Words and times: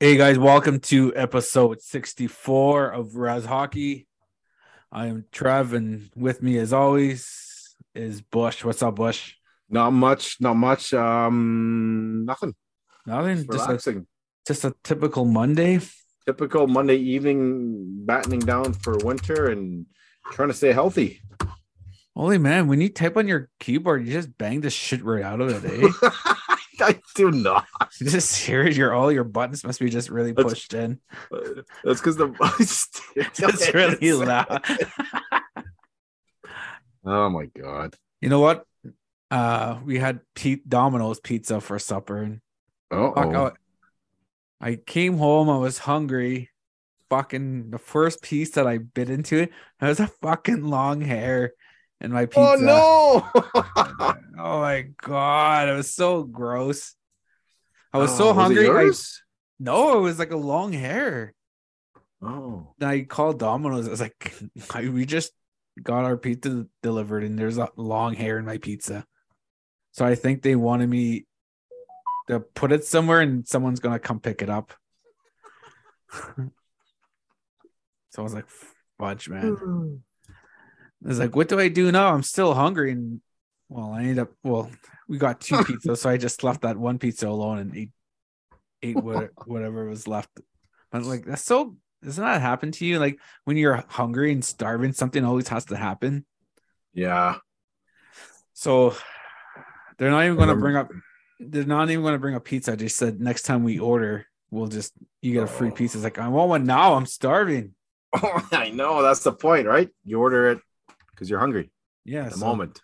Hey 0.00 0.16
guys, 0.16 0.38
welcome 0.38 0.78
to 0.78 1.12
episode 1.16 1.82
64 1.82 2.90
of 2.90 3.16
Res 3.16 3.44
Hockey. 3.44 4.06
I 4.92 5.06
am 5.06 5.24
Trev, 5.32 5.72
and 5.72 6.08
with 6.14 6.40
me 6.40 6.56
as 6.58 6.72
always 6.72 7.74
is 7.96 8.20
Bush. 8.20 8.64
What's 8.64 8.80
up, 8.80 8.94
Bush? 8.94 9.34
Not 9.68 9.90
much, 9.90 10.36
not 10.38 10.54
much. 10.54 10.94
Um 10.94 12.24
nothing. 12.24 12.54
Nothing. 13.06 13.38
Just 13.38 13.48
a, 13.48 13.72
Relaxing. 13.72 14.06
just 14.46 14.64
a 14.64 14.72
typical 14.84 15.24
Monday. 15.24 15.80
Typical 16.26 16.68
Monday 16.68 16.98
evening 16.98 18.04
battening 18.06 18.38
down 18.38 18.74
for 18.74 18.98
winter 18.98 19.50
and 19.50 19.86
trying 20.30 20.46
to 20.46 20.54
stay 20.54 20.72
healthy. 20.72 21.20
Holy 22.14 22.38
man, 22.38 22.68
when 22.68 22.80
you 22.80 22.88
type 22.88 23.16
on 23.16 23.26
your 23.26 23.48
keyboard, 23.58 24.06
you 24.06 24.12
just 24.12 24.38
bang 24.38 24.60
the 24.60 24.70
shit 24.70 25.02
right 25.02 25.24
out 25.24 25.40
of 25.40 25.64
it, 25.64 25.92
eh? 26.02 26.34
I 26.80 27.00
do 27.14 27.30
not. 27.30 27.66
you 28.00 28.08
just 28.08 28.36
hear 28.44 28.62
it, 28.62 28.76
your 28.76 28.94
all 28.94 29.10
your 29.12 29.24
buttons 29.24 29.64
must 29.64 29.80
be 29.80 29.90
just 29.90 30.10
really 30.10 30.32
That's- 30.32 30.52
pushed 30.52 30.74
in. 30.74 31.00
That's 31.84 32.00
because 32.00 32.16
the 32.16 32.28
It's 33.16 33.74
really 33.74 34.12
loud. 34.12 34.62
Oh 37.04 37.28
my 37.30 37.46
god. 37.46 37.96
you 38.20 38.28
know 38.28 38.40
what? 38.40 38.64
Uh 39.30 39.78
we 39.84 39.98
had 39.98 40.20
Pete 40.34 40.68
Domino's 40.68 41.20
pizza 41.20 41.60
for 41.60 41.78
supper 41.78 42.18
and 42.18 42.40
Oh, 42.90 43.52
I 44.60 44.74
came 44.76 45.18
home. 45.18 45.50
I 45.50 45.58
was 45.58 45.78
hungry. 45.78 46.50
Fucking 47.10 47.70
the 47.70 47.78
first 47.78 48.22
piece 48.22 48.50
that 48.52 48.66
I 48.66 48.78
bit 48.78 49.08
into 49.10 49.36
it, 49.38 49.50
it 49.80 49.84
was 49.84 50.00
a 50.00 50.06
fucking 50.06 50.64
long 50.64 51.00
hair 51.00 51.52
in 52.00 52.12
my 52.12 52.22
oh, 52.22 52.26
pizza. 52.26 52.40
oh 52.40 53.30
no. 53.34 54.14
Oh 54.40 54.60
my 54.60 54.86
god, 55.02 55.68
it 55.68 55.72
was 55.72 55.92
so 55.92 56.22
gross. 56.22 56.94
I 57.92 57.98
was 57.98 58.12
Oh, 58.12 58.16
so 58.16 58.30
it 58.30 58.34
hungry. 58.34 58.68
I, 58.70 58.92
no, 59.58 59.98
it 59.98 60.00
was 60.00 60.18
like 60.18 60.30
a 60.30 60.36
long 60.36 60.72
hair. 60.72 61.34
Oh. 62.22 62.74
Then 62.78 62.88
I 62.88 63.00
called 63.02 63.40
Domino's. 63.40 63.88
I 63.88 63.90
was 63.90 64.00
like, 64.00 64.34
I, 64.74 64.88
we 64.88 65.06
just 65.06 65.32
got 65.82 66.04
our 66.04 66.16
pizza 66.16 66.66
delivered, 66.82 67.24
and 67.24 67.36
there's 67.36 67.58
a 67.58 67.68
long 67.76 68.14
hair 68.14 68.38
in 68.38 68.44
my 68.44 68.58
pizza. 68.58 69.04
So 69.90 70.04
I 70.04 70.14
think 70.14 70.42
they 70.42 70.54
wanted 70.54 70.88
me 70.88 71.26
to 72.28 72.38
put 72.40 72.70
it 72.70 72.84
somewhere, 72.84 73.20
and 73.20 73.46
someone's 73.46 73.80
gonna 73.80 73.98
come 73.98 74.20
pick 74.20 74.40
it 74.40 74.50
up. 74.50 74.72
so 76.12 76.50
I 78.18 78.22
was 78.22 78.34
like, 78.34 78.46
fudge, 78.98 79.28
man. 79.28 79.54
Hmm. 79.54 79.94
I 81.04 81.08
was 81.08 81.18
like, 81.18 81.36
what 81.36 81.48
do 81.48 81.58
I 81.60 81.68
do 81.68 81.92
now? 81.92 82.12
I'm 82.12 82.22
still 82.22 82.54
hungry, 82.54 82.90
and 82.92 83.20
well, 83.68 83.92
I 83.92 84.00
ended 84.00 84.18
up. 84.18 84.32
Well, 84.42 84.70
we 85.08 85.18
got 85.18 85.40
two 85.40 85.54
pizzas, 85.58 85.98
so 85.98 86.10
I 86.10 86.16
just 86.16 86.42
left 86.42 86.62
that 86.62 86.76
one 86.76 86.98
pizza 86.98 87.28
alone 87.28 87.58
and 87.58 87.76
ate 87.76 87.90
ate 88.82 88.96
what, 88.96 89.30
whatever 89.46 89.84
was 89.86 90.08
left. 90.08 90.30
But 90.90 91.04
like, 91.04 91.24
that's 91.24 91.42
so. 91.44 91.76
Doesn't 92.02 92.22
that 92.22 92.40
happen 92.40 92.70
to 92.72 92.86
you? 92.86 93.00
Like 93.00 93.18
when 93.44 93.56
you're 93.56 93.84
hungry 93.88 94.30
and 94.32 94.44
starving, 94.44 94.92
something 94.92 95.24
always 95.24 95.48
has 95.48 95.64
to 95.66 95.76
happen. 95.76 96.24
Yeah. 96.94 97.36
So 98.54 98.94
they're 99.98 100.10
not 100.10 100.24
even 100.24 100.36
going 100.36 100.48
to 100.48 100.54
bring 100.54 100.76
up. 100.76 100.90
They're 101.40 101.64
not 101.64 101.90
even 101.90 102.02
going 102.02 102.14
to 102.14 102.20
bring 102.20 102.36
up 102.36 102.44
pizza. 102.44 102.72
I 102.72 102.76
just 102.76 102.96
said 102.96 103.20
next 103.20 103.42
time 103.42 103.64
we 103.64 103.80
order, 103.80 104.26
we'll 104.50 104.68
just 104.68 104.92
you 105.22 105.32
get 105.32 105.42
a 105.44 105.46
free 105.48 105.70
Oh. 105.70 105.72
pizza. 105.72 105.98
It's 105.98 106.04
like 106.04 106.18
I 106.18 106.28
want 106.28 106.48
one 106.50 106.66
now. 106.66 106.94
I'm 106.94 107.06
starving. 107.06 107.74
Oh, 108.12 108.46
I 108.52 108.70
know. 108.70 109.02
That's 109.02 109.24
the 109.24 109.32
point, 109.32 109.66
right? 109.66 109.88
You 110.04 110.20
order 110.20 110.50
it 110.50 110.60
because 111.18 111.28
you're 111.28 111.40
hungry 111.40 111.70
Yeah, 112.04 112.26
at 112.26 112.32
the 112.32 112.38
so- 112.38 112.46
moment. 112.46 112.80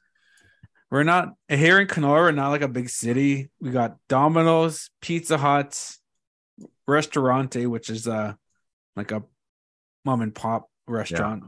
We're 0.91 1.03
not 1.05 1.31
here 1.49 1.81
in 1.81 1.89
Kenora, 1.89 2.23
we're 2.23 2.31
not 2.33 2.51
like 2.51 2.63
a 2.63 2.69
big 2.69 2.89
city. 2.89 3.51
We 3.61 3.71
got 3.71 3.97
Domino's, 4.09 4.91
Pizza 5.01 5.37
Hut, 5.39 5.97
Restaurante, 6.87 7.67
which 7.67 7.91
is 7.91 8.07
uh 8.07 8.35
like 8.97 9.11
a 9.11 9.23
mom 10.05 10.21
and 10.21 10.35
pop 10.35 10.69
restaurant. 10.87 11.45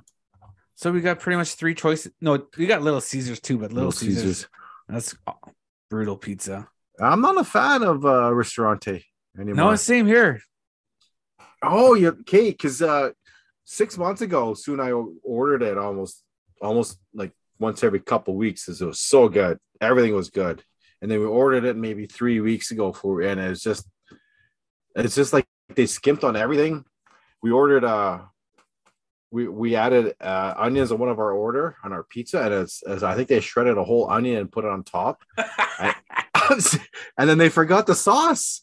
So 0.74 0.90
we 0.90 1.00
got 1.00 1.20
pretty 1.20 1.36
much 1.36 1.54
three 1.54 1.74
choices. 1.74 2.12
No, 2.20 2.44
we 2.58 2.66
got 2.66 2.82
Little 2.82 3.00
Caesars 3.00 3.40
too, 3.40 3.58
but 3.58 3.72
Little, 3.72 3.92
Caesars, 3.92 4.48
that's 4.88 5.14
uh, 5.26 5.32
brutal 5.90 6.16
pizza. 6.16 6.68
I'm 7.00 7.20
not 7.20 7.38
a 7.38 7.44
fan 7.44 7.82
of 7.82 8.04
uh 8.04 8.34
restaurante 8.34 9.04
anymore. 9.38 9.54
No, 9.70 9.76
same 9.76 10.06
here. 10.06 10.40
oh, 11.62 11.94
yeah, 11.94 12.08
okay, 12.22 12.50
because 12.50 12.82
uh 12.82 13.10
six 13.64 13.96
months 13.96 14.22
ago, 14.22 14.54
soon 14.54 14.80
I 14.80 14.90
ordered 15.22 15.62
it 15.62 15.78
almost 15.78 16.22
almost 16.60 16.98
like 17.14 17.32
once 17.58 17.82
every 17.82 18.00
couple 18.00 18.34
weeks 18.36 18.64
because 18.64 18.80
it 18.80 18.86
was 18.86 19.00
so 19.00 19.28
good. 19.28 19.58
Everything 19.80 20.14
was 20.14 20.30
good. 20.30 20.62
And 21.02 21.10
then 21.10 21.20
we 21.20 21.26
ordered 21.26 21.64
it 21.64 21.76
maybe 21.76 22.06
three 22.06 22.40
weeks 22.40 22.70
ago 22.70 22.92
for 22.92 23.20
and 23.20 23.40
it's 23.40 23.62
just 23.62 23.86
it's 24.94 25.14
just 25.14 25.32
like 25.32 25.46
they 25.74 25.86
skimped 25.86 26.24
on 26.24 26.36
everything. 26.36 26.84
We 27.42 27.50
ordered 27.50 27.84
uh 27.84 28.20
we 29.30 29.48
we 29.48 29.76
added 29.76 30.14
uh 30.20 30.54
onions 30.56 30.92
on 30.92 30.98
one 30.98 31.08
of 31.08 31.18
our 31.18 31.32
order 31.32 31.76
on 31.84 31.92
our 31.92 32.02
pizza 32.04 32.42
and 32.42 32.54
it's, 32.54 32.82
it's 32.86 33.02
I 33.02 33.14
think 33.14 33.28
they 33.28 33.40
shredded 33.40 33.76
a 33.78 33.84
whole 33.84 34.10
onion 34.10 34.38
and 34.38 34.52
put 34.52 34.64
it 34.64 34.70
on 34.70 34.84
top. 34.84 35.22
and 37.18 37.28
then 37.28 37.38
they 37.38 37.48
forgot 37.48 37.86
the 37.86 37.94
sauce. 37.94 38.62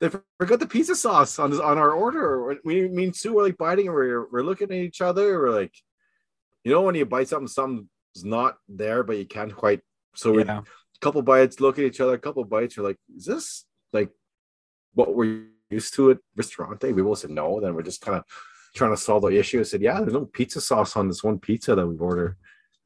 They 0.00 0.10
forgot 0.38 0.60
the 0.60 0.66
pizza 0.66 0.94
sauce 0.94 1.38
on 1.38 1.52
on 1.60 1.78
our 1.78 1.90
order. 1.90 2.56
We 2.64 2.88
me 2.88 3.04
and 3.04 3.16
Sue 3.16 3.32
were 3.32 3.42
like 3.42 3.58
biting, 3.58 3.86
and 3.86 3.94
we're 3.94 4.30
we're 4.30 4.44
looking 4.44 4.70
at 4.70 4.76
each 4.76 5.00
other. 5.00 5.38
We're 5.40 5.50
like, 5.50 5.74
you 6.68 6.74
know, 6.74 6.82
when 6.82 6.94
you 6.94 7.06
bite 7.06 7.28
something, 7.28 7.48
something's 7.48 7.88
not 8.24 8.58
there, 8.68 9.02
but 9.02 9.16
you 9.16 9.24
can't 9.24 9.54
quite. 9.56 9.80
So 10.14 10.32
we 10.32 10.44
Yeah. 10.44 10.58
a 10.60 10.98
couple 11.00 11.22
bites, 11.22 11.60
look 11.60 11.78
at 11.78 11.84
each 11.86 12.00
other, 12.00 12.12
a 12.12 12.18
couple 12.18 12.44
bites. 12.44 12.76
You're 12.76 12.84
like, 12.86 12.98
is 13.16 13.24
this 13.24 13.64
like 13.94 14.10
what 14.92 15.14
we're 15.14 15.46
used 15.70 15.94
to 15.94 16.10
at 16.10 16.18
restaurante? 16.36 16.82
We 16.94 17.00
both 17.00 17.20
said 17.20 17.30
no. 17.30 17.58
Then 17.60 17.74
we're 17.74 17.82
just 17.90 18.02
kind 18.02 18.18
of 18.18 18.24
trying 18.74 18.90
to 18.90 18.98
solve 18.98 19.22
the 19.22 19.28
issue. 19.28 19.60
I 19.60 19.62
said, 19.62 19.80
yeah, 19.80 19.98
there's 20.00 20.12
no 20.12 20.26
pizza 20.26 20.60
sauce 20.60 20.94
on 20.94 21.08
this 21.08 21.24
one 21.24 21.38
pizza 21.38 21.74
that 21.74 21.86
we've 21.86 22.02
ordered. 22.02 22.36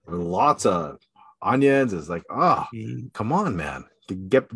Lots 0.07 0.65
of 0.65 0.99
onions. 1.41 1.93
It's 1.93 2.09
like, 2.09 2.25
ah, 2.31 2.69
come 3.15 3.33
on, 3.33 3.57
man. 3.57 3.85
Get 4.29 4.49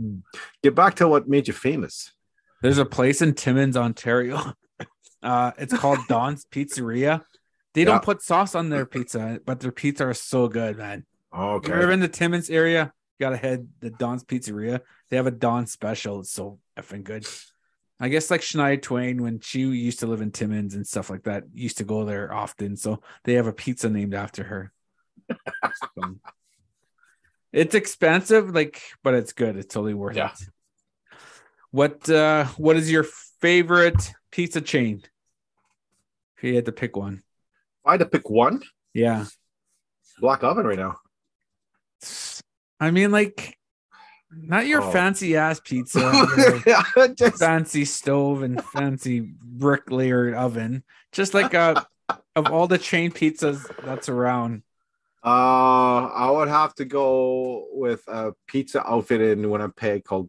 get 0.63 0.75
back 0.77 0.95
to 0.97 1.09
what 1.09 1.29
made 1.29 1.49
you 1.49 1.55
famous. 1.55 2.13
There's 2.63 2.79
a 2.79 2.85
place 2.85 3.23
in 3.23 3.35
Timmins, 3.35 3.77
Ontario. 3.77 4.39
Uh, 5.23 5.51
it's 5.59 5.77
called 5.77 5.99
Don's 6.09 6.45
Pizzeria. 6.45 7.25
They 7.77 7.83
Yeah. 7.83 7.89
don't 7.89 8.03
put 8.03 8.23
sauce 8.23 8.55
on 8.55 8.71
their 8.71 8.87
pizza, 8.87 9.39
but 9.45 9.61
their 9.61 9.71
pizza 9.71 10.09
is 10.09 10.19
so 10.23 10.49
good, 10.49 10.79
man. 10.79 11.05
If 11.35 11.69
you're 11.69 11.91
in 11.91 12.01
the 12.01 12.09
Timmins 12.09 12.49
area, 12.49 12.91
you 13.19 13.25
gotta 13.25 13.37
head 13.37 13.69
the 13.81 13.91
Don's 13.91 14.25
Pizzeria. 14.25 14.81
They 15.11 15.19
have 15.19 15.27
a 15.27 15.31
Don 15.31 15.67
special. 15.67 16.21
It's 16.21 16.31
so 16.33 16.59
effing 16.79 17.05
good. 17.05 17.27
I 18.01 18.09
guess 18.09 18.31
like 18.31 18.41
Shania 18.41 18.81
Twain, 18.81 19.23
when 19.23 19.41
she 19.41 19.61
used 19.61 19.99
to 19.99 20.07
live 20.07 20.23
in 20.23 20.31
Timmins 20.31 20.75
and 20.75 20.87
stuff 20.87 21.11
like 21.11 21.25
that, 21.25 21.45
used 21.53 21.77
to 21.77 21.85
go 21.85 22.07
there 22.07 22.33
often. 22.33 22.79
So 22.79 23.03
they 23.25 23.35
have 23.35 23.47
a 23.47 23.53
pizza 23.53 23.91
named 23.91 24.15
after 24.15 24.45
her. 24.45 24.73
So, 25.99 26.17
it's 27.53 27.75
expensive, 27.75 28.55
like, 28.55 28.81
but 29.03 29.13
it's 29.13 29.35
good. 29.35 29.59
It's 29.59 29.75
totally 29.75 29.93
worth 29.93 30.17
Yeah. 30.17 30.33
it. 30.33 31.19
What 31.73 32.09
uh 32.09 32.47
what 32.57 32.77
is 32.77 32.91
your 32.91 33.05
favorite 33.43 34.15
pizza 34.31 34.63
chain? 34.63 35.03
If 36.39 36.45
you 36.45 36.55
had 36.55 36.65
to 36.65 36.73
pick 36.73 36.97
one. 36.97 37.23
I 37.87 37.93
had 37.93 38.01
to 38.01 38.07
pick 38.07 38.29
one, 38.29 38.63
Yeah. 38.95 39.25
Black 40.19 40.43
Oven 40.43 40.67
right 40.67 40.79
now. 40.79 40.97
I 42.81 42.91
mean, 42.91 43.11
like, 43.11 43.57
not 44.31 44.67
your 44.67 44.83
Oh. 44.83 44.91
fancy 44.91 45.37
ass 45.37 45.61
pizza, 45.61 46.01
Just- 47.17 47.39
fancy 47.39 47.85
stove 47.85 48.43
and 48.43 48.63
fancy 48.65 49.21
brick 49.21 49.91
layered 49.91 50.35
oven. 50.35 50.83
Just 51.13 51.33
like 51.35 51.55
uh, 51.55 51.83
of 52.37 52.51
all 52.51 52.67
the 52.67 52.79
chain 52.79 53.11
pizzas 53.13 53.65
that's 53.85 54.09
around. 54.09 54.63
Uh, 55.25 56.07
I 56.07 56.31
would 56.31 56.49
have 56.49 56.75
to 56.77 56.85
go 56.85 57.67
with 57.73 58.03
a 58.07 58.33
pizza 58.47 58.87
outfit 58.89 59.21
in 59.21 59.49
Winnipeg 59.51 60.05
called 60.05 60.29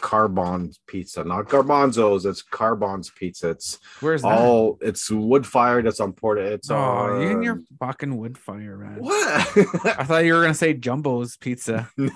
Carbon's 0.00 0.80
Pizza, 0.86 1.24
not 1.24 1.48
Garbanzo's. 1.48 2.24
It's 2.24 2.42
Carbon's 2.42 3.10
Pizza. 3.10 3.50
It's 3.50 3.78
Where's 4.00 4.22
that? 4.22 4.38
all 4.38 4.78
it's 4.80 5.10
wood 5.10 5.46
fired. 5.46 5.86
It's 5.86 6.00
on 6.00 6.12
Porta. 6.12 6.42
It's 6.42 6.70
oh, 6.70 6.76
on 6.76 7.20
you 7.20 7.28
and 7.30 7.44
your 7.44 7.60
fucking 7.78 8.16
wood 8.16 8.38
fire, 8.38 8.76
man. 8.78 8.96
what? 8.98 9.16
I 9.98 10.04
thought 10.04 10.24
you 10.24 10.34
were 10.34 10.42
gonna 10.42 10.54
say 10.54 10.74
Jumbo's 10.74 11.36
Pizza. 11.36 11.90
no, 11.96 12.10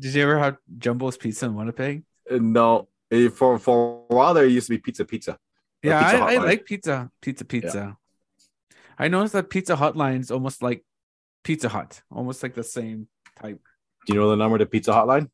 Did 0.00 0.14
you 0.14 0.22
ever 0.22 0.38
have 0.38 0.56
Jumbo's 0.78 1.16
Pizza 1.16 1.46
in 1.46 1.54
Winnipeg? 1.54 2.02
no. 2.30 2.88
Eh, 3.10 3.28
For 3.28 3.58
for 3.58 4.04
a 4.10 4.14
while 4.14 4.34
there, 4.34 4.46
it 4.46 4.52
used 4.52 4.66
to 4.68 4.72
be 4.74 4.78
Pizza 4.78 5.04
Pizza. 5.04 5.38
Yeah, 5.82 6.02
Pizza 6.02 6.24
I, 6.24 6.32
I 6.32 6.36
like 6.38 6.64
pizza, 6.64 7.10
pizza, 7.20 7.44
pizza. 7.44 7.96
I 8.98 9.08
noticed 9.08 9.34
that 9.34 9.50
Pizza 9.50 9.76
Hotline's 9.76 10.30
almost 10.30 10.62
like 10.62 10.82
Pizza 11.42 11.68
Hut, 11.68 12.00
almost 12.10 12.42
like 12.42 12.54
the 12.54 12.64
same 12.64 13.08
type. 13.40 13.60
Do 14.06 14.14
you 14.14 14.20
know 14.20 14.30
the 14.30 14.36
number 14.36 14.56
to 14.58 14.66
Pizza 14.66 14.92
Hotline? 14.92 15.28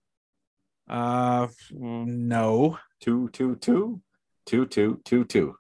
Uh, 0.91 1.47
no, 1.71 2.79
Two 3.01 3.31
two 3.33 3.57
two 3.57 4.01
two 4.45 4.67
two 4.67 5.01
two 5.05 5.25
two. 5.25 5.57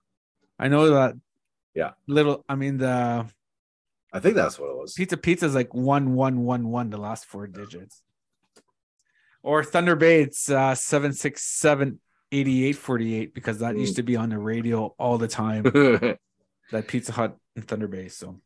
I 0.58 0.68
know 0.68 0.90
that. 0.90 1.14
Yeah. 1.74 1.92
little. 2.06 2.44
I 2.48 2.56
mean, 2.56 2.78
the 2.78 3.26
I 4.12 4.20
think 4.20 4.34
that's 4.34 4.58
what 4.58 4.70
it 4.70 4.76
was. 4.76 4.92
pizza 4.92 5.16
pizza 5.16 5.46
is 5.46 5.54
like 5.54 5.72
one 5.72 6.14
one 6.14 6.40
one 6.44 6.68
one. 6.68 6.90
The 6.90 6.98
last 6.98 7.24
four 7.24 7.46
digits. 7.46 8.02
Or 9.42 9.64
Thunder 9.64 9.96
Bay, 9.96 10.20
it's 10.20 10.50
uh, 10.50 10.74
767 10.74 11.98
8848 12.30 13.32
because 13.32 13.60
that 13.60 13.78
used 13.78 13.96
to 13.96 14.02
be 14.02 14.16
on 14.16 14.28
the 14.28 14.38
radio 14.38 14.94
all 14.98 15.16
the 15.16 15.28
time. 15.28 15.62
that 16.72 16.88
Pizza 16.88 17.12
Hut 17.12 17.38
in 17.56 17.62
Thunder 17.62 17.88
Bay. 17.88 18.08
So, 18.08 18.38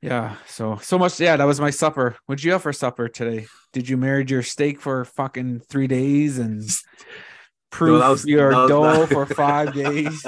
yeah. 0.00 0.36
So, 0.46 0.76
so 0.82 0.98
much. 0.98 1.18
Yeah, 1.20 1.36
that 1.36 1.44
was 1.44 1.60
my 1.60 1.70
supper. 1.70 2.16
What'd 2.26 2.44
you 2.44 2.52
have 2.52 2.62
for 2.62 2.72
supper 2.72 3.08
today? 3.08 3.46
Did 3.72 3.88
you 3.88 3.96
marry 3.96 4.24
your 4.26 4.42
steak 4.42 4.80
for 4.80 5.04
fucking 5.04 5.60
three 5.68 5.86
days 5.86 6.38
and 6.38 6.62
proof 7.70 8.00
that 8.00 8.08
was- 8.08 8.26
your 8.26 8.50
that 8.50 8.68
dough 8.68 9.06
for 9.06 9.26
five 9.26 9.74
days? 9.84 10.24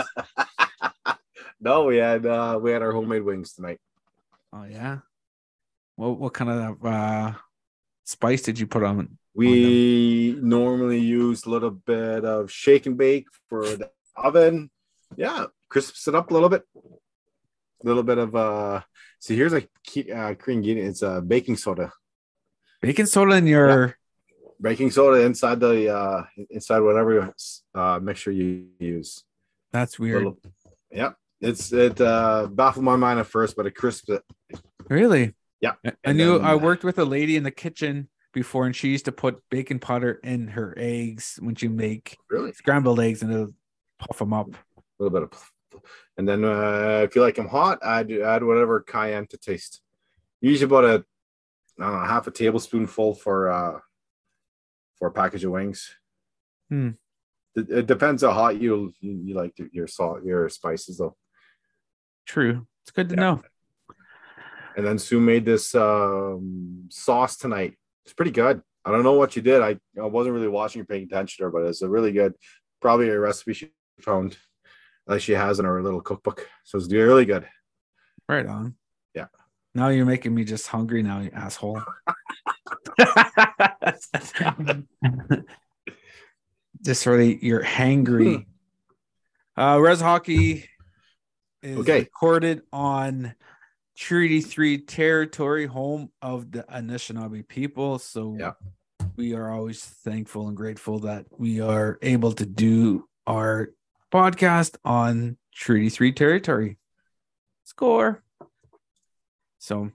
no, 1.61 1.85
we 1.85 1.97
had 1.97 2.27
uh, 2.27 2.59
we 2.61 2.71
had 2.71 2.83
our 2.83 2.93
homemade 2.93 3.23
wings 3.23 3.53
tonight. 3.55 3.79
Oh, 4.53 4.65
yeah. 4.65 4.99
What, 5.97 6.19
what 6.19 6.33
kind 6.33 6.51
of 6.51 6.85
uh, 6.87 7.33
spice 8.05 8.43
did 8.43 8.59
you 8.59 8.67
put 8.67 8.83
on? 8.83 9.19
We 9.35 10.37
normally 10.41 10.99
use 10.99 11.45
a 11.45 11.51
little 11.51 11.71
bit 11.71 12.25
of 12.25 12.51
shake 12.51 12.87
and 12.87 12.97
bake 12.97 13.27
for 13.49 13.65
the 13.65 13.91
oven. 14.17 14.71
Yeah, 15.17 15.47
crisps 15.69 16.09
it 16.09 16.15
up 16.15 16.31
a 16.31 16.35
little 16.35 16.49
bit. 16.49 16.63
A 17.83 17.87
little 17.87 18.03
bit 18.03 18.19
of 18.19 18.35
uh. 18.35 18.81
See, 19.21 19.37
here's 19.37 19.53
a 19.53 19.63
key, 19.85 20.11
uh, 20.13 20.35
Korean 20.35 20.59
ingredient. 20.59 20.91
It's 20.91 21.03
uh, 21.03 21.21
baking 21.21 21.57
soda. 21.57 21.93
Baking 22.83 23.07
soda 23.07 23.35
in 23.37 23.47
your. 23.47 23.97
Baking 24.61 24.91
soda 24.91 25.21
inside 25.25 25.61
the 25.61 25.89
uh 25.95 26.25
inside 26.51 26.81
whatever 26.81 27.33
uh 27.75 28.01
mixture 28.03 28.33
you 28.33 28.67
use. 28.81 29.23
That's 29.71 29.99
weird. 30.01 30.25
Little- 30.25 30.39
yeah, 30.91 31.11
it's 31.41 31.73
it 31.73 32.01
uh 32.01 32.49
baffled 32.51 32.85
my 32.85 32.97
mind 32.97 33.21
at 33.21 33.27
first, 33.29 33.55
but 33.57 33.67
it 33.67 33.77
crisps 33.77 34.09
it. 34.09 34.23
Really? 34.89 35.35
Yeah. 35.61 35.75
I- 35.87 35.93
And 36.03 36.19
knew 36.19 36.39
then- 36.39 36.47
I 36.47 36.57
worked 36.57 36.83
with 36.83 36.99
a 36.99 37.05
lady 37.05 37.37
in 37.37 37.45
the 37.45 37.53
kitchen 37.53 38.09
before, 38.35 38.67
and 38.67 38.75
she 38.75 38.89
used 38.89 39.05
to 39.05 39.13
put 39.13 39.41
baking 39.49 39.79
powder 39.79 40.19
in 40.25 40.49
her 40.49 40.75
eggs 40.77 41.39
when 41.41 41.55
she 41.55 41.69
make 41.69 42.17
Really, 42.29 42.53
scrambled 42.53 42.99
eggs 42.99 43.23
and 43.23 43.33
it'll 43.33 43.55
puff 44.01 44.19
them 44.19 44.33
up. 44.33 44.49
a 44.51 44.83
little 44.99 45.17
bit 45.21 45.23
of, 45.31 45.81
and 46.19 46.29
then 46.29 46.45
uh, 46.45 47.03
if 47.05 47.15
you 47.15 47.23
like 47.23 47.37
them 47.37 47.49
hot, 47.49 47.79
add 47.83 48.11
add 48.13 48.43
whatever 48.43 48.81
cayenne 48.81 49.27
to 49.29 49.39
taste. 49.39 49.81
Usually 50.41 50.65
about 50.67 50.85
a 50.85 51.05
know 51.79 52.01
half 52.05 52.27
a 52.27 52.31
tablespoonful 52.31 53.15
for 53.15 53.51
uh 53.51 53.79
for 54.99 55.09
a 55.09 55.13
package 55.13 55.45
of 55.45 55.53
wings. 55.53 55.95
Hmm. 56.69 56.91
It, 57.55 57.71
it 57.71 57.87
depends 57.87 58.23
how 58.23 58.33
hot 58.33 58.61
you 58.61 58.93
you, 59.01 59.23
you 59.27 59.35
like 59.35 59.55
your 59.73 59.87
salt 59.87 60.25
your 60.25 60.49
spices 60.49 60.99
though. 60.99 61.17
True. 62.27 62.67
It's 62.83 62.91
good 62.91 63.09
to 63.11 63.15
Yeah. 63.15 63.21
know. 63.21 63.43
And 64.77 64.87
then 64.87 64.99
Sue 64.99 65.21
made 65.21 65.45
this 65.45 65.75
um, 65.75 66.87
sauce 66.91 67.37
tonight. 67.37 67.75
It's 68.05 68.15
pretty 68.15 68.31
good. 68.31 68.63
I 68.85 68.91
don't 68.93 69.03
know 69.03 69.15
what 69.15 69.35
you 69.35 69.43
did. 69.43 69.61
I, 69.61 69.77
I 70.01 70.07
wasn't 70.07 70.35
really 70.35 70.49
watching 70.49 70.83
or 70.83 70.85
paying 70.85 71.05
attention 71.05 71.39
to 71.39 71.45
her, 71.45 71.51
but 71.51 71.65
it's 71.67 71.83
a 71.83 71.89
really 71.89 72.13
good, 72.13 72.35
probably 72.81 73.09
a 73.09 73.19
recipe 73.19 73.55
she 73.55 73.73
found 74.01 74.37
like 75.09 75.21
she 75.21 75.33
has 75.33 75.59
in 75.59 75.65
her 75.65 75.83
little 75.83 76.01
cookbook. 76.01 76.47
So 76.65 76.79
it's 76.79 76.93
really 76.93 77.25
good. 77.25 77.49
Right 78.29 78.47
on. 78.47 78.75
Yeah. 79.15 79.27
Now 79.75 79.89
you're 79.89 80.07
making 80.07 80.35
me 80.35 80.45
just 80.45 80.67
hungry 80.69 81.03
now, 81.03 81.21
you 81.21 81.31
asshole. 81.33 81.81
just 86.83 87.07
really 87.07 87.39
you're 87.45 87.63
hangry. 87.65 88.45
uh 89.57 89.79
Res 89.81 90.01
Hockey 90.01 90.69
is 91.63 91.79
Okay. 91.79 92.01
recorded 92.01 92.63
on 92.73 93.35
Treaty 93.97 94.41
3 94.41 94.79
territory, 94.79 95.67
home 95.67 96.11
of 96.23 96.53
the 96.53 96.63
Anishinaabe 96.65 97.49
people. 97.49 97.99
So 97.99 98.37
Yeah. 98.39 98.53
we 99.17 99.35
are 99.35 99.51
always 99.51 99.83
thankful 99.85 100.47
and 100.49 100.57
grateful 100.57 101.01
that 101.01 101.27
we 101.37 101.61
are 101.61 101.99
able 102.03 102.33
to 102.33 102.47
do 102.47 103.09
our 103.27 103.71
podcast 104.13 104.77
on 104.85 105.37
Treaty 105.55 105.89
3 105.89 106.13
territory. 106.13 106.79
Score. 107.65 108.23
So, 109.59 109.91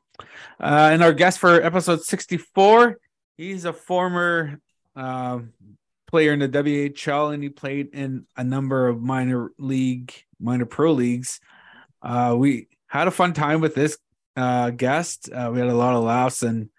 uh, 0.59 0.89
and 0.91 1.01
our 1.03 1.13
guest 1.13 1.39
for 1.39 1.61
episode 1.61 2.01
64, 2.03 2.97
he's 3.37 3.65
a 3.65 3.73
former 3.73 4.59
um 4.95 5.53
player 6.07 6.31
in 6.33 6.37
the 6.39 6.47
WHL 6.47 7.33
and 7.33 7.41
he 7.41 7.49
played 7.49 7.89
in 7.95 8.27
a 8.37 8.43
number 8.43 8.87
of 8.87 9.01
minor 9.01 9.49
league, 9.57 10.13
minor 10.39 10.67
pro 10.67 10.91
leagues. 10.91 11.39
Uh, 12.03 12.35
we 12.37 12.67
had 12.85 13.07
a 13.07 13.11
fun 13.11 13.33
time 13.33 13.61
with 13.61 13.73
this 13.73 13.97
uh, 14.37 14.69
guest. 14.69 15.31
Uh, 15.33 15.49
we 15.51 15.57
had 15.59 15.69
a 15.69 15.73
lot 15.73 15.95
of 15.95 16.03
laughs 16.03 16.43
and 16.43 16.69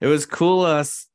it 0.00 0.08
was 0.08 0.26
cool. 0.26 0.64
Uh, 0.64 0.80
s- 0.80 1.06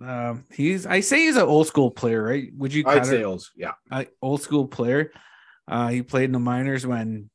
um, 0.00 0.44
he's, 0.50 0.86
I 0.86 1.00
say 1.00 1.24
he's 1.26 1.36
an 1.36 1.42
old 1.42 1.66
school 1.66 1.90
player, 1.90 2.22
right? 2.22 2.48
Would 2.56 2.72
you 2.72 2.84
I'd 2.86 3.06
say 3.06 3.22
old, 3.24 3.44
yeah. 3.56 3.72
uh, 3.90 4.04
old 4.22 4.42
school 4.42 4.66
player. 4.66 5.12
Uh, 5.68 5.88
he 5.88 6.02
played 6.02 6.24
in 6.24 6.32
the 6.32 6.38
minors 6.38 6.86
when 6.86 7.30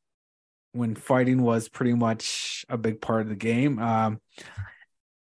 when 0.74 0.94
fighting 0.94 1.42
was 1.42 1.70
pretty 1.70 1.94
much 1.94 2.66
a 2.68 2.78
big 2.78 3.00
part 3.00 3.22
of 3.22 3.30
the 3.30 3.36
game. 3.36 3.80
Um, 3.80 4.20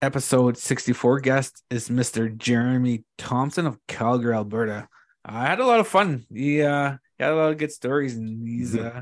episode 0.02 0.58
64 0.58 1.20
guest 1.20 1.62
is 1.70 1.90
Mr. 1.90 2.36
Jeremy 2.36 3.04
Thompson 3.18 3.68
of 3.68 3.78
Calgary, 3.88 4.34
Alberta. 4.34 4.88
I 5.24 5.46
had 5.46 5.60
a 5.60 5.66
lot 5.66 5.80
of 5.80 5.88
fun. 5.88 6.26
He 6.34 6.62
uh 6.64 6.98
he 7.18 7.24
had 7.24 7.34
a 7.34 7.36
lot 7.36 7.52
of 7.52 7.58
good 7.58 7.72
stories 7.72 8.16
and 8.16 8.48
he's 8.48 8.74
Mhm. 8.74 8.96
uh 8.98 9.02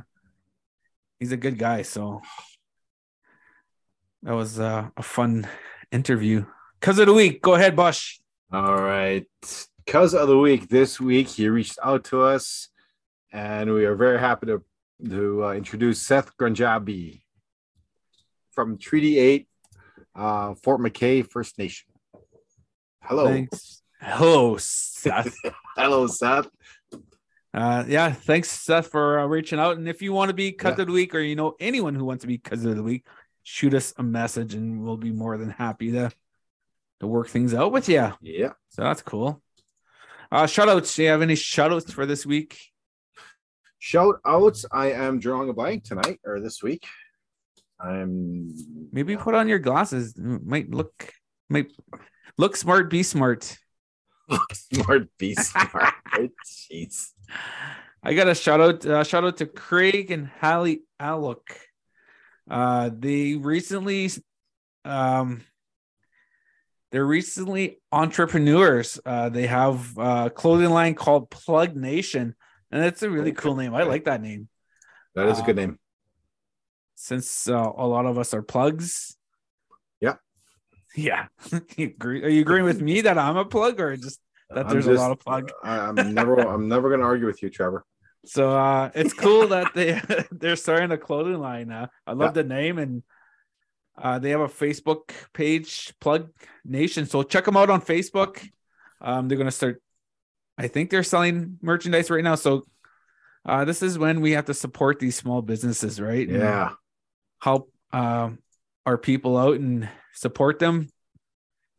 he's 1.20 1.32
a 1.32 1.38
good 1.38 1.58
guy. 1.58 1.82
So 1.84 2.22
that 4.24 4.34
was 4.34 4.60
uh, 4.60 4.90
a 4.96 5.04
fun 5.04 5.48
interview. 5.92 6.46
Cause 6.82 7.00
of 7.00 7.08
the 7.08 7.14
week. 7.14 7.42
Go 7.42 7.56
ahead, 7.56 7.76
Bush. 7.76 8.20
All 8.54 8.80
right. 8.82 9.26
Cuz 9.88 10.14
of 10.14 10.28
the 10.28 10.38
week 10.38 10.70
this 10.70 11.00
week, 11.02 11.28
he 11.28 11.50
reached 11.50 11.80
out 11.84 12.04
to 12.06 12.22
us, 12.22 12.70
and 13.32 13.74
we 13.74 13.86
are 13.86 13.96
very 13.96 14.20
happy 14.20 14.46
to 14.48 14.64
to 15.10 15.46
uh, 15.46 15.54
introduce 15.54 16.02
Seth 16.02 16.38
Granjabi 16.38 17.24
from 18.52 18.78
Treaty 18.78 19.18
Eight, 19.18 19.48
uh, 20.16 20.54
Fort 20.54 20.80
McKay 20.80 21.28
First 21.28 21.58
Nation. 21.58 21.88
Hello, 23.02 23.26
Thanks. 23.28 23.82
Hello, 24.00 24.56
Seth. 24.58 25.36
hello, 25.76 26.06
Seth. 26.08 26.48
Uh, 27.54 27.84
yeah, 27.88 28.12
thanks, 28.12 28.50
Seth, 28.52 28.88
for 28.88 29.20
uh, 29.20 29.26
reaching 29.26 29.60
out. 29.60 29.78
And 29.78 29.90
if 29.90 30.02
you 30.02 30.14
want 30.14 30.30
to 30.30 30.34
be 30.34 30.52
cut 30.52 30.78
Yeah. 30.78 30.82
of 30.84 30.88
the 30.88 30.94
week, 30.94 31.14
or 31.16 31.20
you 31.20 31.36
know 31.36 31.56
anyone 31.60 31.96
who 31.96 32.06
wants 32.06 32.22
to 32.22 32.28
be 32.28 32.38
cut 32.38 32.60
of 32.60 32.76
the 32.76 32.84
week, 32.84 33.06
shoot 33.42 33.74
us 33.74 33.94
a 33.98 34.04
message, 34.04 34.54
and 34.54 34.82
we'll 34.84 34.98
be 34.98 35.12
more 35.12 35.38
than 35.38 35.50
happy 35.50 35.92
to 35.92 36.12
to 37.04 37.08
work 37.08 37.28
things 37.28 37.54
out 37.54 37.72
with 37.72 37.90
you. 37.90 38.12
Yeah. 38.22 38.54
So 38.70 38.82
that's 38.82 39.02
cool. 39.02 39.42
Uh, 40.32 40.48
shout 40.48 40.70
outs. 40.70 40.96
Do 40.96 41.04
you 41.04 41.10
have 41.10 41.22
any 41.22 41.36
shout 41.36 41.72
outs 41.72 41.92
for 41.92 42.06
this 42.06 42.26
week? 42.26 42.58
Shout 43.78 44.16
outs. 44.26 44.66
I 44.72 44.94
am 44.94 45.20
drawing 45.20 45.50
a 45.50 45.54
blank 45.54 45.84
tonight 45.84 46.20
or 46.26 46.40
this 46.40 46.64
week. 46.64 46.88
I'm 47.80 48.56
Maybe 48.92 49.18
put 49.18 49.36
on 49.36 49.50
your 49.50 49.60
glasses. 49.60 50.16
Might 50.18 50.72
look 50.72 51.12
might 51.50 51.72
look 52.38 52.56
smart, 52.56 52.90
be 52.90 53.04
smart. 53.04 53.58
Look 54.30 54.56
smart, 54.56 55.10
be 55.18 55.36
smart. 55.36 55.94
Jeez. 56.48 57.10
I 58.02 58.14
got 58.14 58.30
a 58.30 58.36
shout 58.36 58.62
out. 58.62 58.86
Uh, 58.86 59.04
shout 59.04 59.26
out 59.26 59.38
to 59.38 59.46
Craig 59.46 60.12
and 60.12 60.28
Hallie 60.40 60.84
Allook. 61.00 61.50
Uh, 62.50 62.90
they 62.98 63.36
recently, 63.36 64.10
um, 64.86 65.42
they're 66.94 67.04
recently 67.06 67.80
entrepreneurs. 67.92 69.00
Uh, 69.04 69.28
they 69.30 69.48
have 69.48 69.98
a 69.98 70.30
clothing 70.34 70.70
line 70.70 70.94
called 70.94 71.32
Plug 71.32 71.76
Nation, 71.76 72.36
and 72.72 72.86
it's 72.86 73.02
a 73.02 73.10
really 73.10 73.32
cool 73.34 73.56
name. 73.56 73.74
I 73.74 73.82
like 73.84 74.06
that 74.06 74.22
name. 74.22 74.48
That 75.16 75.28
is 75.28 75.40
a 75.40 75.42
good 75.42 75.56
name. 75.56 75.80
Since 76.96 77.50
uh, 77.50 77.72
a 77.76 77.88
lot 77.88 78.06
of 78.06 78.18
us 78.20 78.34
are 78.34 78.42
plugs. 78.44 79.18
Yeah. 80.00 80.16
Yeah. 80.96 81.26
You 81.78 81.88
agree- 81.88 82.24
Are 82.24 82.30
you 82.30 82.42
agreeing 82.42 82.66
with 82.66 82.80
me 82.82 83.02
that 83.02 83.18
I'm 83.18 83.38
a 83.38 83.46
plug, 83.46 83.80
or 83.82 83.98
just 83.98 84.20
that 84.52 84.70
there's 84.70 84.86
a 84.86 84.94
lot 84.94 85.10
of 85.12 85.20
plug? 85.20 85.52
I'm 85.64 86.14
never. 86.14 86.36
I'm 86.40 86.68
never 86.70 86.90
going 86.90 87.00
to 87.02 87.08
argue 87.08 87.26
with 87.26 87.42
you, 87.42 87.50
Trevor. 87.50 87.84
So 88.26 88.52
uh 88.56 88.90
it's 88.96 89.12
cool 89.14 89.48
that 89.48 89.74
they 89.74 90.00
they're 90.32 90.56
starting 90.56 90.92
a 90.92 90.98
clothing 90.98 91.40
line. 91.40 91.72
Uh, 91.72 91.88
I 92.08 92.14
love 92.14 92.34
the 92.36 92.44
name 92.44 92.78
and 92.78 93.02
uh 93.98 94.20
they 94.20 94.32
have 94.32 94.42
a 94.42 94.48
Facebook 94.48 95.12
page, 95.34 95.94
Plug 96.00 96.30
Nation. 96.66 97.06
So 97.06 97.24
check 97.24 97.46
them 97.46 97.58
out 97.58 97.70
on 97.70 97.82
Facebook. 97.82 98.48
Um 99.02 99.28
they're 99.28 99.38
gonna 99.38 99.52
start 99.52 99.82
I 100.58 100.68
think 100.68 100.90
they're 100.90 101.04
selling 101.04 101.58
merchandise 101.62 102.10
right 102.10 102.24
now. 102.24 102.36
So 102.36 102.66
uh 103.46 103.66
this 103.66 103.82
is 103.84 103.98
when 104.00 104.22
we 104.22 104.32
have 104.32 104.46
to 104.46 104.54
support 104.54 105.00
these 105.00 105.16
small 105.16 105.42
businesses, 105.42 106.00
right? 106.02 106.28
And 106.28 106.38
Yeah. 106.40 106.72
help 107.42 107.72
um 107.92 108.40
our 108.86 108.98
people 108.98 109.38
out 109.38 109.60
and 109.60 109.88
support 110.14 110.60
them. 110.60 110.90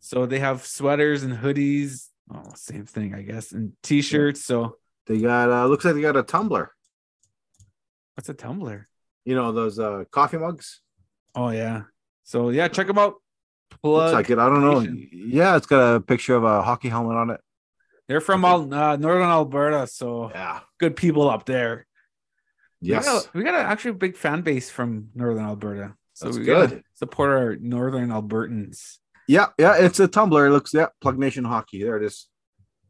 So 0.01 0.27
they 0.27 0.39
have 0.39 0.65
sweaters 0.67 1.23
and 1.23 1.33
hoodies. 1.35 2.09
Oh, 2.33 2.43
same 2.55 2.87
thing, 2.87 3.15
I 3.15 3.23
guess, 3.23 3.53
and 3.53 3.73
t-shirts. 3.83 4.45
So 4.45 4.79
They 5.07 5.21
got. 5.21 5.51
uh 5.51 5.67
Looks 5.67 5.85
like 5.85 5.95
they 5.95 6.01
got 6.01 6.17
a 6.17 6.23
tumbler. 6.23 6.71
what's 8.15 8.29
a 8.29 8.35
tumbler? 8.35 8.87
You 9.25 9.35
know 9.35 9.53
those 9.53 9.79
uh 9.79 10.05
coffee 10.11 10.39
mugs. 10.39 10.81
Oh 11.35 11.51
yeah. 11.51 11.83
So 12.25 12.51
yeah, 12.51 12.69
check 12.69 12.87
them 12.89 12.99
out. 12.99 13.15
Plug. 13.83 14.03
Looks 14.05 14.13
like 14.13 14.31
it. 14.31 14.39
I 14.39 14.49
don't 14.49 14.61
know. 14.63 14.81
Nation. 14.81 15.09
Yeah, 15.13 15.57
it's 15.57 15.67
got 15.67 15.97
a 15.97 16.01
picture 16.01 16.35
of 16.35 16.45
a 16.45 16.63
hockey 16.63 16.89
helmet 16.89 17.17
on 17.17 17.31
it. 17.31 17.41
They're 18.09 18.21
from 18.21 18.45
Al- 18.45 18.73
uh, 18.73 18.97
Northern 18.97 19.23
Alberta, 19.29 19.87
so 19.87 20.31
Yeah. 20.31 20.61
good 20.79 20.97
people 20.97 21.31
up 21.31 21.47
there. 21.47 21.87
Yes. 22.81 23.05
We 23.05 23.13
got, 23.13 23.25
a, 23.25 23.39
we 23.39 23.45
got 23.45 23.55
actually 23.55 23.93
a 23.93 23.95
big 23.95 24.17
fan 24.17 24.43
base 24.43 24.71
from 24.71 25.09
Northern 25.15 25.45
Alberta. 25.45 25.95
So 26.13 26.27
That's 26.27 26.39
we 26.39 26.45
good. 26.45 26.83
support 26.95 27.31
our 27.31 27.57
Northern 27.57 28.11
Albertans. 28.11 28.99
Yeah, 29.27 29.47
yeah, 29.59 29.77
it's 29.79 29.99
a 30.01 30.07
tumbler. 30.07 30.47
It 30.47 30.51
looks 30.51 30.75
yeah, 30.75 30.89
Plug 31.01 31.19
Nation 31.19 31.45
Hockey. 31.45 31.83
There 31.83 31.97
it 31.97 32.05
is. 32.05 32.29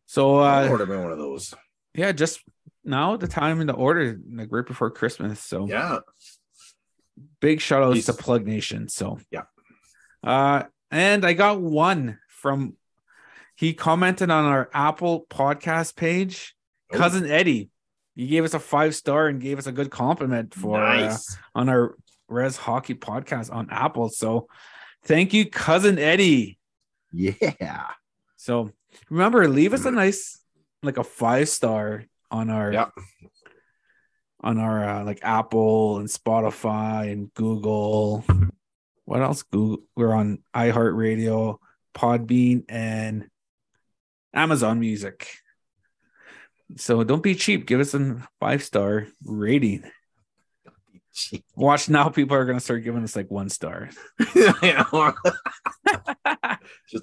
So 0.06 0.36
I 0.38 0.66
uh, 0.66 0.70
ordered 0.70 0.88
me 0.90 0.96
one 0.96 1.12
of 1.12 1.18
those. 1.18 1.54
yeah, 1.94 2.10
just 2.12 2.40
now 2.84 3.16
the 3.16 3.28
time 3.28 3.60
in 3.60 3.66
the 3.68 3.72
order, 3.72 4.18
like 4.32 4.48
right 4.50 4.66
before 4.66 4.90
Christmas. 4.90 5.38
So 5.40 5.66
Yeah. 5.68 6.00
Big 7.40 7.60
shout 7.60 7.82
outs 7.82 8.06
to 8.06 8.12
Plug 8.12 8.46
Nation. 8.46 8.88
So 8.88 9.18
Yeah. 9.30 9.42
Uh 10.22 10.64
and 10.90 11.24
I 11.24 11.32
got 11.32 11.60
one 11.60 12.18
from 12.28 12.76
he 13.56 13.72
commented 13.72 14.30
on 14.30 14.44
our 14.44 14.68
Apple 14.72 15.26
podcast 15.30 15.96
page. 15.96 16.54
Oh. 16.92 16.98
Cousin 16.98 17.30
Eddie. 17.30 17.70
He 18.14 18.26
gave 18.26 18.44
us 18.44 18.54
a 18.54 18.60
five 18.60 18.94
star 18.94 19.26
and 19.26 19.40
gave 19.40 19.58
us 19.58 19.66
a 19.66 19.72
good 19.72 19.90
compliment 19.90 20.54
for 20.54 20.82
uh, 20.82 21.16
on 21.54 21.68
our 21.68 21.96
Res 22.28 22.56
Hockey 22.56 22.94
podcast 22.94 23.52
on 23.52 23.68
Apple. 23.70 24.08
So 24.08 24.46
thank 25.04 25.34
you, 25.34 25.48
cousin 25.50 25.98
Eddie. 25.98 26.58
Yeah. 27.12 27.88
So 28.36 28.70
remember, 29.10 29.48
leave 29.48 29.72
us 29.72 29.84
a 29.84 29.90
nice 29.90 30.40
like 30.82 30.98
a 30.98 31.04
five 31.04 31.48
star 31.48 32.04
on 32.30 32.50
our 32.50 32.72
Yeah. 32.72 32.88
On 34.44 34.60
our 34.60 34.86
uh, 34.86 35.04
like 35.04 35.20
Apple 35.22 35.96
and 35.96 36.08
Spotify 36.08 37.10
and 37.10 37.32
Google. 37.32 38.24
What 39.06 39.22
else? 39.22 39.42
Google. 39.42 39.84
We're 39.96 40.12
on 40.12 40.40
iHeartRadio, 40.54 41.56
Podbean, 41.94 42.64
and 42.68 43.28
Amazon 44.34 44.78
Music. 44.80 45.28
So 46.76 47.02
don't 47.04 47.22
be 47.22 47.34
cheap. 47.34 47.66
Give 47.66 47.80
us 47.80 47.94
a 47.94 48.22
five 48.38 48.62
star 48.62 49.06
rating. 49.24 49.84
Watch 51.56 51.88
now. 51.88 52.10
People 52.10 52.36
are 52.36 52.44
gonna 52.44 52.60
start 52.60 52.84
giving 52.84 53.02
us 53.02 53.16
like 53.16 53.30
one 53.30 53.48
star. 53.48 53.88
Just 54.34 54.56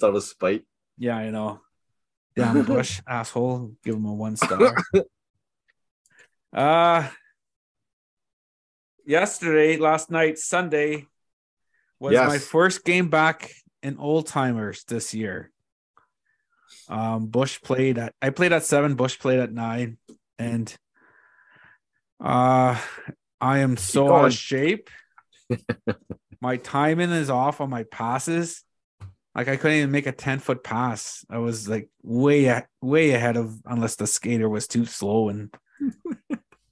out 0.03 0.15
of 0.15 0.23
spite. 0.23 0.63
Yeah, 0.97 1.17
I 1.17 1.31
know. 1.31 1.61
Damn 2.35 2.63
Bush 2.65 3.01
asshole. 3.07 3.71
Give 3.83 3.95
him 3.95 4.05
a 4.05 4.13
one 4.13 4.35
star. 4.35 4.75
uh 6.53 7.07
yesterday, 9.05 9.77
last 9.77 10.11
night, 10.11 10.37
Sunday 10.37 11.07
was 11.99 12.13
Yes. 12.13 12.27
my 12.27 12.37
first 12.37 12.83
game 12.83 13.09
back 13.09 13.51
in 13.83 13.97
old 13.97 14.27
timers 14.27 14.83
this 14.85 15.13
year. 15.13 15.51
Um 16.87 17.27
Bush 17.27 17.61
played 17.61 17.97
at 17.97 18.13
I 18.21 18.29
played 18.31 18.53
at 18.53 18.63
seven, 18.63 18.95
Bush 18.95 19.19
played 19.19 19.39
at 19.39 19.51
nine, 19.51 19.97
and 20.39 20.73
uh 22.23 22.79
I 23.39 23.59
am 23.59 23.77
so 23.77 24.13
out 24.13 24.25
of 24.25 24.33
shape. 24.33 24.89
my 26.41 26.57
timing 26.57 27.11
is 27.11 27.29
off 27.29 27.61
on 27.61 27.69
my 27.69 27.83
passes. 27.83 28.63
Like 29.33 29.47
I 29.47 29.55
couldn't 29.55 29.77
even 29.77 29.91
make 29.91 30.07
a 30.07 30.11
10 30.11 30.39
foot 30.39 30.63
pass. 30.63 31.25
I 31.29 31.37
was 31.37 31.67
like 31.69 31.89
way 32.03 32.63
way 32.81 33.11
ahead 33.11 33.37
of 33.37 33.55
unless 33.65 33.95
the 33.95 34.07
skater 34.07 34.49
was 34.49 34.67
too 34.67 34.85
slow 34.85 35.29
and 35.29 35.53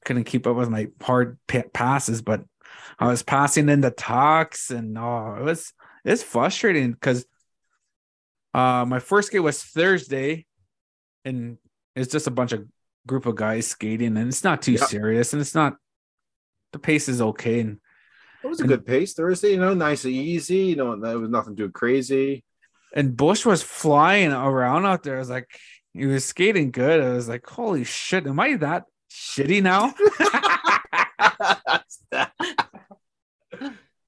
couldn't 0.09 0.23
keep 0.23 0.47
up 0.47 0.55
with 0.55 0.69
my 0.69 0.87
hard 1.03 1.37
pa- 1.47 1.69
passes. 1.71 2.23
But 2.23 2.41
I 2.97 3.07
was 3.07 3.21
passing 3.21 3.69
in 3.69 3.81
the 3.81 3.91
talks 3.91 4.71
and 4.71 4.97
oh, 4.97 5.35
it 5.39 5.43
was 5.43 5.71
it's 6.03 6.23
frustrating 6.23 6.93
because 6.93 7.25
uh 8.55 8.85
my 8.87 8.97
first 8.97 9.31
game 9.31 9.43
was 9.43 9.61
Thursday 9.61 10.47
and 11.25 11.57
it's 11.95 12.11
just 12.11 12.25
a 12.25 12.31
bunch 12.31 12.53
of 12.53 12.65
group 13.05 13.27
of 13.27 13.35
guys 13.35 13.67
skating 13.67 14.17
and 14.17 14.27
it's 14.29 14.43
not 14.43 14.63
too 14.63 14.71
Yeah. 14.73 14.85
serious 14.85 15.33
and 15.33 15.41
it's 15.41 15.53
not 15.53 15.75
the 16.73 16.79
pace 16.79 17.07
is 17.07 17.21
okay 17.21 17.59
and 17.59 17.77
It 18.43 18.47
was 18.47 18.59
a 18.61 18.67
good 18.67 18.85
pace 18.87 19.13
Thursday, 19.13 19.51
you 19.51 19.59
know, 19.59 19.75
nice 19.75 20.05
and 20.05 20.13
easy. 20.13 20.57
You 20.73 20.75
know, 20.77 20.93
it 20.93 21.15
was 21.19 21.29
nothing 21.29 21.55
too 21.55 21.69
crazy. 21.69 22.43
and 22.95 23.15
Bush 23.15 23.45
was 23.45 23.61
flying 23.61 24.31
around 24.31 24.85
out 24.87 25.03
there. 25.03 25.17
I 25.17 25.19
was 25.19 25.29
like, 25.29 25.47
he 25.93 26.07
was 26.07 26.25
skating 26.25 26.71
good. 26.71 27.01
I 27.01 27.09
was 27.13 27.29
like, 27.29 27.45
holy 27.45 27.83
shit, 27.83 28.25
am 28.25 28.39
I 28.39 28.55
that 28.57 28.85
shitty 29.09 29.61
now? 29.61 29.93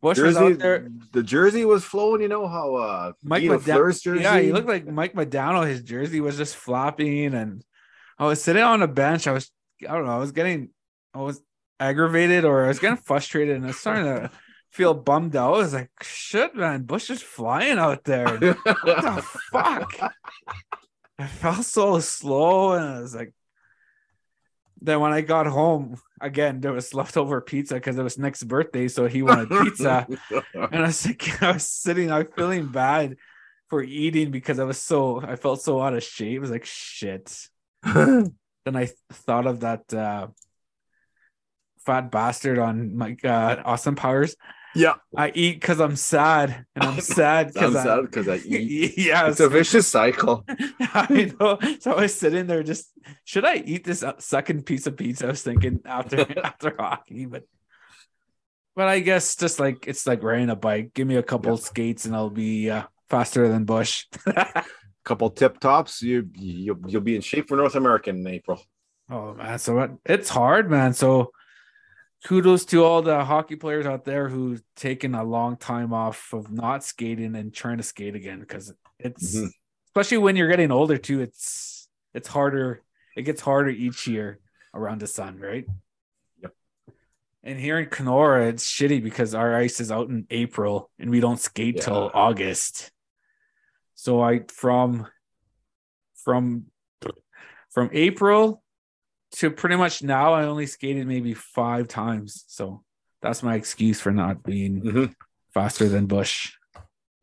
Bush 0.01 0.17
jersey, 0.17 0.39
out 0.39 0.59
there. 0.59 0.87
the 1.11 1.21
jersey 1.21 1.63
was 1.63 1.83
flowing. 1.83 2.21
You 2.21 2.27
know 2.27 2.47
how 2.47 2.75
uh, 2.75 3.11
Mike 3.23 3.43
Guido 3.43 3.59
Mada- 3.59 3.73
Fleur's 3.73 4.01
jersey. 4.01 4.23
Yeah, 4.23 4.39
he 4.39 4.51
looked 4.51 4.67
like 4.67 4.87
Mike 4.87 5.13
Modano. 5.13 5.67
His 5.67 5.83
jersey 5.83 6.21
was 6.21 6.37
just 6.37 6.55
flopping, 6.55 7.35
and 7.35 7.63
I 8.17 8.25
was 8.25 8.43
sitting 8.43 8.63
on 8.63 8.81
a 8.81 8.87
bench. 8.87 9.27
I 9.27 9.31
was, 9.31 9.51
I 9.87 9.93
don't 9.93 10.05
know, 10.05 10.15
I 10.15 10.17
was 10.17 10.31
getting, 10.31 10.69
I 11.13 11.19
was 11.19 11.39
aggravated 11.79 12.45
or 12.45 12.65
I 12.65 12.69
was 12.69 12.79
getting 12.79 12.97
frustrated, 12.97 13.55
and 13.55 13.65
I 13.65 13.67
was 13.67 13.79
starting 13.79 14.05
to 14.05 14.31
feel 14.71 14.95
bummed 14.95 15.35
out. 15.35 15.53
I 15.53 15.57
was 15.57 15.73
like, 15.73 15.91
shit, 16.01 16.55
man, 16.55 16.83
Bush 16.83 17.11
is 17.11 17.21
flying 17.21 17.77
out 17.77 18.03
there. 18.03 18.27
what 18.39 18.57
the 18.63 19.23
fuck? 19.51 20.13
I 21.19 21.27
felt 21.27 21.65
so 21.65 21.99
slow, 21.99 22.73
and 22.73 22.85
I 22.85 23.01
was 23.01 23.13
like, 23.13 23.33
then 24.81 24.99
when 24.99 25.13
I 25.13 25.21
got 25.21 25.45
home 25.45 25.97
again, 26.19 26.59
there 26.59 26.73
was 26.73 26.93
leftover 26.93 27.39
pizza 27.39 27.75
because 27.75 27.97
it 27.97 28.03
was 28.03 28.17
Nick's 28.17 28.43
birthday, 28.43 28.87
so 28.87 29.07
he 29.07 29.21
wanted 29.21 29.49
pizza, 29.49 30.07
and 30.53 30.75
I 30.75 30.87
was 30.87 31.05
like, 31.05 31.43
I 31.43 31.51
was 31.51 31.67
sitting, 31.67 32.11
I 32.11 32.19
was 32.19 32.27
feeling 32.35 32.67
bad 32.67 33.17
for 33.69 33.81
eating 33.83 34.31
because 34.31 34.59
I 34.59 34.63
was 34.63 34.79
so, 34.79 35.21
I 35.21 35.35
felt 35.35 35.61
so 35.61 35.81
out 35.81 35.93
of 35.93 36.03
shape. 36.03 36.39
I 36.39 36.41
was 36.41 36.51
like, 36.51 36.65
shit. 36.65 37.47
Then 38.63 38.75
I 38.75 38.85
th- 38.85 38.97
thought 39.11 39.47
of 39.47 39.61
that 39.61 39.91
uh, 39.91 40.27
fat 41.83 42.11
bastard 42.11 42.59
on 42.59 42.95
my 42.95 43.17
uh, 43.23 43.55
Austin 43.65 43.95
Powers. 43.95 44.35
Yeah, 44.75 44.95
I 45.15 45.31
eat 45.35 45.59
because 45.59 45.79
I'm 45.79 45.95
sad, 45.95 46.65
and 46.75 46.83
I'm 46.85 47.01
sad 47.01 47.47
I'm 47.57 47.71
because 47.71 47.75
I, 47.75 47.83
sad 47.83 48.01
because 48.01 48.27
I 48.27 48.35
eat. 48.45 48.97
yeah, 48.97 49.27
It's 49.27 49.39
a 49.39 49.49
vicious 49.49 49.87
cycle. 49.87 50.45
I 50.79 51.31
know. 51.39 51.57
So 51.79 51.93
I 51.93 52.01
was 52.01 52.15
sitting 52.15 52.47
there, 52.47 52.63
just 52.63 52.91
should 53.25 53.45
I 53.45 53.55
eat 53.57 53.83
this 53.83 54.03
uh, 54.03 54.13
second 54.19 54.65
piece 54.65 54.87
of 54.87 54.97
pizza? 54.97 55.25
I 55.27 55.29
was 55.31 55.41
thinking 55.43 55.81
after 55.85 56.25
after 56.39 56.75
hockey, 56.77 57.25
but 57.25 57.43
but 58.75 58.87
I 58.87 58.99
guess 59.01 59.35
just 59.35 59.59
like 59.59 59.85
it's 59.87 60.07
like 60.07 60.23
riding 60.23 60.49
a 60.49 60.55
bike. 60.55 60.93
Give 60.93 61.07
me 61.07 61.15
a 61.17 61.23
couple 61.23 61.57
skates, 61.57 62.05
and 62.05 62.15
I'll 62.15 62.29
be 62.29 62.69
uh, 62.69 62.83
faster 63.09 63.47
than 63.49 63.65
Bush. 63.65 64.05
Couple 65.03 65.31
tip 65.31 65.59
tops, 65.59 66.03
you 66.03 66.29
you'll, 66.35 66.77
you'll 66.85 67.01
be 67.01 67.15
in 67.15 67.21
shape 67.21 67.47
for 67.49 67.57
North 67.57 67.73
American 67.75 68.17
in 68.17 68.27
April. 68.27 68.61
oh 69.09 69.33
man, 69.33 69.57
so 69.57 69.97
it's 70.05 70.29
hard, 70.29 70.69
man. 70.69 70.93
So 70.93 71.31
kudos 72.23 72.65
to 72.65 72.83
all 72.83 73.01
the 73.01 73.23
hockey 73.25 73.55
players 73.55 73.85
out 73.85 74.05
there 74.05 74.29
who've 74.29 74.61
taken 74.75 75.15
a 75.15 75.23
long 75.23 75.57
time 75.57 75.93
off 75.93 76.33
of 76.33 76.51
not 76.51 76.83
skating 76.83 77.35
and 77.35 77.53
trying 77.53 77.77
to 77.77 77.83
skate 77.83 78.15
again 78.15 78.39
because 78.39 78.73
it's 78.99 79.35
Mhm. 79.35 79.49
especially 79.87 80.17
when 80.19 80.35
you're 80.35 80.49
getting 80.49 80.71
older 80.71 80.97
too. 80.97 81.21
It's 81.21 81.89
it's 82.13 82.27
harder. 82.27 82.81
It 83.15 83.23
gets 83.23 83.41
harder 83.41 83.69
each 83.69 84.07
year 84.07 84.39
around 84.73 84.99
the 85.01 85.07
sun, 85.07 85.39
right? 85.39 85.65
Yep. 86.41 86.53
And 87.43 87.59
here 87.59 87.79
in 87.79 87.87
Kenora, 87.89 88.47
it's 88.47 88.69
shitty 88.69 89.01
because 89.01 89.33
our 89.33 89.55
ice 89.55 89.79
is 89.79 89.91
out 89.91 90.09
in 90.09 90.27
April 90.29 90.91
and 90.99 91.09
we 91.09 91.19
don't 91.21 91.39
skate 91.39 91.81
till 91.81 92.11
August. 92.13 92.91
So 93.95 94.21
I 94.21 94.41
from 94.49 95.07
from 96.23 96.65
from 97.71 97.89
April 97.93 98.61
to 99.37 99.49
pretty 99.51 99.75
much 99.75 100.03
now, 100.03 100.33
I 100.33 100.43
only 100.45 100.65
skated 100.67 101.07
maybe 101.07 101.33
five 101.33 101.87
times. 101.87 102.43
So 102.47 102.83
that's 103.21 103.43
my 103.43 103.55
excuse 103.55 103.99
for 104.01 104.11
not 104.11 104.43
being 104.43 104.81
Mhm. 104.81 105.13
faster 105.53 105.87
than 105.87 106.05
Bush. 106.07 106.53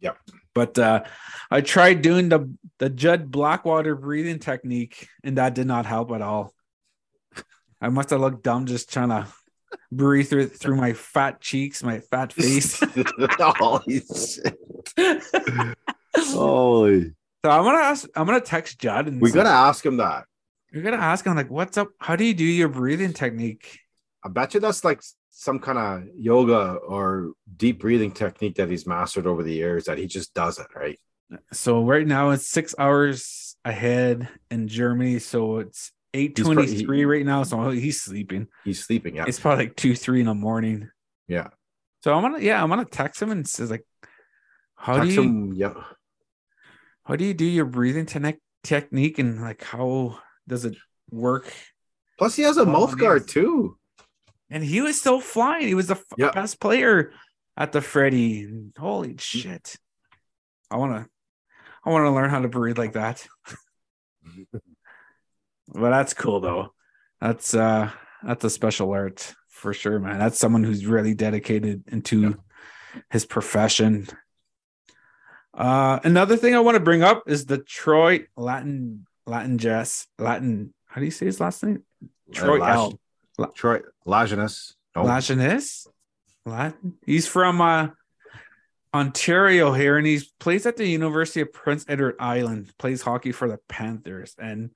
Yep. 0.00 0.16
But 0.54 0.78
uh, 0.78 1.04
I 1.50 1.60
tried 1.60 2.02
doing 2.02 2.28
the 2.28 2.52
the 2.78 2.88
Judd 2.90 3.30
Blackwater 3.30 3.94
breathing 3.94 4.38
technique, 4.38 5.08
and 5.24 5.36
that 5.38 5.54
did 5.54 5.66
not 5.66 5.86
help 5.86 6.10
at 6.12 6.22
all. 6.22 6.54
I 7.80 7.88
must 7.90 8.10
have 8.10 8.20
looked 8.20 8.42
dumb 8.42 8.66
just 8.66 8.92
trying 8.92 9.10
to 9.10 9.26
breathe 9.92 10.28
through 10.28 10.48
through 10.48 10.76
my 10.76 10.92
fat 10.94 11.40
cheeks, 11.40 11.82
my 11.82 12.00
fat 12.00 12.32
face. 12.32 12.80
Holy 13.38 14.00
shit. 14.00 14.56
Holy. 16.16 17.12
So 17.44 17.50
I'm 17.50 17.62
gonna 17.64 17.78
ask. 17.78 18.08
I'm 18.16 18.26
gonna 18.26 18.40
text 18.40 18.78
Judd, 18.80 19.06
and 19.08 19.20
We 19.20 19.30
say- 19.30 19.36
gotta 19.36 19.48
ask 19.50 19.84
him 19.84 19.98
that. 19.98 20.24
You're 20.72 20.82
gonna 20.82 20.96
ask 20.96 21.24
him 21.24 21.34
like, 21.34 21.50
"What's 21.50 21.78
up? 21.78 21.88
How 21.98 22.16
do 22.16 22.24
you 22.24 22.34
do 22.34 22.44
your 22.44 22.68
breathing 22.68 23.12
technique?" 23.12 23.80
I 24.24 24.28
bet 24.28 24.54
you 24.54 24.60
that's 24.60 24.84
like 24.84 25.02
some 25.30 25.60
kind 25.60 25.78
of 25.78 26.08
yoga 26.16 26.74
or 26.74 27.32
deep 27.56 27.80
breathing 27.80 28.10
technique 28.10 28.56
that 28.56 28.68
he's 28.68 28.86
mastered 28.86 29.26
over 29.26 29.42
the 29.42 29.52
years 29.52 29.84
that 29.84 29.96
he 29.98 30.06
just 30.06 30.34
does 30.34 30.58
it, 30.58 30.66
right? 30.74 30.98
So 31.52 31.84
right 31.84 32.06
now 32.06 32.30
it's 32.30 32.50
six 32.50 32.74
hours 32.78 33.56
ahead 33.64 34.28
in 34.50 34.68
Germany, 34.68 35.18
so 35.20 35.58
it's 35.58 35.92
eight 36.14 36.34
twenty 36.36 36.54
three 36.54 36.66
He's 36.66 36.72
pro- 36.72 36.84
twenty 36.84 36.84
three 36.84 37.04
right 37.04 37.26
now. 37.26 37.42
So 37.44 37.70
he's 37.70 38.02
sleeping. 38.02 38.48
He's 38.64 38.84
sleeping. 38.84 39.16
Yeah. 39.16 39.24
It's 39.28 39.38
probably 39.38 39.66
like 39.66 39.76
two 39.76 39.94
three 39.94 40.20
in 40.20 40.26
the 40.26 40.34
morning. 40.34 40.90
Yeah. 41.28 41.48
So 42.02 42.14
I'm 42.14 42.22
gonna 42.22 42.40
yeah 42.40 42.62
I'm 42.62 42.68
gonna 42.68 42.84
text 42.84 43.22
him 43.22 43.30
and 43.30 43.46
says 43.46 43.70
like, 43.70 43.84
How 44.76 44.96
Text 44.96 45.08
do 45.08 45.14
you 45.14 45.22
him, 45.22 45.52
yeah. 45.54 45.74
how 47.04 47.16
do 47.16 47.24
you 47.24 47.34
do 47.34 47.44
your 47.44 47.66
breathing 47.66 48.06
technique 48.06 49.18
and 49.18 49.40
like 49.42 49.62
how 49.62 50.18
does 50.48 50.64
it 50.64 50.76
work? 51.10 51.52
Plus, 52.18 52.34
he 52.34 52.42
has 52.42 52.56
a 52.56 52.66
mouth 52.66 52.98
guard 52.98 53.28
too. 53.28 53.78
And 54.50 54.64
he 54.64 54.80
was 54.80 54.98
still 54.98 55.20
flying. 55.20 55.68
He 55.68 55.74
was 55.74 55.86
the 55.86 56.02
Yeah. 56.16 56.32
best 56.32 56.58
player 56.58 57.12
at 57.56 57.70
the 57.72 57.80
Freddy. 57.80 58.48
Holy 58.78 59.16
shit! 59.18 59.76
I 60.70 60.76
want 60.76 60.92
to, 61.04 61.10
I 61.84 61.90
want 61.90 62.04
to 62.06 62.10
learn 62.10 62.30
how 62.30 62.40
to 62.40 62.48
breathe 62.48 62.78
like 62.78 62.94
that. 62.94 63.26
But 65.70 65.90
that's 65.90 66.14
cool 66.14 66.40
though. 66.40 66.72
That's 67.20 67.54
uh 67.54 67.90
that's 68.22 68.44
a 68.44 68.50
special 68.50 68.90
art 68.92 69.34
for 69.48 69.74
sure, 69.74 69.98
man. 69.98 70.18
That's 70.18 70.38
someone 70.38 70.64
who's 70.64 70.86
really 70.86 71.14
dedicated 71.14 71.84
into 71.88 72.36
his 73.10 73.26
profession. 73.26 74.06
Uh 75.52 75.98
another 76.04 76.36
thing 76.36 76.54
I 76.54 76.60
want 76.60 76.76
to 76.76 76.80
bring 76.82 77.02
up 77.02 77.24
is 77.26 77.44
the 77.46 77.58
Troy 77.58 78.26
Latin 78.36 79.06
Latin 79.28 79.58
Jess 79.58 80.06
Latin 80.18 80.72
how 80.88 81.00
do 81.00 81.04
you 81.04 81.10
say 81.10 81.26
his 81.26 81.40
last 81.40 81.62
name? 81.62 81.82
Troy 82.32 82.58
Lash- 82.58 82.92
L. 83.38 83.52
Troy 83.54 83.80
Lajeunesse. 84.06 84.74
No. 84.96 85.04
Lajeunesse? 85.04 85.86
Latin. 86.44 86.94
He's 87.04 87.28
from 87.28 87.60
uh 87.60 87.88
Ontario 88.94 89.72
here, 89.72 89.98
and 89.98 90.06
he 90.06 90.20
plays 90.40 90.64
at 90.64 90.76
the 90.76 90.86
University 90.86 91.42
of 91.42 91.52
Prince 91.52 91.84
Edward 91.88 92.16
Island. 92.18 92.72
Plays 92.78 93.02
hockey 93.02 93.32
for 93.32 93.46
the 93.46 93.58
Panthers, 93.68 94.34
and 94.38 94.70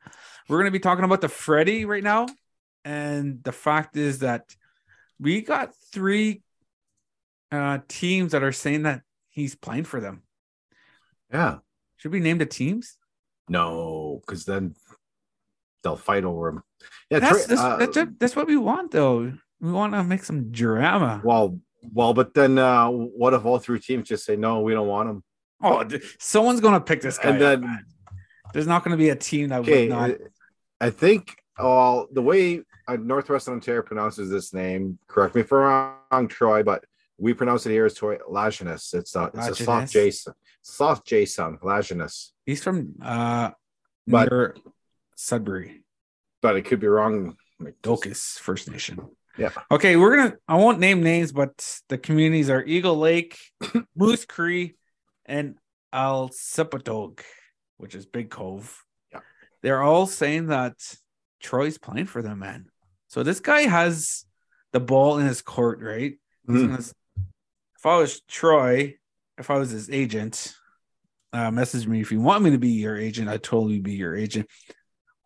we're 0.49 0.59
going 0.59 0.67
to 0.67 0.71
be 0.71 0.79
talking 0.79 1.05
about 1.05 1.23
the 1.23 1.31
Freddie 1.31 1.87
right 1.87 2.05
now. 2.05 2.29
And 2.85 3.43
the 3.43 3.53
fact 3.53 3.97
is 3.97 4.19
that 4.19 4.55
we 5.19 5.41
got 5.41 5.75
three 5.93 6.43
uh, 7.51 7.79
teams 7.89 8.33
that 8.33 8.43
are 8.43 8.53
saying 8.53 8.83
that 8.83 9.03
he's 9.31 9.55
playing 9.55 9.85
for 9.85 9.99
them. 9.99 10.23
Yeah. 11.33 11.59
Should 11.97 12.13
we 12.13 12.21
name 12.21 12.39
the 12.39 12.47
teams? 12.47 12.99
No, 13.53 14.21
because 14.23 14.45
then 14.45 14.75
they'll 15.83 15.97
fight 15.97 16.25
over 16.25 16.49
him. 16.49 16.63
Yeah. 17.11 17.19
That's 17.21 17.47
that's, 17.47 17.61
uh, 17.61 17.77
that's, 17.77 17.99
that's 18.19 18.37
what 18.37 18.47
we 18.47 18.57
want, 18.57 18.91
though. 18.91 19.33
We 19.61 19.71
want 19.71 19.93
to 19.93 20.03
make 20.03 20.25
some 20.25 20.51
drama. 20.51 21.21
well, 21.23 21.59
well, 21.93 22.15
but 22.15 22.33
then 22.35 22.59
uh, 22.59 22.89
what 22.89 23.35
if 23.35 23.45
all 23.45 23.59
three 23.59 23.81
teams 23.81 24.09
just 24.09 24.25
say 24.25 24.37
no, 24.37 24.61
we 24.61 24.73
don't 24.73 24.89
want 24.89 25.11
him? 25.11 25.23
Oh, 25.63 25.87
someone's 26.19 26.61
going 26.61 26.75
to 26.75 26.81
pick 26.81 27.01
this 27.03 27.19
guy. 27.19 27.31
And 27.31 27.41
then- 27.41 27.61
man. 27.61 27.85
there's 28.53 28.67
not 28.67 28.85
going 28.85 28.93
to 28.93 28.97
be 28.97 29.11
a 29.11 29.17
team 29.17 29.49
that 29.49 29.61
Okay, 29.61 29.89
would 29.89 29.97
not. 29.97 30.11
I 30.81 30.91
think 30.91 31.37
well 31.59 32.09
the 32.11 32.23
way 32.23 32.63
uh, 32.89 32.97
Northwest 32.97 33.49
Ontario 33.49 33.83
pronounces 33.83 34.31
this 34.31 34.53
name. 34.53 34.99
Correct 35.07 35.35
me 35.35 35.43
if 35.43 35.53
I'm 35.53 35.59
wrong, 36.11 36.29
Troy, 36.29 36.63
but 36.63 36.85
we 37.19 37.35
pronounce 37.35 37.67
it 37.67 37.71
here 37.71 37.87
as 37.87 37.95
Troy 37.95 38.17
Lajeunesse. 38.29 38.95
It's 38.95 39.15
a 39.15 39.31
it's 39.35 39.49
a 39.49 39.55
soft 39.55 39.93
Lajeunesse? 39.93 40.33
Soft 40.63 41.07
J 41.07 41.25
sound, 41.27 41.59
He's 42.47 42.63
from 42.63 42.95
uh 43.03 43.51
But- 44.07 44.31
near 44.31 44.57
Sudbury, 45.17 45.83
But 46.41 46.57
it 46.57 46.63
could 46.63 46.81
be 46.81 46.87
wrong. 46.89 47.37
Like, 47.61 47.77
Dokis 47.83 48.39
First 48.41 48.69
Nation. 48.71 48.99
Yeah. 49.39 49.51
Okay, 49.71 49.97
we're 49.97 50.17
gonna. 50.17 50.37
I 50.49 50.57
won't 50.57 50.81
name 50.81 51.03
names, 51.03 51.31
but 51.33 51.81
the 51.89 51.97
communities 51.99 52.51
are 52.51 52.63
Eagle 52.65 52.97
Lake, 52.97 53.39
Moose 53.97 54.25
Cree, 54.25 54.75
and 55.25 55.57
Elsipogtog, 55.95 57.21
which 57.77 57.95
is 57.95 58.05
Big 58.07 58.31
Cove. 58.31 58.83
Yeah. 59.13 59.21
They're 59.63 59.83
all 59.83 60.07
saying 60.07 60.47
that 60.49 60.75
Troy's 61.41 61.79
playing 61.79 62.07
for 62.07 62.21
them, 62.23 62.41
man. 62.41 62.67
So 63.09 63.23
this 63.23 63.41
guy 63.41 63.63
has 63.63 64.25
the 64.73 64.81
ball 64.81 65.19
in 65.19 65.27
his 65.27 65.43
court, 65.43 65.81
right? 65.81 66.15
Mhm. 66.49 66.71
gonna 66.71 66.93
if 67.79 67.87
I 67.87 67.97
was 67.99 68.21
Troy, 68.23 68.97
if 69.39 69.51
I 69.51 69.59
was 69.59 69.71
his 69.71 69.89
agent, 69.91 70.55
uh, 71.33 71.51
message 71.51 71.87
me 71.87 72.01
if 72.01 72.13
you 72.13 72.21
want 72.21 72.43
me 72.43 72.51
to 72.51 72.59
be 72.59 72.71
your 72.71 72.97
agent. 72.97 73.29
I'd 73.29 73.43
totally 73.43 73.81
be 73.81 73.95
your 73.95 74.15
agent. 74.15 74.49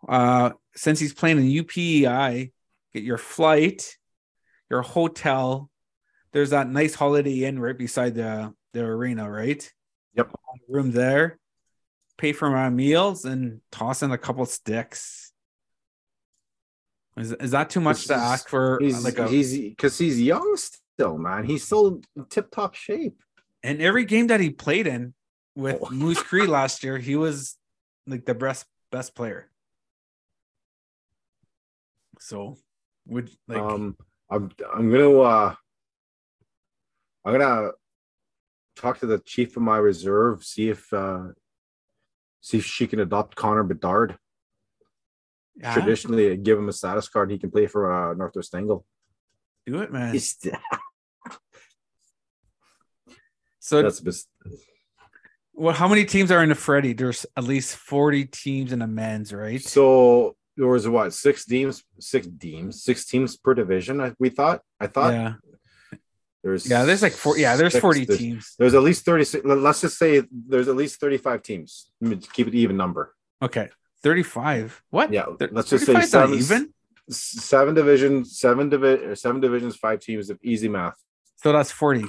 Uh, 0.09 0.51
since 0.75 1.01
he's 1.01 1.15
playing 1.15 1.39
in 1.39 1.65
UPEI, 1.65 2.53
get 2.93 3.03
your 3.03 3.19
flight, 3.19 3.97
your 4.71 4.83
hotel. 4.83 5.71
There's 6.33 6.51
that 6.51 6.69
nice 6.69 6.95
Holiday 6.95 7.45
Inn 7.45 7.59
right 7.59 7.77
beside 7.77 8.15
the 8.15 8.53
the 8.73 8.85
arena, 8.85 9.31
right? 9.31 9.69
Yep. 10.15 10.33
Room 10.69 10.93
there. 10.93 11.39
Pay 12.19 12.33
for 12.33 12.51
my 12.51 12.71
meals 12.71 13.25
and 13.25 13.61
toss 13.71 14.03
in 14.03 14.11
a 14.11 14.19
couple 14.19 14.47
sticks. 14.47 15.33
Is, 17.17 17.33
is 17.33 17.51
that 17.53 17.71
too 17.71 17.81
much 17.81 18.07
to 18.07 18.15
ask 18.15 18.49
for? 18.49 18.79
He's 18.81 19.05
like 19.05 19.19
a, 19.19 19.29
he's 19.29 19.57
because 19.59 19.99
he's 19.99 20.21
young 20.21 20.57
still, 20.57 21.19
man. 21.19 21.45
He's 21.45 21.65
still 21.65 22.01
in 22.17 22.25
tip 22.27 22.51
top 22.51 22.75
shape. 22.75 23.17
And 23.63 23.81
every 23.81 24.05
game 24.05 24.29
that 24.29 24.41
he 24.41 24.51
played 24.51 24.87
in 24.87 25.15
with 25.57 25.79
Oh. 25.83 25.91
Moose 25.91 26.23
Cree 26.23 26.47
last 26.59 26.85
year, 26.85 26.99
he 26.99 27.17
was 27.17 27.57
like 28.07 28.25
the 28.27 28.35
best 28.35 28.67
best 28.93 29.17
player. 29.17 29.51
So 32.21 32.57
would 33.07 33.31
like 33.49 33.59
um, 33.59 33.97
I'm 34.31 34.51
I'm 34.75 34.91
gonna 34.93 35.19
uh, 35.19 35.55
I'm 37.25 37.33
gonna 37.39 37.71
talk 38.77 38.99
to 39.01 39.07
the 39.07 39.19
chief 39.19 39.57
of 39.57 39.63
my 39.63 39.79
reserve, 39.79 40.45
see 40.45 40.69
if 40.69 40.93
uh, 40.93 41.29
see 42.41 42.59
if 42.59 42.65
she 42.65 42.87
can 42.87 43.01
adopt 43.01 43.35
Connor 43.37 43.65
Bedard. 43.65 44.17
yeah, 45.57 45.73
Traditionally, 45.75 46.37
give 46.37 46.59
him 46.59 46.69
a 46.69 46.73
status 46.73 47.09
card. 47.09 47.31
He 47.31 47.39
can 47.39 47.51
play 47.51 47.67
for 47.67 47.93
uh, 47.93 48.15
Northwest 48.15 48.55
Angle. 48.55 48.85
do 49.67 49.81
it, 49.83 49.91
man. 49.93 50.15
So 53.59 53.83
That's 53.83 53.99
bes- 53.99 54.29
well, 55.57 55.75
how 55.75 55.89
many 55.89 56.05
teams 56.05 56.31
are 56.31 56.43
in 56.43 56.49
the 56.51 56.55
Freddie? 56.55 56.93
There's 56.93 57.27
at 57.37 57.45
least 57.45 57.77
40 57.77 58.27
teams 58.27 58.73
in 58.73 58.79
the 58.81 58.87
men's, 58.87 59.33
right? 59.33 59.61
so. 59.63 60.37
There 60.59 60.67
was 60.67 60.89
what 60.89 61.13
six 61.13 61.45
teams, 61.45 61.85
six 62.01 62.27
teams, 62.41 62.83
six 62.83 63.05
teams 63.05 63.37
per 63.37 63.53
division. 63.53 64.01
I, 64.01 64.15
we 64.19 64.31
thought. 64.31 64.63
I 64.81 64.87
thought 64.87 65.13
yeah. 65.13 65.35
there's 66.43 66.67
Yeah, 66.67 66.87
there's 66.87 67.03
like 67.03 67.13
four 67.13 67.37
yeah, 67.37 67.57
there's 67.57 67.73
six- 67.75 67.83
40 67.83 68.05
there's- 68.07 68.19
teams. 68.19 68.55
There's 68.59 68.73
at 68.73 68.83
least 68.83 69.05
36. 69.05 69.45
let- 69.45 69.59
Let's 69.59 69.83
just 69.83 69.99
say 69.99 70.23
there's 70.33 70.69
at 70.69 70.75
least 70.77 70.99
35 70.99 71.43
teams. 71.43 71.91
Let 72.01 72.11
me 72.11 72.17
Keep 72.33 72.49
it 72.49 72.55
even 72.55 72.79
number. 72.79 73.15
Okay. 73.43 73.69
35. 74.03 74.83
What? 74.89 75.13
Yeah, 75.13 75.27
let's 75.51 75.69
just 75.69 75.85
say 75.85 75.93
35 75.93 76.09
's 76.09 76.13
not 76.15 76.21
seven, 76.31 76.39
even. 76.39 76.75
seven 77.11 77.75
divisions, 77.75 78.39
seven 78.41 78.69
divi- 78.71 79.15
seven 79.15 79.43
divisions, 79.43 79.77
five 79.77 80.01
teams 80.01 80.31
of 80.31 80.39
easy 80.43 80.69
math. 80.71 80.97
So 81.37 81.53
that's 81.53 81.71
40. 81.71 82.07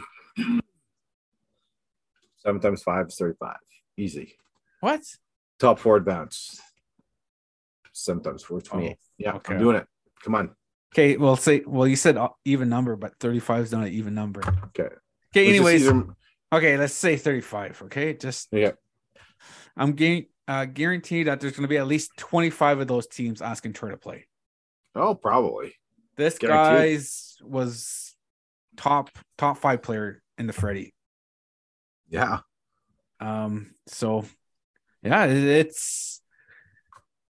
Seven 2.47 2.61
times 2.61 2.81
five 2.81 3.07
is 3.07 3.15
35. 3.17 3.57
Easy. 3.97 4.37
What? 4.79 5.01
Top 5.59 5.79
four 5.79 5.97
advance. 5.97 6.61
Seven 7.91 8.23
times 8.23 8.41
four, 8.41 8.61
28. 8.61 8.95
yeah, 9.17 9.33
okay. 9.33 9.55
I'm 9.55 9.59
doing 9.59 9.75
it. 9.75 9.85
Come 10.23 10.35
on. 10.35 10.55
Okay, 10.95 11.17
well 11.17 11.35
say 11.35 11.63
well 11.67 11.85
you 11.85 11.97
said 11.97 12.15
uh, 12.15 12.29
even 12.45 12.69
number, 12.69 12.95
but 12.95 13.19
35 13.19 13.63
is 13.65 13.71
not 13.73 13.83
an 13.87 13.91
even 13.91 14.15
number. 14.15 14.41
Okay. 14.67 14.87
Okay, 15.35 15.49
anyways, 15.49 15.85
either- 15.85 16.05
Okay, 16.53 16.77
let's 16.77 16.93
say 16.93 17.17
35. 17.17 17.81
Okay, 17.83 18.13
just 18.13 18.47
Yeah. 18.53 18.71
I'm 19.75 19.91
getting 19.91 20.27
uh, 20.47 20.63
guaranteed 20.63 21.27
that 21.27 21.41
there's 21.41 21.51
going 21.51 21.63
to 21.63 21.67
be 21.67 21.75
at 21.77 21.85
least 21.87 22.11
25 22.15 22.79
of 22.79 22.87
those 22.87 23.07
teams 23.07 23.41
asking 23.41 23.73
Troy 23.73 23.89
to 23.89 23.97
play. 23.97 24.25
Oh, 24.95 25.13
probably. 25.15 25.75
This 26.15 26.37
Guaranteed. 26.39 26.77
guy's 26.95 27.35
was 27.43 28.15
top 28.77 29.09
top 29.37 29.57
five 29.57 29.81
player 29.81 30.23
in 30.37 30.47
the 30.47 30.53
Freddie. 30.53 30.93
Yeah. 32.09 32.39
Um, 33.19 33.73
so 33.87 34.25
yeah, 35.03 35.25
it's 35.25 36.21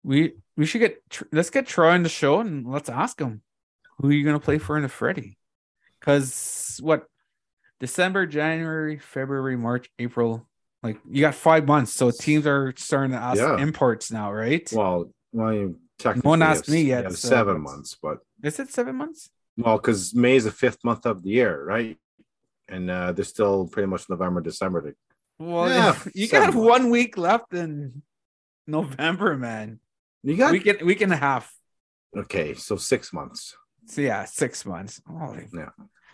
we 0.03 0.35
we 0.57 0.67
should 0.67 0.81
get 0.81 1.03
let's 1.33 1.51
get 1.51 1.67
Troy 1.67 1.91
on 1.91 2.03
the 2.03 2.09
show 2.09 2.41
and 2.41 2.67
let's 2.67 2.89
ask 2.89 3.21
him 3.21 3.43
who 3.99 4.09
are 4.09 4.13
you 4.13 4.25
going 4.25 4.39
to 4.39 4.45
play 4.45 4.59
for 4.59 4.77
in 4.77 4.83
the 4.83 4.89
Freddie? 4.89 5.39
Because 6.01 6.79
what 6.83 7.07
December, 7.81 8.27
January, 8.27 8.99
February, 8.99 9.57
March, 9.57 9.89
April, 9.99 10.49
like 10.83 10.99
you 11.09 11.21
got 11.21 11.35
five 11.35 11.67
months, 11.67 11.93
so 11.93 12.11
teams 12.11 12.47
are 12.47 12.73
starting 12.77 13.13
to 13.13 13.17
ask 13.19 13.39
Yeah. 13.39 13.59
imports 13.59 14.11
now, 14.11 14.33
right? 14.33 14.69
Well, 14.73 15.13
well, 15.33 15.53
you 15.53 15.79
technically 15.99 16.27
No 16.27 16.31
one 16.31 16.43
asked 16.43 16.67
have- 16.67 16.73
me 16.75 16.83
yet, 16.83 17.11
so 17.11 17.29
seven 17.29 17.61
months, 17.61 17.97
but 18.01 18.19
Is 18.43 18.59
it 18.59 18.71
seven 18.71 18.97
months? 18.97 19.31
well, 19.57 19.77
because 19.79 20.15
May 20.15 20.37
is 20.37 20.45
the 20.45 20.51
fifth 20.53 20.85
month 20.85 21.07
of 21.07 21.23
the 21.23 21.31
year, 21.31 21.65
right? 21.65 21.99
And 22.73 22.91
uh, 22.91 23.13
there's 23.13 23.29
still 23.29 23.67
pretty 23.69 23.87
much 23.87 24.09
November, 24.09 24.41
December 24.41 24.81
to 24.83 24.95
Well, 25.39 25.69
Yeah, 25.69 25.99
you 26.15 26.27
got 26.27 26.55
one 26.55 26.89
week 26.91 27.19
left 27.19 27.53
in 27.53 28.03
November, 28.67 29.37
man. 29.37 29.79
You 30.23 30.37
got 30.37 30.53
Week 30.53 30.67
and 30.67 30.81
week 30.83 31.01
and 31.03 31.13
a 31.13 31.17
half. 31.17 31.53
okay, 32.17 32.55
so 32.55 32.77
six 32.77 33.13
months. 33.13 33.55
So 33.87 34.01
yeah, 34.01 34.25
six 34.25 34.65
months. 34.65 35.03
Holy. 35.07 35.47
Yeah. 35.53 35.71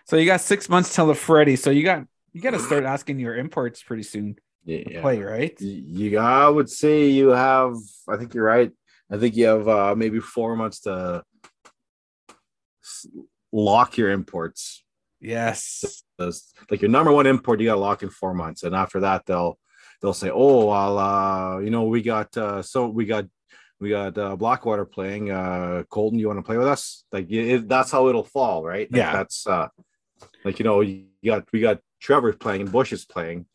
So 0.06 0.16
you 0.16 0.26
got 0.26 0.40
six 0.40 0.68
months 0.68 0.94
till 0.94 1.06
the 1.06 1.14
Freddy. 1.14 1.56
So 1.56 1.70
you 1.70 1.84
got 1.84 2.04
you 2.32 2.40
got 2.40 2.52
to 2.52 2.58
start 2.58 2.84
asking 2.84 3.18
your 3.20 3.36
imports 3.36 3.82
pretty 3.82 4.02
soon. 4.02 4.36
Yeah, 4.64 5.00
Play 5.00 5.20
right. 5.22 5.58
You. 5.60 6.18
I 6.18 6.48
would 6.48 6.68
say 6.70 7.08
you 7.08 7.28
have. 7.28 7.74
I 8.08 8.16
think 8.16 8.34
you're 8.34 8.44
right. 8.44 8.72
I 9.10 9.16
think 9.18 9.36
you 9.36 9.46
have 9.46 9.68
uh, 9.68 9.94
maybe 9.96 10.20
four 10.20 10.56
months 10.56 10.80
to 10.80 11.22
lock 13.52 13.96
your 13.96 14.10
imports. 14.10 14.84
Yes. 15.20 16.02
Those- 16.16 16.52
like 16.70 16.80
your 16.82 16.90
number 16.90 17.12
one 17.12 17.26
import, 17.26 17.60
you 17.60 17.66
got 17.66 17.74
to 17.74 17.80
lock 17.80 18.02
in 18.02 18.10
four 18.10 18.34
months, 18.34 18.62
and 18.62 18.74
after 18.74 19.00
that, 19.00 19.26
they'll 19.26 19.58
they'll 20.00 20.14
say, 20.14 20.30
"Oh, 20.30 20.66
well, 20.66 20.98
uh, 20.98 21.58
you 21.58 21.70
know, 21.70 21.84
we 21.84 22.02
got 22.02 22.36
uh, 22.36 22.62
so 22.62 22.88
we 22.88 23.04
got 23.06 23.26
we 23.80 23.90
got 23.90 24.16
uh, 24.18 24.36
Blackwater 24.36 24.84
playing. 24.84 25.30
Uh, 25.30 25.84
Colton, 25.88 26.18
you 26.18 26.26
want 26.28 26.38
to 26.38 26.42
play 26.42 26.58
with 26.58 26.68
us?" 26.68 27.04
Like 27.12 27.30
it, 27.30 27.68
that's 27.68 27.90
how 27.90 28.08
it'll 28.08 28.24
fall, 28.24 28.64
right? 28.64 28.90
Like, 28.90 28.98
Yeah. 28.98 29.12
that's 29.12 29.46
uh, 29.46 29.68
like 30.44 30.58
you 30.58 30.64
know, 30.64 30.80
you 30.80 31.06
got 31.24 31.48
we 31.52 31.60
got 31.60 31.80
Trevor 32.00 32.32
playing 32.32 32.62
and 32.62 32.72
Bush 32.72 32.92
is 32.92 33.04
playing. 33.04 33.46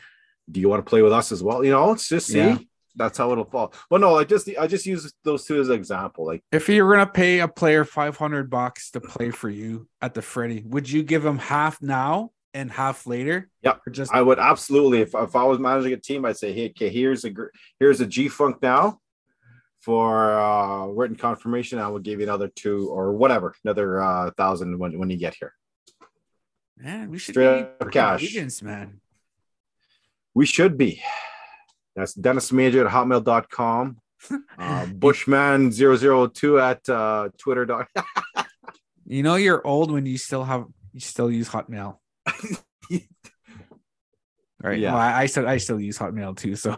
Do 0.52 0.60
you 0.60 0.68
want 0.70 0.86
to 0.86 0.90
play 0.90 1.02
with 1.02 1.14
us 1.14 1.32
as 1.32 1.42
well? 1.42 1.64
You 1.64 1.72
know, 1.72 1.92
it's 1.92 2.08
just 2.10 2.28
see. 2.28 2.38
Yeah. 2.40 2.58
That's 2.96 3.18
how 3.18 3.32
it'll 3.32 3.46
fall. 3.46 3.74
Well, 3.90 4.00
no, 4.00 4.18
I 4.18 4.24
just 4.24 4.48
I 4.60 4.68
just 4.68 4.86
use 4.86 5.12
those 5.24 5.46
two 5.46 5.60
as 5.60 5.70
an 5.70 5.76
example. 5.76 6.26
Like, 6.28 6.44
If 6.52 6.70
you're 6.70 6.92
gonna 6.92 7.08
pay 7.08 7.40
a 7.40 7.48
player 7.48 7.86
five 7.86 8.18
hundred 8.18 8.50
bucks 8.50 8.92
to 8.92 9.02
play 9.02 9.32
for 9.32 9.50
you 9.50 9.88
at 10.02 10.14
the 10.14 10.22
Freddy, 10.22 10.64
would 10.66 10.90
you 10.90 11.02
give 11.04 11.26
him 11.26 11.40
half 11.40 11.82
now 11.82 12.32
and 12.54 12.70
half 12.72 13.08
later? 13.08 13.50
Yep. 13.64 13.82
Just 13.92 14.14
I 14.14 14.22
would 14.22 14.38
absolutely, 14.38 15.02
if, 15.02 15.16
if 15.16 15.36
I 15.36 15.44
was 15.44 15.58
managing 15.58 15.94
a 15.94 15.98
team, 15.98 16.24
I'd 16.24 16.38
say, 16.38 16.54
hey, 16.54 16.70
okay, 16.70 16.90
here's 16.90 17.26
a 17.26 17.32
here's 17.80 18.00
a 18.00 18.06
G 18.06 18.28
Funk 18.30 18.62
now 18.62 19.00
for 19.80 20.32
uh, 20.40 20.86
written 20.86 21.16
confirmation. 21.16 21.80
I 21.80 21.88
will 21.88 22.00
give 22.00 22.20
you 22.20 22.26
another 22.28 22.48
two 22.48 22.90
or 22.90 23.14
whatever, 23.14 23.56
another 23.66 24.02
uh, 24.02 24.30
thousand 24.38 24.78
when 24.78 25.00
when 25.00 25.10
you 25.10 25.18
get 25.18 25.34
here. 25.34 25.54
man, 26.78 27.10
we 27.10 27.18
should 27.18 27.34
Straight 27.34 27.80
be 27.80 27.86
up 27.86 27.92
cash. 27.92 28.22
agents, 28.24 28.62
man. 28.62 29.00
We 30.36 30.46
should 30.46 30.78
be. 30.78 31.02
That's 31.96 32.14
Dennis 32.14 32.52
Major 32.52 32.86
at 32.88 32.92
hotmail.com. 32.94 33.98
Uh, 34.58 34.86
Bushman002 34.86 36.62
at 36.62 36.88
uh, 36.90 37.28
Twitter. 37.38 37.66
dot- 37.66 37.90
You 39.06 39.22
know 39.22 39.36
you're 39.36 39.66
old 39.68 39.92
when 39.92 40.06
you 40.06 40.18
still 40.18 40.46
have 40.46 40.64
you 40.94 41.02
still 41.02 41.30
use 41.30 41.50
Hotmail. 41.50 41.98
Right. 44.62 44.80
Yeah. 44.80 44.94
Well, 44.94 45.02
I, 45.02 45.24
I 45.24 45.26
still 45.26 45.46
I 45.46 45.58
still 45.58 45.78
use 45.78 45.98
Hotmail 46.00 46.38
too. 46.38 46.56
So 46.56 46.78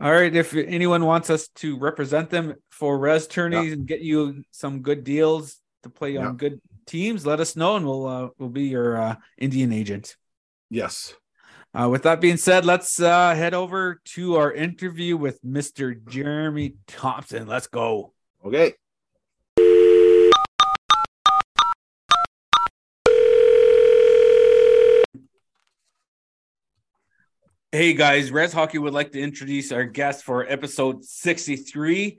all 0.00 0.12
right. 0.12 0.34
If 0.34 0.54
anyone 0.54 1.04
wants 1.04 1.30
us 1.30 1.48
to 1.56 1.76
represent 1.78 2.30
them 2.30 2.54
for 2.70 2.96
res 2.96 3.26
tourneys 3.26 3.72
and 3.72 3.86
get 3.86 4.00
you 4.00 4.44
some 4.52 4.82
good 4.82 5.02
deals 5.02 5.56
to 5.82 5.90
play 5.90 6.12
Yeah. 6.12 6.28
on 6.28 6.36
good 6.36 6.60
teams, 6.86 7.26
let 7.26 7.40
us 7.40 7.56
know 7.56 7.74
and 7.76 7.84
we'll 7.84 8.06
uh, 8.06 8.28
we'll 8.38 8.50
be 8.50 8.64
your 8.68 8.96
uh, 8.96 9.16
Indian 9.36 9.72
agent. 9.72 10.14
Yes. 10.70 11.14
Uh, 11.74 11.88
with 11.88 12.02
that 12.02 12.20
being 12.20 12.36
said, 12.36 12.64
let's 12.64 13.00
uh, 13.00 13.34
head 13.34 13.54
over 13.54 14.00
to 14.04 14.36
our 14.36 14.52
interview 14.52 15.16
with 15.16 15.42
Mr. 15.42 15.94
Jeremy 16.08 16.74
Thompson. 16.86 17.46
Let's 17.46 17.66
go. 17.66 18.12
Okay. 18.44 18.74
Hey 27.70 27.92
guys, 27.92 28.30
Res 28.30 28.54
Hockey 28.54 28.78
would 28.78 28.94
like 28.94 29.12
to 29.12 29.20
introduce 29.20 29.72
our 29.72 29.84
guest 29.84 30.24
for 30.24 30.50
episode 30.50 31.04
63. 31.04 32.18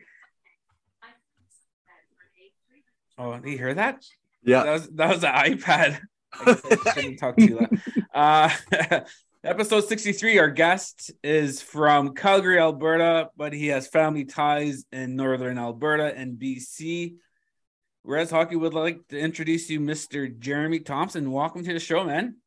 Oh, 3.17 3.39
did 3.39 3.49
you 3.51 3.57
hear 3.57 3.73
that? 3.73 4.05
Yeah. 4.43 4.63
That 4.63 4.71
was 4.71 4.89
that 4.89 5.09
was 5.09 5.21
the 5.21 5.27
iPad. 5.27 5.99
I 6.33 6.57
I 6.85 6.93
shouldn't 6.93 7.19
talk 7.19 7.37
too 7.37 7.59
loud. 7.59 7.81
Uh, 8.13 9.01
episode 9.43 9.85
63, 9.85 10.39
our 10.39 10.49
guest 10.49 11.11
is 11.23 11.61
from 11.61 12.13
Calgary, 12.13 12.59
Alberta, 12.59 13.29
but 13.37 13.53
he 13.53 13.67
has 13.67 13.87
family 13.87 14.25
ties 14.25 14.85
in 14.91 15.15
northern 15.15 15.57
Alberta 15.57 16.15
and 16.15 16.37
BC. 16.37 17.15
Res 18.03 18.31
Hockey 18.31 18.55
would 18.55 18.73
like 18.73 19.07
to 19.09 19.19
introduce 19.19 19.69
you, 19.69 19.79
Mr. 19.79 20.37
Jeremy 20.37 20.79
Thompson. 20.79 21.31
Welcome 21.31 21.63
to 21.63 21.73
the 21.73 21.79
show, 21.79 22.03
man. 22.03 22.37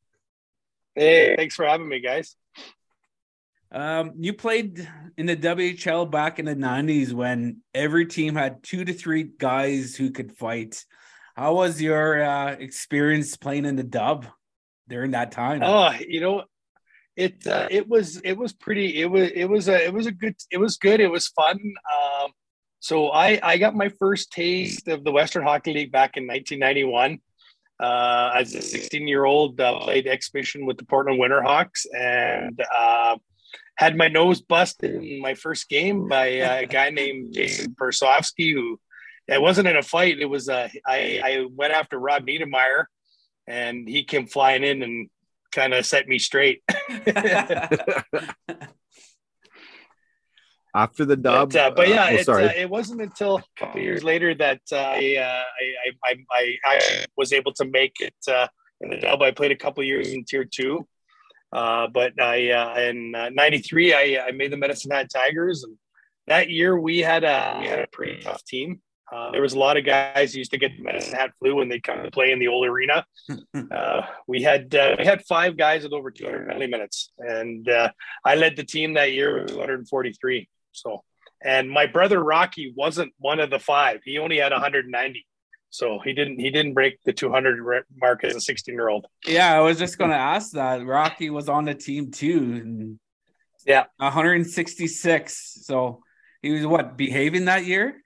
Hey, 0.94 1.36
thanks 1.36 1.54
for 1.54 1.64
having 1.64 1.88
me, 1.88 2.00
guys. 2.00 2.36
Um, 3.70 4.12
you 4.18 4.34
played 4.34 4.86
in 5.16 5.26
the 5.26 5.36
WHL 5.36 6.10
back 6.10 6.38
in 6.38 6.44
the 6.44 6.54
90s 6.54 7.12
when 7.12 7.62
every 7.74 8.06
team 8.06 8.34
had 8.34 8.62
two 8.62 8.84
to 8.84 8.92
three 8.92 9.22
guys 9.22 9.96
who 9.96 10.10
could 10.10 10.32
fight. 10.32 10.84
How 11.36 11.54
was 11.54 11.80
your 11.80 12.22
uh, 12.22 12.52
experience 12.52 13.36
playing 13.36 13.64
in 13.64 13.76
the 13.76 13.82
dub 13.82 14.26
during 14.88 15.12
that 15.12 15.32
time? 15.32 15.62
Oh, 15.62 15.92
you 16.06 16.20
know, 16.20 16.44
it 17.16 17.46
uh, 17.46 17.68
it 17.70 17.88
was 17.88 18.18
it 18.18 18.36
was 18.36 18.52
pretty. 18.52 19.00
It 19.00 19.10
was 19.10 19.30
it 19.34 19.46
was 19.46 19.68
a 19.68 19.84
it 19.84 19.92
was 19.92 20.06
a 20.06 20.12
good. 20.12 20.36
It 20.50 20.58
was 20.58 20.76
good. 20.76 21.00
It 21.00 21.10
was 21.10 21.28
fun. 21.28 21.58
Um, 21.58 22.30
so 22.80 23.10
I 23.10 23.38
I 23.42 23.58
got 23.58 23.74
my 23.74 23.88
first 23.88 24.32
taste 24.32 24.88
of 24.88 25.04
the 25.04 25.12
Western 25.12 25.44
Hockey 25.44 25.72
League 25.72 25.92
back 25.92 26.16
in 26.16 26.26
1991. 26.26 27.18
Uh, 27.80 28.30
as 28.36 28.54
a 28.54 28.62
16 28.62 29.08
year 29.08 29.24
old, 29.24 29.60
uh, 29.60 29.80
played 29.80 30.06
exhibition 30.06 30.66
with 30.66 30.76
the 30.78 30.84
Portland 30.84 31.20
Winterhawks 31.20 31.84
and 31.98 32.62
uh, 32.72 33.16
had 33.76 33.96
my 33.96 34.06
nose 34.06 34.40
busted 34.40 35.02
in 35.02 35.20
my 35.20 35.34
first 35.34 35.68
game 35.68 36.08
by 36.08 36.26
a 36.26 36.66
guy 36.66 36.90
named 36.90 37.32
Jason 37.34 37.74
Persofsky, 37.74 38.52
who 38.52 38.78
it 39.32 39.42
wasn't 39.42 39.68
in 39.68 39.76
a 39.76 39.82
fight. 39.82 40.18
It 40.18 40.26
was 40.26 40.48
uh, 40.48 40.68
I 40.86 41.20
I 41.24 41.46
went 41.50 41.72
after 41.72 41.98
Rob 41.98 42.26
Niedermayer, 42.26 42.84
and 43.46 43.88
he 43.88 44.04
came 44.04 44.26
flying 44.26 44.64
in 44.64 44.82
and 44.82 45.10
kind 45.52 45.74
of 45.74 45.86
set 45.86 46.08
me 46.08 46.18
straight. 46.18 46.62
After 50.74 51.04
the 51.04 51.16
dub. 51.16 51.52
But, 51.52 51.58
uh, 51.60 51.70
but 51.76 51.88
yeah, 51.88 52.08
oh, 52.10 52.14
it, 52.14 52.24
sorry. 52.24 52.44
uh, 52.44 52.52
it 52.56 52.70
wasn't 52.70 53.02
until 53.02 53.36
a 53.36 53.44
couple 53.58 53.82
years 53.82 54.02
later 54.02 54.34
that 54.36 54.62
uh, 54.72 54.76
I, 54.76 55.16
uh, 55.18 55.42
I, 56.02 56.16
I, 56.32 56.56
I 56.64 56.74
actually 56.74 57.04
was 57.14 57.34
able 57.34 57.52
to 57.54 57.66
make 57.66 58.00
it 58.00 58.14
uh, 58.26 58.46
in 58.80 58.88
the 58.88 58.96
dub. 58.96 59.20
I 59.20 59.32
played 59.32 59.52
a 59.52 59.56
couple 59.56 59.84
years 59.84 60.08
in 60.08 60.24
tier 60.24 60.46
two. 60.46 60.88
Uh, 61.52 61.86
but 61.88 62.18
I 62.20 62.50
uh, 62.50 62.80
in 62.80 63.14
uh, 63.14 63.28
'93 63.28 63.92
I, 63.92 64.24
I 64.28 64.30
made 64.32 64.50
the 64.50 64.56
Medicine 64.56 64.90
Hat 64.90 65.10
Tigers, 65.14 65.64
and 65.64 65.76
that 66.26 66.48
year 66.48 66.78
we 66.80 67.00
had 67.00 67.24
a 67.24 67.58
we 67.60 67.66
had 67.66 67.80
a 67.80 67.86
pretty 67.92 68.22
tough 68.22 68.42
team. 68.44 68.80
Uh, 69.12 69.30
there 69.30 69.42
was 69.42 69.52
a 69.52 69.58
lot 69.58 69.76
of 69.76 69.84
guys 69.84 70.32
who 70.32 70.38
used 70.38 70.52
to 70.52 70.58
get 70.58 70.74
the 70.76 70.82
Medicine 70.82 71.14
Hat 71.14 71.32
flu 71.38 71.56
when 71.56 71.68
they 71.68 71.80
come 71.80 72.02
to 72.02 72.10
play 72.10 72.32
in 72.32 72.38
the 72.38 72.48
old 72.48 72.66
arena. 72.66 73.04
Uh, 73.70 74.02
we 74.26 74.42
had 74.42 74.74
uh, 74.74 74.96
we 74.98 75.04
had 75.04 75.22
five 75.24 75.56
guys 75.56 75.82
with 75.82 75.92
over 75.92 76.10
200 76.10 76.58
minutes, 76.70 77.12
and 77.18 77.68
uh, 77.68 77.90
I 78.24 78.34
led 78.34 78.56
the 78.56 78.64
team 78.64 78.94
that 78.94 79.12
year 79.12 79.40
with 79.40 79.48
243. 79.48 80.48
So, 80.72 81.02
and 81.42 81.70
my 81.70 81.86
brother 81.86 82.22
Rocky 82.22 82.72
wasn't 82.76 83.12
one 83.18 83.40
of 83.40 83.50
the 83.50 83.58
five. 83.58 84.00
He 84.04 84.18
only 84.18 84.38
had 84.38 84.52
190. 84.52 85.26
So 85.70 86.00
he 86.04 86.12
didn't 86.12 86.38
he 86.38 86.50
didn't 86.50 86.74
break 86.74 87.02
the 87.04 87.12
200 87.12 87.60
re- 87.60 87.82
mark 87.96 88.24
as 88.24 88.34
a 88.36 88.40
16 88.40 88.74
year 88.74 88.88
old. 88.88 89.06
yeah, 89.26 89.54
I 89.54 89.60
was 89.60 89.78
just 89.78 89.96
going 89.96 90.10
to 90.10 90.16
ask 90.16 90.52
that. 90.52 90.84
Rocky 90.84 91.30
was 91.30 91.48
on 91.48 91.64
the 91.64 91.74
team 91.74 92.10
too. 92.10 92.38
And 92.38 92.98
Yeah. 93.66 93.84
166. 93.98 95.64
So 95.66 96.02
he 96.42 96.50
was 96.50 96.66
what, 96.66 96.96
behaving 96.96 97.46
that 97.46 97.64
year? 97.64 98.01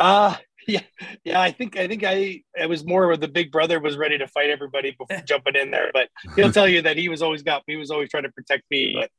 Uh 0.00 0.34
yeah, 0.68 0.82
yeah. 1.24 1.40
I 1.40 1.52
think 1.52 1.76
I 1.76 1.86
think 1.86 2.04
I 2.04 2.42
it 2.54 2.68
was 2.68 2.84
more 2.84 3.10
of 3.12 3.20
the 3.20 3.28
big 3.28 3.50
brother 3.50 3.80
was 3.80 3.96
ready 3.96 4.18
to 4.18 4.26
fight 4.26 4.50
everybody 4.50 4.90
before 4.90 5.22
jumping 5.26 5.56
in 5.56 5.70
there, 5.70 5.90
but 5.92 6.08
he'll 6.36 6.52
tell 6.52 6.68
you 6.68 6.82
that 6.82 6.96
he 6.96 7.08
was 7.08 7.22
always 7.22 7.42
got 7.42 7.62
he 7.66 7.76
was 7.76 7.90
always 7.90 8.10
trying 8.10 8.24
to 8.24 8.32
protect 8.32 8.64
me. 8.70 8.92
But 8.94 9.10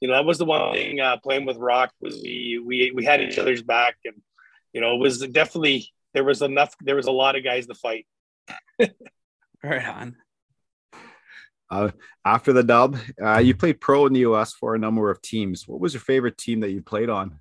you 0.00 0.08
know 0.08 0.14
that 0.14 0.24
was 0.24 0.38
the 0.38 0.44
one 0.44 0.72
thing 0.72 1.00
uh, 1.00 1.18
playing 1.18 1.46
with 1.46 1.56
Rock 1.56 1.92
was 2.00 2.20
we 2.22 2.62
we 2.64 2.92
we 2.94 3.04
had 3.04 3.20
each 3.20 3.38
other's 3.38 3.62
back, 3.62 3.96
and 4.04 4.14
you 4.72 4.80
know 4.80 4.94
it 4.94 4.98
was 4.98 5.20
definitely 5.20 5.92
there 6.14 6.24
was 6.24 6.42
enough 6.42 6.74
there 6.80 6.96
was 6.96 7.06
a 7.06 7.12
lot 7.12 7.36
of 7.36 7.44
guys 7.44 7.66
to 7.66 7.74
fight. 7.74 8.06
Right 9.60 9.84
on. 9.84 10.16
Uh, 11.68 11.90
after 12.24 12.52
the 12.52 12.62
dub, 12.62 12.96
uh, 13.20 13.38
you 13.38 13.56
played 13.56 13.80
pro 13.80 14.06
in 14.06 14.12
the 14.12 14.20
US 14.20 14.52
for 14.52 14.76
a 14.76 14.78
number 14.78 15.10
of 15.10 15.20
teams. 15.20 15.66
What 15.66 15.80
was 15.80 15.94
your 15.94 16.00
favorite 16.00 16.38
team 16.38 16.60
that 16.60 16.70
you 16.70 16.80
played 16.80 17.10
on? 17.10 17.40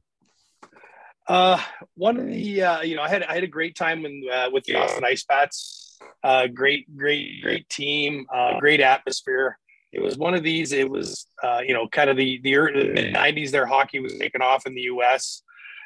Uh, 1.27 1.59
one 1.95 2.17
of 2.17 2.27
the 2.27 2.61
uh, 2.63 2.81
you 2.81 2.95
know, 2.95 3.01
I 3.01 3.09
had 3.09 3.23
I 3.23 3.33
had 3.33 3.43
a 3.43 3.47
great 3.47 3.75
time 3.75 4.05
in, 4.05 4.23
uh, 4.31 4.49
with 4.51 4.63
the 4.63 4.75
Austin 4.75 5.03
Ice 5.03 5.25
Bats. 5.25 5.97
Uh, 6.23 6.47
great, 6.47 6.95
great, 6.95 7.41
great 7.41 7.67
team. 7.69 8.25
Uh, 8.33 8.59
great 8.59 8.79
atmosphere. 8.79 9.57
It 9.91 10.01
was 10.01 10.17
one 10.17 10.33
of 10.33 10.43
these. 10.43 10.71
It 10.71 10.89
was 10.89 11.27
uh, 11.43 11.61
you 11.65 11.73
know, 11.73 11.87
kind 11.87 12.09
of 12.09 12.17
the 12.17 12.39
the 12.43 12.55
mid 12.71 13.13
'90s. 13.13 13.51
Their 13.51 13.65
hockey 13.65 13.99
was 13.99 14.17
taking 14.17 14.41
off 14.41 14.65
in 14.65 14.73
the 14.75 14.81
U.S. 14.81 15.41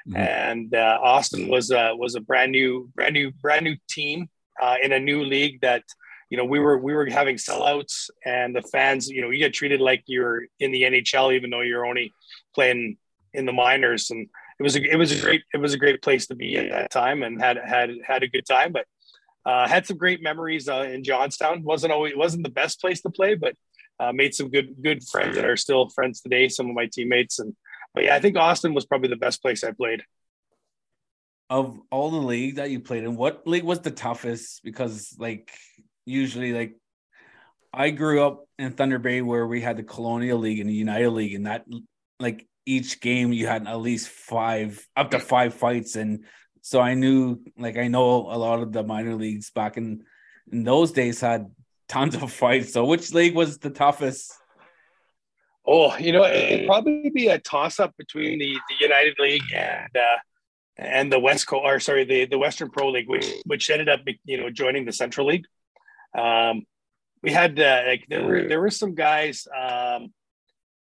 Mhm. 0.08 0.18
and 0.18 0.76
uh, 0.76 0.98
Austin 1.02 1.48
was 1.48 1.72
uh, 1.72 1.92
was 1.96 2.16
a 2.16 2.22
brand 2.22 2.52
new, 2.52 2.90
brand 2.96 3.14
new, 3.14 3.32
brand 3.32 3.64
new 3.64 3.76
team 3.88 4.30
uh, 4.62 4.78
in 4.82 4.92
a 4.92 5.00
new 5.00 5.24
league 5.24 5.62
that 5.62 5.84
you 6.30 6.38
know 6.38 6.46
we 6.46 6.60
were 6.60 6.78
we 6.78 6.94
were 6.94 7.06
having 7.08 7.36
sellouts 7.36 8.10
and 8.26 8.56
the 8.56 8.62
fans. 8.64 9.08
You 9.10 9.22
know, 9.22 9.30
you 9.30 9.38
get 9.38 9.54
treated 9.54 9.80
like 9.80 10.04
you're 10.08 10.44
in 10.60 10.72
the 10.72 10.84
NHL 10.84 11.34
even 11.36 11.50
though 11.50 11.62
you're 11.62 11.86
only 11.86 12.14
playing 12.56 12.98
in 13.34 13.46
the 13.46 13.54
minors 13.54 14.10
and 14.12 14.28
it 14.62 14.64
was 14.64 14.76
a, 14.76 14.92
it 14.92 14.96
was 14.96 15.12
a 15.12 15.20
great 15.20 15.42
it 15.54 15.58
was 15.58 15.74
a 15.74 15.78
great 15.78 16.04
place 16.04 16.28
to 16.28 16.36
be 16.36 16.56
at 16.56 16.70
that 16.70 16.92
time 16.92 17.24
and 17.24 17.42
had 17.42 17.58
had 17.58 17.90
had 18.06 18.22
a 18.22 18.28
good 18.28 18.46
time 18.46 18.72
but 18.72 18.86
uh, 19.44 19.68
had 19.68 19.88
some 19.88 19.98
great 19.98 20.22
memories 20.22 20.70
uh, 20.70 20.88
in 20.88 21.04
Johnstown. 21.04 21.64
Wasn't 21.64 21.92
always 21.92 22.16
wasn't 22.16 22.44
the 22.44 22.52
best 22.52 22.80
place 22.80 23.02
to 23.02 23.10
play 23.10 23.34
but 23.34 23.56
uh, 24.00 24.12
made 24.14 24.36
some 24.36 24.50
good 24.50 24.76
good 24.84 25.04
friends 25.04 25.36
that 25.36 25.46
are 25.46 25.58
still 25.58 25.90
friends 25.90 26.22
today 26.22 26.48
some 26.48 26.70
of 26.70 26.76
my 26.76 26.86
teammates. 26.86 27.40
And 27.40 27.56
but 27.96 28.04
yeah 28.04 28.16
I 28.16 28.20
think 28.20 28.38
Austin 28.38 28.76
was 28.76 28.86
probably 28.86 29.10
the 29.10 29.16
best 29.16 29.42
place 29.42 29.64
I 29.64 29.72
played. 29.72 30.04
Of 31.50 31.80
all 31.90 32.12
the 32.12 32.18
league 32.18 32.58
that 32.58 32.70
you 32.70 32.80
played 32.80 33.04
in, 33.04 33.16
what 33.16 33.48
league 33.48 33.64
was 33.64 33.80
the 33.80 33.92
toughest? 33.92 34.64
Because 34.64 35.16
like 35.18 35.52
usually, 36.06 36.54
like 36.54 36.76
I 37.74 37.90
grew 37.90 38.24
up 38.24 38.46
in 38.60 38.74
Thunder 38.74 39.00
Bay 39.00 39.22
where 39.24 39.48
we 39.48 39.60
had 39.60 39.78
the 39.78 39.84
Colonial 39.84 40.38
League 40.38 40.60
and 40.60 40.70
the 40.70 40.74
United 40.74 41.10
League, 41.10 41.34
and 41.34 41.48
that 41.48 41.66
like 42.20 42.48
each 42.76 43.02
game 43.02 43.34
you 43.34 43.48
had 43.48 43.68
at 43.68 43.82
least 43.82 44.08
five 44.08 44.86
up 44.96 45.12
to 45.12 45.20
five 45.20 45.54
fights, 45.54 45.96
and 45.96 46.26
so 46.62 46.80
I 46.80 46.94
knew 46.94 47.42
like 47.58 47.78
I 47.78 47.88
know 47.88 48.32
a 48.32 48.38
lot 48.38 48.62
of 48.62 48.72
the 48.72 48.84
minor 48.84 49.16
leagues 49.16 49.52
back 49.52 49.78
in 49.78 50.04
in 50.52 50.64
those 50.64 50.92
days 50.92 51.22
had 51.22 51.52
tons 51.88 52.16
of 52.16 52.32
fights. 52.32 52.74
So 52.74 52.86
which 52.86 53.14
league 53.14 53.36
was 53.36 53.58
the 53.58 53.70
toughest? 53.70 54.34
Oh, 55.66 55.96
you 55.98 56.12
know, 56.12 56.26
it'd 56.26 56.66
probably 56.66 57.12
be 57.14 57.28
a 57.28 57.40
toss 57.40 57.80
up 57.80 57.96
between 57.98 58.40
the, 58.40 58.58
the 58.70 58.76
United 58.80 59.16
League 59.20 59.54
and 59.54 59.96
uh, 59.96 60.18
and 60.78 61.12
the 61.12 61.20
West 61.20 61.46
Coast, 61.48 61.64
or 61.64 61.80
sorry, 61.80 62.04
the, 62.04 62.26
the 62.26 62.40
Western 62.40 62.70
Pro 62.70 62.90
League, 62.90 63.10
which 63.10 63.28
which 63.46 63.70
ended 63.70 63.90
up 63.90 64.02
you 64.26 64.38
know 64.38 64.50
joining 64.50 64.86
the 64.86 64.94
Central 64.94 65.28
League. 65.28 65.46
Um, 66.18 66.66
we 67.22 67.32
had 67.32 67.60
uh, 67.60 67.84
like 67.86 68.06
there 68.10 68.24
were 68.24 68.48
there 68.48 68.62
were 68.62 68.72
some 68.72 68.96
guys 68.96 69.48
um, 69.56 70.14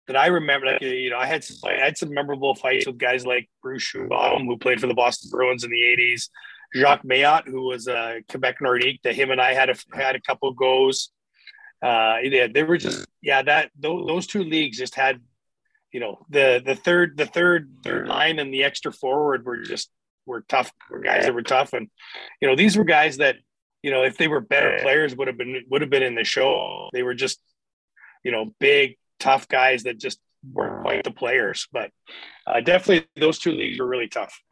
that 0.06 0.16
I 0.16 0.26
remember. 0.26 0.66
Like 0.66 0.82
you 0.82 1.10
know, 1.10 1.18
I 1.18 1.26
had 1.26 1.44
some, 1.44 1.56
I 1.64 1.74
had 1.74 1.96
some 1.96 2.12
memorable 2.12 2.54
fights 2.54 2.86
with 2.86 2.98
guys 2.98 3.26
like 3.26 3.48
Bruce 3.62 3.92
Shoebottom, 3.92 4.46
who 4.46 4.56
played 4.56 4.80
for 4.80 4.86
the 4.86 4.94
Boston 4.94 5.30
Bruins 5.30 5.64
in 5.64 5.70
the 5.70 5.80
'80s. 5.80 6.28
Jacques 6.74 7.02
Mailhot, 7.02 7.48
who 7.48 7.62
was 7.62 7.88
a 7.88 7.96
uh, 7.96 8.14
Quebec 8.28 8.58
Nordique, 8.62 9.02
that 9.02 9.16
him 9.16 9.30
and 9.30 9.40
I 9.40 9.54
had 9.54 9.70
a 9.70 9.76
had 9.92 10.14
a 10.14 10.20
couple 10.20 10.52
goes. 10.52 11.10
Uh, 11.82 12.18
yeah, 12.22 12.46
they 12.52 12.62
were 12.62 12.76
just 12.76 13.06
yeah 13.22 13.42
that 13.42 13.70
those, 13.78 14.06
those 14.06 14.26
two 14.26 14.44
leagues 14.44 14.78
just 14.78 14.94
had 14.94 15.20
you 15.92 16.00
know 16.00 16.24
the 16.28 16.62
the 16.64 16.74
third 16.74 17.16
the 17.16 17.26
third 17.26 17.70
third 17.82 18.08
line 18.08 18.38
and 18.38 18.52
the 18.52 18.64
extra 18.64 18.92
forward 18.92 19.44
were 19.44 19.58
just 19.58 19.90
were 20.26 20.44
tough 20.48 20.70
were 20.90 21.00
guys 21.00 21.24
that 21.24 21.34
were 21.34 21.42
tough 21.42 21.72
and 21.72 21.88
you 22.40 22.48
know 22.48 22.54
these 22.54 22.76
were 22.76 22.84
guys 22.84 23.16
that 23.16 23.36
you 23.82 23.90
know 23.90 24.04
if 24.04 24.16
they 24.16 24.28
were 24.28 24.40
better 24.40 24.78
players 24.82 25.16
would 25.16 25.26
have 25.26 25.36
been 25.36 25.64
would 25.68 25.80
have 25.80 25.90
been 25.90 26.02
in 26.02 26.14
the 26.14 26.24
show 26.24 26.88
they 26.92 27.02
were 27.02 27.14
just 27.14 27.40
you 28.22 28.30
know 28.30 28.54
big 28.60 28.96
tough 29.20 29.46
guys 29.48 29.84
that 29.84 29.98
just 29.98 30.18
weren't 30.52 30.82
quite 30.82 31.04
the 31.04 31.10
players 31.10 31.68
but 31.72 31.90
uh, 32.46 32.60
definitely 32.60 33.06
those 33.16 33.38
two 33.38 33.52
leagues 33.52 33.78
were 33.78 33.86
really 33.86 34.08
tough 34.08 34.42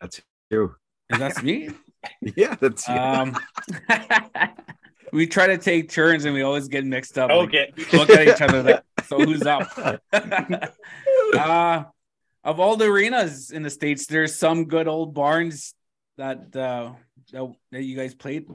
That's 0.00 0.20
you. 0.50 0.74
And 1.10 1.20
that's 1.20 1.42
me. 1.42 1.70
Yeah, 2.36 2.54
that's 2.60 2.86
you. 2.86 2.94
Um, 2.94 3.36
we 5.12 5.26
try 5.26 5.48
to 5.48 5.58
take 5.58 5.90
turns 5.90 6.24
and 6.24 6.32
we 6.32 6.42
always 6.42 6.68
get 6.68 6.84
mixed 6.84 7.18
up. 7.18 7.30
like, 7.30 7.48
okay 7.48 7.72
look 7.92 8.10
at 8.10 8.28
each 8.28 8.40
other. 8.40 8.62
That, 8.62 8.84
so 9.06 9.18
who's 9.18 9.42
up? 9.42 9.76
uh, 10.12 11.82
of 12.44 12.60
all 12.60 12.76
the 12.76 12.84
arenas 12.84 13.50
in 13.50 13.64
the 13.64 13.70
states, 13.70 14.06
there's 14.06 14.36
some 14.36 14.66
good 14.66 14.86
old 14.86 15.14
barns 15.14 15.74
that 16.16 16.54
uh, 16.54 16.92
that, 17.32 17.52
that 17.72 17.82
you 17.82 17.96
guys 17.96 18.14
played 18.14 18.46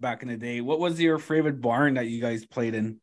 back 0.00 0.22
in 0.22 0.28
the 0.28 0.36
day. 0.36 0.60
What 0.60 0.80
was 0.80 1.00
your 1.00 1.18
favorite 1.18 1.60
barn 1.60 1.94
that 1.94 2.06
you 2.06 2.20
guys 2.20 2.44
played 2.44 2.74
in? 2.74 3.00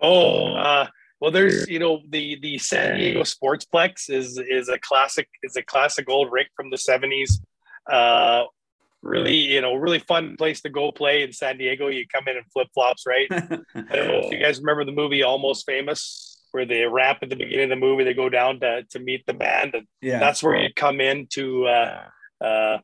Oh, 0.00 0.54
uh, 0.54 0.86
well, 1.20 1.30
there's 1.30 1.68
you 1.68 1.78
know 1.78 2.00
the 2.08 2.38
the 2.40 2.58
San 2.58 2.98
Diego 2.98 3.22
Sportsplex 3.22 4.10
is 4.10 4.38
is 4.38 4.68
a 4.68 4.78
classic 4.78 5.28
is 5.42 5.56
a 5.56 5.62
classic 5.62 6.08
old 6.08 6.30
rink 6.30 6.48
from 6.54 6.70
the 6.70 6.76
'70s. 6.76 7.40
Uh, 7.90 8.44
really, 9.02 9.36
you 9.36 9.60
know, 9.60 9.74
really 9.74 10.00
fun 10.00 10.36
place 10.36 10.60
to 10.62 10.70
go 10.70 10.92
play 10.92 11.22
in 11.22 11.32
San 11.32 11.56
Diego. 11.56 11.88
You 11.88 12.04
come 12.12 12.28
in 12.28 12.36
in 12.36 12.44
flip 12.52 12.68
flops, 12.74 13.04
right? 13.06 13.26
I 13.30 13.56
don't 13.74 14.08
know 14.08 14.20
if 14.24 14.32
you 14.32 14.38
guys 14.38 14.58
remember 14.58 14.84
the 14.84 14.92
movie 14.92 15.22
Almost 15.22 15.64
Famous, 15.66 16.42
where 16.50 16.66
they 16.66 16.84
rap 16.84 17.18
at 17.22 17.30
the 17.30 17.36
beginning 17.36 17.64
of 17.64 17.70
the 17.70 17.76
movie. 17.76 18.04
They 18.04 18.14
go 18.14 18.28
down 18.28 18.60
to 18.60 18.84
to 18.90 18.98
meet 18.98 19.24
the 19.26 19.34
band, 19.34 19.74
and 19.74 19.86
yeah, 20.02 20.18
that's 20.18 20.42
where 20.42 20.56
you 20.56 20.68
come 20.74 21.00
in 21.00 21.26
to. 21.34 21.66
Uh, 21.66 22.02
uh, 22.40 22.78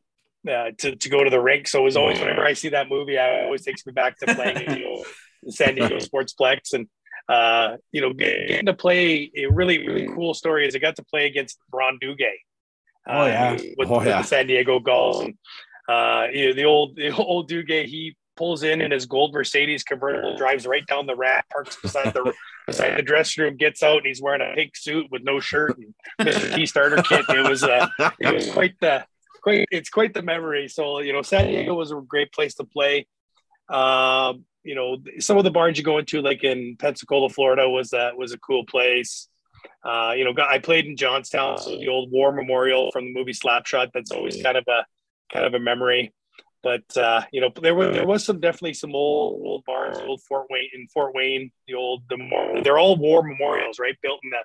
uh, 0.49 0.71
to, 0.79 0.95
to 0.95 1.09
go 1.09 1.23
to 1.23 1.29
the 1.29 1.39
rink. 1.39 1.67
So 1.67 1.79
it 1.81 1.83
was 1.83 1.97
always 1.97 2.19
whenever 2.19 2.43
I 2.43 2.53
see 2.53 2.69
that 2.69 2.89
movie, 2.89 3.17
I 3.17 3.41
it 3.41 3.45
always 3.45 3.63
takes 3.63 3.85
me 3.85 3.93
back 3.93 4.17
to 4.19 4.33
playing, 4.35 4.77
you 4.77 4.83
know, 4.83 5.03
the 5.43 5.51
San 5.51 5.75
Diego 5.75 5.97
Sportsplex. 5.97 6.73
And 6.73 6.87
uh, 7.29 7.77
you 7.91 8.01
know, 8.01 8.13
getting 8.13 8.65
to 8.65 8.73
play 8.73 9.31
a 9.37 9.45
really, 9.47 9.85
really 9.87 10.07
cool 10.07 10.33
story 10.33 10.67
is 10.67 10.75
I 10.75 10.79
got 10.79 10.95
to 10.97 11.03
play 11.03 11.27
against 11.27 11.57
Ron 11.71 11.99
Duguay. 12.01 12.33
Uh, 13.07 13.13
Oh, 13.13 13.25
yeah. 13.25 13.51
with, 13.77 13.89
Oh, 13.89 13.99
with 13.99 14.07
yeah. 14.07 14.21
the 14.21 14.27
San 14.27 14.47
Diego 14.47 14.79
Gulls. 14.79 15.21
And, 15.21 15.33
uh, 15.89 16.27
you 16.33 16.47
know, 16.47 16.53
the 16.53 16.65
old, 16.65 16.95
the 16.95 17.09
old 17.15 17.49
Duguay, 17.49 17.85
he 17.85 18.15
pulls 18.35 18.63
in 18.63 18.81
in 18.81 18.91
his 18.91 19.05
gold 19.05 19.33
Mercedes 19.33 19.83
convertible, 19.83 20.35
drives 20.37 20.65
right 20.65 20.85
down 20.87 21.05
the 21.05 21.15
ramp, 21.15 21.45
parks 21.51 21.77
beside 21.81 22.13
the 22.13 22.33
beside 22.67 22.97
the 22.97 23.01
dressing 23.01 23.43
room, 23.43 23.55
gets 23.57 23.81
out, 23.83 23.97
and 23.97 24.05
he's 24.07 24.21
wearing 24.21 24.41
a 24.41 24.53
pink 24.55 24.75
suit 24.75 25.07
with 25.11 25.23
no 25.23 25.39
shirt 25.39 25.77
and 25.77 25.93
Mr. 26.19 26.55
T 26.55 26.65
starter 26.65 27.01
kit. 27.01 27.25
It 27.29 27.47
was, 27.49 27.63
uh, 27.63 27.87
it 28.19 28.33
was 28.33 28.51
quite 28.51 28.73
the 28.81 29.05
quite 29.41 29.67
it's 29.71 29.89
quite 29.89 30.13
the 30.13 30.21
memory. 30.21 30.67
So 30.67 30.99
you 30.99 31.13
know, 31.13 31.21
San 31.21 31.47
Diego 31.47 31.73
was 31.73 31.91
a 31.91 31.95
great 31.95 32.31
place 32.31 32.55
to 32.55 32.63
play. 32.63 33.07
Um, 33.69 34.45
you 34.63 34.75
know, 34.75 34.97
some 35.19 35.37
of 35.37 35.43
the 35.43 35.51
barns 35.51 35.77
you 35.77 35.83
go 35.83 35.97
into, 35.97 36.21
like 36.21 36.43
in 36.43 36.75
Pensacola, 36.77 37.29
Florida, 37.29 37.67
was 37.67 37.93
uh, 37.93 38.11
was 38.15 38.33
a 38.33 38.39
cool 38.39 38.65
place. 38.65 39.27
Uh, 39.83 40.13
you 40.15 40.23
know, 40.23 40.33
I 40.43 40.59
played 40.59 40.85
in 40.85 40.95
Johnstown, 40.97 41.57
so 41.57 41.77
the 41.77 41.87
old 41.87 42.11
war 42.11 42.31
memorial 42.31 42.91
from 42.91 43.05
the 43.05 43.13
movie 43.13 43.33
Slapshot. 43.33 43.89
That's 43.93 44.11
always 44.11 44.41
kind 44.41 44.57
of 44.57 44.65
a 44.67 44.85
kind 45.33 45.45
of 45.45 45.53
a 45.53 45.59
memory. 45.59 46.13
But 46.63 46.95
uh, 46.95 47.23
you 47.31 47.41
know, 47.41 47.49
there 47.61 47.73
was 47.73 47.95
there 47.95 48.05
was 48.05 48.23
some 48.23 48.39
definitely 48.39 48.75
some 48.75 48.93
old 48.93 49.41
old 49.43 49.65
barns, 49.65 49.97
old 49.97 50.21
Fort 50.21 50.47
Wayne 50.51 50.69
in 50.73 50.87
Fort 50.87 51.15
Wayne, 51.15 51.51
the 51.67 51.73
old 51.73 52.03
the 52.09 52.61
they're 52.63 52.77
all 52.77 52.97
war 52.97 53.23
memorials, 53.23 53.79
right? 53.79 53.97
Built 54.03 54.19
in 54.23 54.29
the 54.29 54.43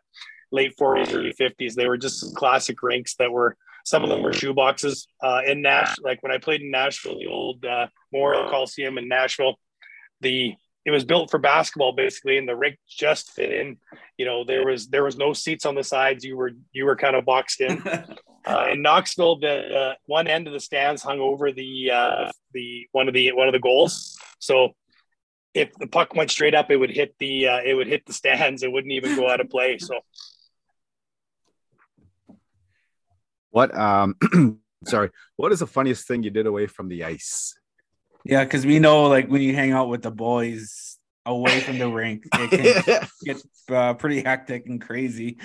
late 0.51 0.75
40s, 0.81 1.15
early 1.15 1.35
50s. 1.39 1.75
They 1.75 1.87
were 1.87 1.99
just 1.99 2.35
classic 2.35 2.83
rinks 2.83 3.17
that 3.17 3.31
were 3.31 3.57
some 3.87 4.03
of 4.03 4.11
them 4.11 4.21
were 4.21 4.33
shoe 4.33 4.53
boxes. 4.53 5.07
Uh, 5.23 5.43
in 5.47 5.63
Nash, 5.63 5.95
like 6.03 6.21
when 6.23 6.33
I 6.33 6.39
played 6.39 6.61
in 6.61 6.73
Nashville, 6.73 7.21
the 7.21 7.29
old 7.29 7.65
uh, 7.65 7.87
Memorial 8.13 8.51
Coliseum 8.51 8.99
in 8.99 9.09
Nashville, 9.09 9.55
the 10.21 10.55
it 10.85 10.91
was 10.91 11.05
built 11.05 11.31
for 11.31 11.39
basketball 11.39 11.93
basically, 11.93 12.37
and 12.37 12.49
the 12.49 12.57
rink 12.57 12.79
just 12.89 13.31
fit 13.31 13.53
in. 13.53 13.77
You 14.19 14.27
know, 14.27 14.45
there 14.45 14.67
was 14.67 14.89
there 14.89 15.05
was 15.05 15.17
no 15.17 15.33
seats 15.33 15.65
on 15.65 15.77
the 15.77 15.85
sides. 15.85 16.25
You 16.25 16.37
were 16.37 16.51
you 16.73 16.85
were 16.85 16.97
kind 16.97 17.17
of 17.17 17.25
boxed 17.25 17.61
in. 17.61 17.83
Uh, 18.47 18.69
in 18.71 18.81
Knoxville, 18.81 19.41
the 19.41 19.77
uh, 19.77 19.95
one 20.07 20.29
end 20.29 20.47
of 20.47 20.53
the 20.53 20.61
stands 20.61 21.03
hung 21.03 21.19
over 21.19 21.51
the 21.51 21.91
uh, 21.93 22.31
the 22.55 22.87
one 22.93 23.09
of 23.09 23.15
the 23.15 23.33
one 23.33 23.49
of 23.49 23.53
the 23.53 23.59
goals. 23.59 24.17
So 24.39 24.69
if 25.53 25.75
the 25.81 25.89
puck 25.89 26.15
went 26.15 26.31
straight 26.31 26.55
up, 26.55 26.71
it 26.71 26.77
would 26.77 26.93
hit 26.93 27.17
the 27.19 27.49
uh, 27.49 27.61
it 27.65 27.75
would 27.75 27.89
hit 27.89 28.07
the 28.07 28.13
stands. 28.13 28.63
It 28.63 28.71
wouldn't 28.71 28.93
even 28.93 29.17
go 29.17 29.29
out 29.29 29.41
of 29.41 29.51
play. 29.51 29.79
So 29.79 29.99
What 33.57 33.75
um 33.75 34.17
sorry, 34.85 35.09
what 35.37 35.51
is 35.51 35.61
the 35.61 35.67
funniest 35.67 36.07
thing 36.07 36.23
you 36.23 36.29
did 36.29 36.47
away 36.47 36.67
from 36.67 36.89
the 36.89 37.05
ice? 37.05 37.59
yeah, 38.23 38.45
because 38.45 38.67
we 38.67 38.79
know 38.79 39.05
like 39.05 39.29
when 39.29 39.41
you 39.41 39.55
hang 39.55 39.73
out 39.73 39.89
with 39.89 40.03
the 40.03 40.11
boys 40.11 40.99
away 41.25 41.61
from 41.61 41.79
the 41.79 41.89
rink, 41.89 42.27
it 42.35 42.85
can 42.85 43.09
get 43.25 43.43
uh, 43.75 43.95
pretty 43.95 44.21
hectic 44.21 44.67
and 44.67 44.79
crazy. 44.79 45.39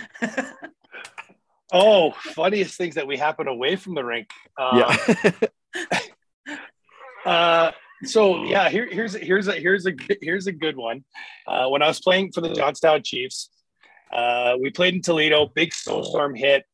oh, 1.72 2.12
funniest 2.12 2.78
things 2.78 2.96
that 2.96 3.08
we 3.08 3.16
happen 3.16 3.48
away 3.48 3.78
from 3.78 3.96
the 3.96 4.04
rink. 4.04 4.28
Uh, 4.60 4.98
yeah. 5.08 5.32
Uh, 7.24 7.70
so 8.04 8.46
yeah, 8.46 8.68
here, 8.68 8.88
here's 8.92 9.14
here's 9.14 9.48
a 9.48 9.54
here's 9.54 9.86
a 9.86 9.92
here's 10.22 10.48
a 10.48 10.52
good 10.52 10.76
one. 10.76 11.04
Uh, 11.48 11.68
when 11.68 11.84
I 11.84 11.88
was 11.88 12.02
playing 12.02 12.32
for 12.32 12.42
the 12.42 12.52
Johnstown 12.52 13.04
Chiefs, 13.04 13.52
uh, 14.12 14.58
we 14.60 14.72
played 14.72 14.96
in 14.96 15.04
Toledo. 15.04 15.46
Big 15.54 15.72
snowstorm 15.72 16.34
hit. 16.34 16.66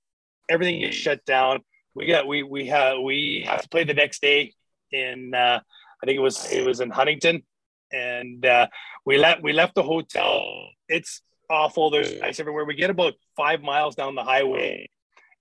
Everything 0.50 0.82
gets 0.82 0.96
shut 0.96 1.26
down. 1.26 1.62
We 1.96 2.06
got 2.06 2.28
we 2.28 2.44
we 2.44 2.68
have 2.68 3.00
we 3.02 3.44
have 3.48 3.62
to 3.64 3.70
play 3.70 3.84
the 3.84 3.94
next 3.94 4.22
day 4.22 4.54
in 4.92 5.34
uh, 5.34 5.60
I 6.02 6.06
think 6.06 6.18
it 6.18 6.22
was 6.22 6.52
it 6.52 6.66
was 6.66 6.80
in 6.80 6.90
Huntington, 6.90 7.44
and 7.92 8.46
uh, 8.46 8.68
we 9.06 9.18
left 9.18 9.42
we 9.42 9.54
left 9.54 9.76
the 9.76 9.84
hotel. 9.84 10.70
It's 10.88 11.22
awful. 11.50 11.90
There's 11.90 12.14
ice 12.22 12.40
everywhere. 12.40 12.66
We 12.66 12.76
get 12.76 12.90
about 12.90 13.14
five 13.36 13.62
miles 13.62 13.96
down 13.96 14.16
the 14.16 14.24
highway, 14.24 14.90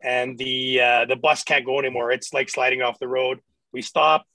and 0.02 0.38
the 0.38 0.80
uh, 0.80 1.04
the 1.06 1.16
bus 1.16 1.44
can't 1.44 1.66
go 1.66 1.78
anymore. 1.78 2.10
It's 2.10 2.32
like 2.32 2.48
sliding 2.48 2.82
off 2.82 2.98
the 2.98 3.08
road. 3.08 3.40
We 3.72 3.82
stop. 3.82 4.26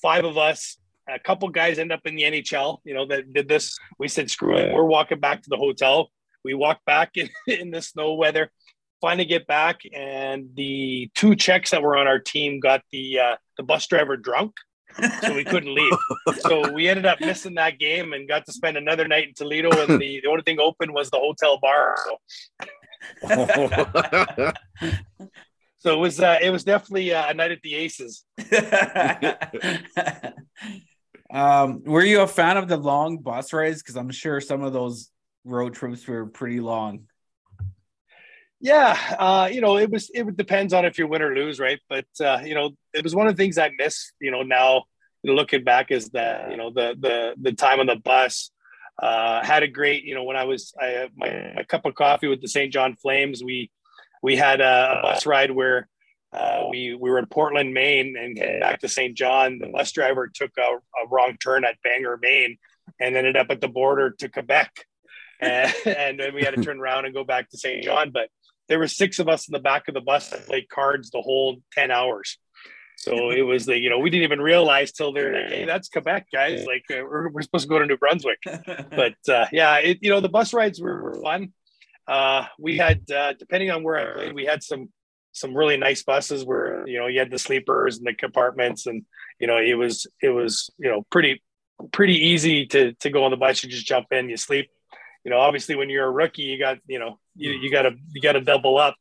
Five 0.00 0.24
of 0.24 0.38
us. 0.38 0.78
A 1.08 1.18
couple 1.18 1.48
guys 1.50 1.78
end 1.78 1.92
up 1.92 2.00
in 2.06 2.14
the 2.14 2.22
NHL. 2.22 2.78
You 2.84 2.94
know 2.94 3.06
that 3.06 3.32
did 3.32 3.48
this. 3.48 3.76
We 3.98 4.08
said 4.08 4.30
screw 4.30 4.56
it. 4.56 4.72
We're 4.72 4.84
walking 4.84 5.20
back 5.20 5.42
to 5.42 5.50
the 5.50 5.56
hotel. 5.56 6.10
We 6.44 6.54
walk 6.54 6.84
back 6.84 7.12
in, 7.16 7.30
in 7.46 7.70
the 7.70 7.82
snow 7.82 8.14
weather. 8.14 8.50
Finally 9.04 9.26
get 9.26 9.46
back, 9.46 9.82
and 9.92 10.48
the 10.56 11.10
two 11.14 11.36
Czechs 11.36 11.72
that 11.72 11.82
were 11.82 11.94
on 11.94 12.06
our 12.06 12.18
team 12.18 12.58
got 12.58 12.80
the 12.90 13.18
uh, 13.18 13.36
the 13.58 13.62
bus 13.62 13.86
driver 13.86 14.16
drunk, 14.16 14.54
so 15.20 15.34
we 15.34 15.44
couldn't 15.44 15.74
leave. 15.74 15.92
so 16.38 16.72
we 16.72 16.88
ended 16.88 17.04
up 17.04 17.20
missing 17.20 17.52
that 17.56 17.78
game 17.78 18.14
and 18.14 18.26
got 18.26 18.46
to 18.46 18.52
spend 18.54 18.78
another 18.78 19.06
night 19.06 19.28
in 19.28 19.34
Toledo. 19.34 19.68
And 19.72 20.00
the, 20.00 20.20
the 20.22 20.26
only 20.26 20.40
thing 20.42 20.58
open 20.58 20.94
was 20.94 21.10
the 21.10 21.18
hotel 21.18 21.58
bar. 21.60 21.96
So, 23.20 24.52
so 25.76 25.92
it 25.92 25.98
was 25.98 26.18
uh, 26.18 26.38
it 26.40 26.48
was 26.48 26.64
definitely 26.64 27.12
uh, 27.12 27.28
a 27.28 27.34
night 27.34 27.52
at 27.52 27.60
the 27.60 27.74
Aces. 27.74 28.24
um, 31.30 31.82
were 31.84 32.02
you 32.02 32.22
a 32.22 32.26
fan 32.26 32.56
of 32.56 32.68
the 32.68 32.78
long 32.78 33.18
bus 33.18 33.52
rides? 33.52 33.82
Because 33.82 33.98
I'm 33.98 34.08
sure 34.08 34.40
some 34.40 34.62
of 34.62 34.72
those 34.72 35.10
road 35.44 35.74
trips 35.74 36.08
were 36.08 36.24
pretty 36.24 36.60
long. 36.60 37.04
Yeah, 38.64 38.98
uh, 39.18 39.50
you 39.52 39.60
know, 39.60 39.76
it 39.76 39.90
was 39.90 40.10
it 40.14 40.38
depends 40.38 40.72
on 40.72 40.86
if 40.86 40.98
you 40.98 41.06
win 41.06 41.20
or 41.20 41.34
lose, 41.34 41.60
right? 41.60 41.78
But 41.86 42.06
uh, 42.18 42.40
you 42.42 42.54
know, 42.54 42.70
it 42.94 43.04
was 43.04 43.14
one 43.14 43.26
of 43.26 43.36
the 43.36 43.42
things 43.42 43.58
I 43.58 43.70
miss. 43.76 44.10
You 44.20 44.30
know, 44.30 44.40
now 44.40 44.84
you 45.22 45.30
know, 45.30 45.36
looking 45.36 45.64
back 45.64 45.90
is 45.90 46.08
that 46.10 46.50
you 46.50 46.56
know 46.56 46.70
the 46.70 46.96
the 46.98 47.34
the 47.38 47.52
time 47.52 47.78
on 47.80 47.86
the 47.86 47.96
bus. 47.96 48.50
Uh, 48.96 49.44
had 49.44 49.64
a 49.64 49.68
great, 49.68 50.04
you 50.04 50.14
know, 50.14 50.22
when 50.22 50.36
I 50.36 50.44
was 50.44 50.72
I 50.80 51.10
my, 51.14 51.52
my 51.56 51.62
cup 51.64 51.84
of 51.84 51.94
coffee 51.94 52.28
with 52.28 52.40
the 52.40 52.48
Saint 52.48 52.72
John 52.72 52.96
Flames. 52.96 53.44
We 53.44 53.70
we 54.22 54.34
had 54.34 54.62
a, 54.62 54.98
a 54.98 55.02
bus 55.02 55.26
ride 55.26 55.50
where 55.50 55.86
uh, 56.32 56.62
we 56.70 56.94
we 56.94 57.10
were 57.10 57.18
in 57.18 57.26
Portland, 57.26 57.74
Maine, 57.74 58.16
and 58.16 58.60
back 58.60 58.80
to 58.80 58.88
Saint 58.88 59.14
John. 59.14 59.58
The 59.58 59.66
bus 59.66 59.92
driver 59.92 60.30
took 60.32 60.52
a, 60.56 60.62
a, 60.62 61.08
wrong 61.10 61.36
turn 61.38 61.66
at 61.66 61.82
Bangor, 61.84 62.18
Maine, 62.22 62.56
and 62.98 63.14
ended 63.14 63.36
up 63.36 63.48
at 63.50 63.60
the 63.60 63.68
border 63.68 64.12
to 64.20 64.28
Quebec, 64.30 64.86
and, 65.40 65.74
and 65.84 66.18
then 66.18 66.34
we 66.34 66.44
had 66.44 66.54
to 66.54 66.62
turn 66.62 66.80
around 66.80 67.04
and 67.04 67.12
go 67.12 67.24
back 67.24 67.50
to 67.50 67.58
Saint 67.58 67.84
John. 67.84 68.10
But 68.10 68.30
there 68.68 68.78
were 68.78 68.88
six 68.88 69.18
of 69.18 69.28
us 69.28 69.48
in 69.48 69.52
the 69.52 69.58
back 69.58 69.88
of 69.88 69.94
the 69.94 70.00
bus 70.00 70.30
that 70.30 70.46
played 70.46 70.68
cards 70.68 71.10
the 71.10 71.20
whole 71.20 71.56
10 71.72 71.90
hours. 71.90 72.38
So 72.96 73.30
it 73.30 73.42
was 73.42 73.66
the, 73.66 73.78
you 73.78 73.90
know, 73.90 73.98
we 73.98 74.08
didn't 74.08 74.24
even 74.24 74.40
realize 74.40 74.92
till 74.92 75.12
they're 75.12 75.32
like, 75.34 75.52
hey, 75.52 75.64
that's 75.64 75.88
Quebec, 75.88 76.26
guys. 76.32 76.64
Like, 76.64 76.84
uh, 76.90 77.02
we're, 77.04 77.28
we're 77.28 77.42
supposed 77.42 77.64
to 77.64 77.68
go 77.68 77.78
to 77.78 77.86
New 77.86 77.98
Brunswick. 77.98 78.38
But 78.90 79.16
uh, 79.28 79.46
yeah, 79.52 79.76
it, 79.78 79.98
you 80.00 80.10
know, 80.10 80.20
the 80.20 80.28
bus 80.28 80.54
rides 80.54 80.80
were, 80.80 81.02
were 81.02 81.20
fun. 81.20 81.52
Uh, 82.06 82.46
we 82.58 82.76
had, 82.76 83.10
uh, 83.10 83.32
depending 83.34 83.70
on 83.70 83.82
where 83.82 83.96
I 83.96 84.14
played, 84.14 84.34
we 84.34 84.44
had 84.44 84.62
some 84.62 84.88
some 85.34 85.54
really 85.54 85.76
nice 85.76 86.02
buses 86.02 86.44
where 86.44 86.86
you 86.86 86.98
know 86.98 87.08
you 87.08 87.18
had 87.18 87.30
the 87.30 87.38
sleepers 87.38 87.98
and 87.98 88.06
the 88.06 88.14
compartments, 88.14 88.86
and 88.86 89.04
you 89.40 89.46
know 89.46 89.58
it 89.58 89.74
was 89.74 90.06
it 90.22 90.30
was 90.30 90.70
you 90.78 90.88
know 90.88 91.04
pretty 91.10 91.42
pretty 91.92 92.14
easy 92.14 92.66
to 92.66 92.92
to 92.94 93.10
go 93.10 93.24
on 93.24 93.30
the 93.30 93.36
bus. 93.36 93.62
You 93.62 93.68
just 93.68 93.86
jump 93.86 94.06
in, 94.12 94.28
you 94.28 94.36
sleep, 94.36 94.70
you 95.24 95.30
know, 95.30 95.38
obviously 95.38 95.74
when 95.74 95.90
you're 95.90 96.06
a 96.06 96.10
rookie, 96.10 96.42
you 96.42 96.58
got, 96.58 96.78
you 96.86 96.98
know, 96.98 97.18
you, 97.34 97.50
you 97.52 97.70
gotta, 97.70 97.92
you 98.12 98.20
gotta 98.20 98.40
double 98.40 98.78
up. 98.78 98.94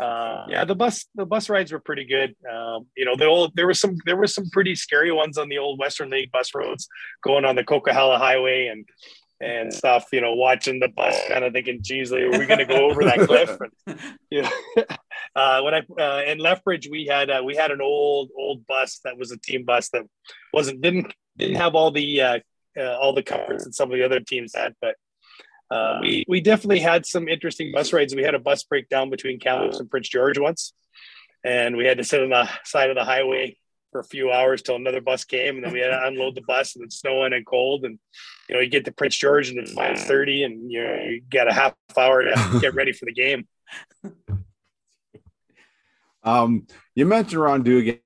Uh, 0.00 0.46
yeah, 0.48 0.64
the 0.64 0.74
bus, 0.74 1.06
the 1.16 1.26
bus 1.26 1.48
rides 1.48 1.72
were 1.72 1.80
pretty 1.80 2.04
good. 2.04 2.34
Um, 2.50 2.86
you 2.96 3.04
know, 3.04 3.16
the 3.16 3.26
old, 3.26 3.54
there 3.56 3.66
was 3.66 3.80
some, 3.80 3.96
there 4.06 4.16
were 4.16 4.28
some 4.28 4.48
pretty 4.50 4.74
scary 4.74 5.10
ones 5.10 5.36
on 5.36 5.48
the 5.48 5.58
old 5.58 5.78
Western 5.78 6.10
League 6.10 6.30
bus 6.30 6.54
roads 6.54 6.88
going 7.22 7.44
on 7.44 7.56
the 7.56 7.64
Coquihalla 7.64 8.16
Highway 8.16 8.68
and, 8.68 8.86
and 9.40 9.74
stuff, 9.74 10.06
you 10.12 10.20
know, 10.20 10.34
watching 10.34 10.80
the 10.80 10.88
bus, 10.88 11.16
kind 11.28 11.44
of 11.44 11.52
thinking, 11.52 11.80
geez, 11.82 12.12
are 12.12 12.30
we 12.30 12.46
going 12.46 12.58
to 12.58 12.64
go 12.64 12.90
over 12.90 13.04
that 13.04 13.20
cliff? 13.20 13.56
And, 13.86 13.98
you 14.30 14.42
know, 14.42 14.50
uh, 15.36 15.62
when 15.62 15.74
I, 15.74 15.82
uh, 16.00 16.22
in 16.26 16.38
Lethbridge, 16.38 16.88
we 16.88 17.06
had, 17.06 17.28
uh, 17.28 17.42
we 17.44 17.54
had 17.56 17.70
an 17.70 17.80
old, 17.80 18.30
old 18.36 18.66
bus 18.66 19.00
that 19.04 19.18
was 19.18 19.30
a 19.30 19.38
team 19.38 19.64
bus 19.64 19.90
that 19.90 20.02
wasn't, 20.52 20.80
didn't, 20.80 21.12
didn't 21.36 21.56
have 21.56 21.74
all 21.74 21.90
the, 21.90 22.20
uh, 22.20 22.38
uh, 22.76 22.96
all 22.98 23.12
the 23.12 23.22
comforts 23.22 23.64
that 23.64 23.74
some 23.74 23.90
of 23.90 23.98
the 23.98 24.04
other 24.04 24.20
teams 24.20 24.54
had, 24.54 24.74
but 24.80 24.94
uh, 25.70 25.98
we 26.00 26.24
we 26.28 26.40
definitely 26.40 26.80
had 26.80 27.04
some 27.04 27.28
interesting 27.28 27.72
bus 27.72 27.92
rides. 27.92 28.14
We 28.14 28.22
had 28.22 28.34
a 28.34 28.38
bus 28.38 28.62
breakdown 28.64 29.10
between 29.10 29.38
Kamloops 29.38 29.80
and 29.80 29.90
Prince 29.90 30.08
George 30.08 30.38
once, 30.38 30.72
and 31.44 31.76
we 31.76 31.84
had 31.84 31.98
to 31.98 32.04
sit 32.04 32.22
on 32.22 32.30
the 32.30 32.48
side 32.64 32.90
of 32.90 32.96
the 32.96 33.04
highway 33.04 33.56
for 33.92 34.00
a 34.00 34.04
few 34.04 34.32
hours 34.32 34.62
till 34.62 34.76
another 34.76 35.00
bus 35.00 35.24
came, 35.24 35.56
and 35.56 35.64
then 35.64 35.72
we 35.72 35.80
had 35.80 35.88
to 35.88 36.06
unload 36.06 36.34
the 36.34 36.42
bus, 36.42 36.74
and 36.74 36.84
it's 36.84 37.00
snowing 37.00 37.32
and 37.32 37.46
cold, 37.46 37.84
and 37.84 37.98
you 38.48 38.54
know 38.54 38.60
you 38.60 38.70
get 38.70 38.86
to 38.86 38.92
Prince 38.92 39.16
George 39.16 39.50
and 39.50 39.58
it's 39.58 39.74
minus 39.74 40.04
thirty, 40.04 40.42
and 40.42 40.70
you 40.70 40.82
know, 40.82 40.94
you 40.94 41.22
got 41.30 41.48
a 41.48 41.52
half 41.52 41.74
hour 41.96 42.22
to 42.22 42.58
get 42.60 42.74
ready 42.74 42.92
for 42.92 43.04
the 43.04 43.12
game. 43.12 43.46
Um, 46.22 46.66
you 46.94 47.06
mentioned 47.06 47.40
Ron 47.40 47.62
Duguay 47.62 48.00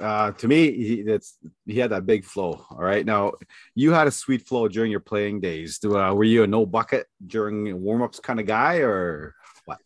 uh, 0.00 0.32
to 0.32 0.48
me, 0.48 0.72
he, 0.72 1.02
that's 1.02 1.36
he 1.66 1.78
had 1.78 1.90
that 1.90 2.06
big 2.06 2.24
flow. 2.24 2.64
All 2.70 2.78
right, 2.78 3.04
now 3.04 3.32
you 3.74 3.92
had 3.92 4.06
a 4.06 4.10
sweet 4.10 4.46
flow 4.46 4.68
during 4.68 4.90
your 4.90 5.00
playing 5.00 5.40
days. 5.40 5.78
Uh, 5.84 6.12
were 6.14 6.24
you 6.24 6.42
a 6.42 6.46
no 6.46 6.64
bucket 6.64 7.06
during 7.26 7.82
warm 7.82 8.02
ups 8.02 8.20
kind 8.20 8.40
of 8.40 8.46
guy, 8.46 8.76
or 8.78 9.34
what? 9.64 9.78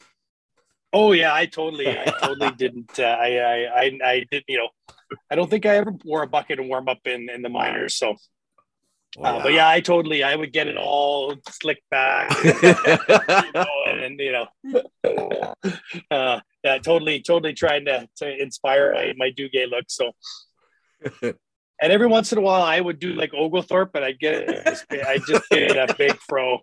Oh 0.93 1.13
yeah, 1.13 1.35
I 1.35 1.47
totally, 1.47 1.89
I 1.89 2.05
totally 2.21 2.51
didn't. 2.57 2.99
Uh, 2.99 3.03
I, 3.03 3.37
I, 3.37 3.81
I, 3.81 3.99
I 4.05 4.27
did. 4.31 4.45
You 4.47 4.59
know, 4.59 4.69
I 5.31 5.35
don't 5.35 5.51
think 5.51 5.67
I 5.67 5.77
ever 5.77 5.93
wore 6.05 6.23
a 6.23 6.29
bucket 6.29 6.61
and 6.61 6.69
warm 6.69 6.89
up 6.89 7.07
in 7.07 7.29
in 7.29 7.43
the 7.43 7.49
minors. 7.49 7.97
So, 7.97 8.15
oh, 9.19 9.23
uh, 9.23 9.43
but 9.43 9.53
yeah, 9.53 9.69
I 9.69 9.81
totally, 9.81 10.23
I 10.23 10.37
would 10.37 10.53
get 10.53 10.69
it 10.69 10.77
all 10.77 11.35
slicked 11.49 11.89
back, 11.91 12.31
you 12.45 13.53
know, 13.55 13.67
and 13.87 14.21
you 14.21 14.33
know, 14.33 15.55
uh, 16.11 16.41
yeah, 16.65 16.79
totally, 16.79 17.21
totally 17.21 17.55
trying 17.55 17.87
to, 17.87 18.09
to 18.17 18.43
inspire 18.43 18.93
my, 18.93 19.15
my 19.17 19.31
Duguay 19.31 19.69
look. 19.69 19.85
So, 19.89 20.13
and 21.23 21.93
every 21.93 22.07
once 22.07 22.33
in 22.33 22.39
a 22.39 22.43
while, 22.43 22.63
I 22.63 22.81
would 22.81 22.99
do 22.99 23.15
like 23.15 23.33
Oglethorpe, 23.33 23.93
but 23.93 24.03
I 24.03 24.13
get 24.13 24.67
I 24.91 25.19
just 25.27 25.49
get 25.51 25.77
a 25.77 25.95
big 25.95 26.17
fro. 26.29 26.61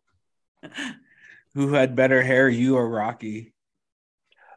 Who 1.56 1.74
had 1.74 1.96
better 1.96 2.22
hair, 2.22 2.48
you 2.50 2.76
or 2.76 2.88
Rocky? 2.88 3.54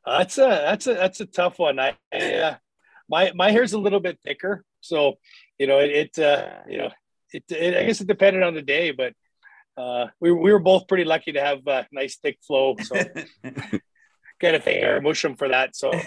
Uh, 0.04 0.18
that's 0.18 0.38
a 0.38 0.48
that's 0.48 0.86
a 0.86 0.94
that's 0.94 1.20
a 1.20 1.26
tough 1.26 1.58
one. 1.58 1.78
I, 1.78 1.94
I 2.12 2.34
uh, 2.34 2.56
my 3.08 3.32
my 3.34 3.50
hair's 3.50 3.72
a 3.72 3.78
little 3.78 4.00
bit 4.00 4.18
thicker, 4.22 4.64
so 4.80 5.14
you 5.58 5.66
know 5.66 5.78
it. 5.78 5.90
it 6.16 6.18
uh, 6.18 6.60
you 6.68 6.78
know, 6.78 6.90
it, 7.32 7.44
it, 7.50 7.76
I 7.76 7.84
guess 7.84 8.00
it 8.00 8.06
depended 8.06 8.42
on 8.42 8.54
the 8.54 8.62
day, 8.62 8.90
but 8.90 9.14
uh, 9.76 10.08
we 10.20 10.32
we 10.32 10.52
were 10.52 10.58
both 10.58 10.88
pretty 10.88 11.04
lucky 11.04 11.32
to 11.32 11.40
have 11.40 11.66
a 11.66 11.86
nice 11.92 12.16
thick 12.16 12.38
flow. 12.46 12.76
So 12.82 12.96
of 14.42 14.64
thank 14.64 14.84
our 14.84 15.00
Mushroom 15.00 15.36
for 15.36 15.48
that. 15.48 15.76
So, 15.76 15.92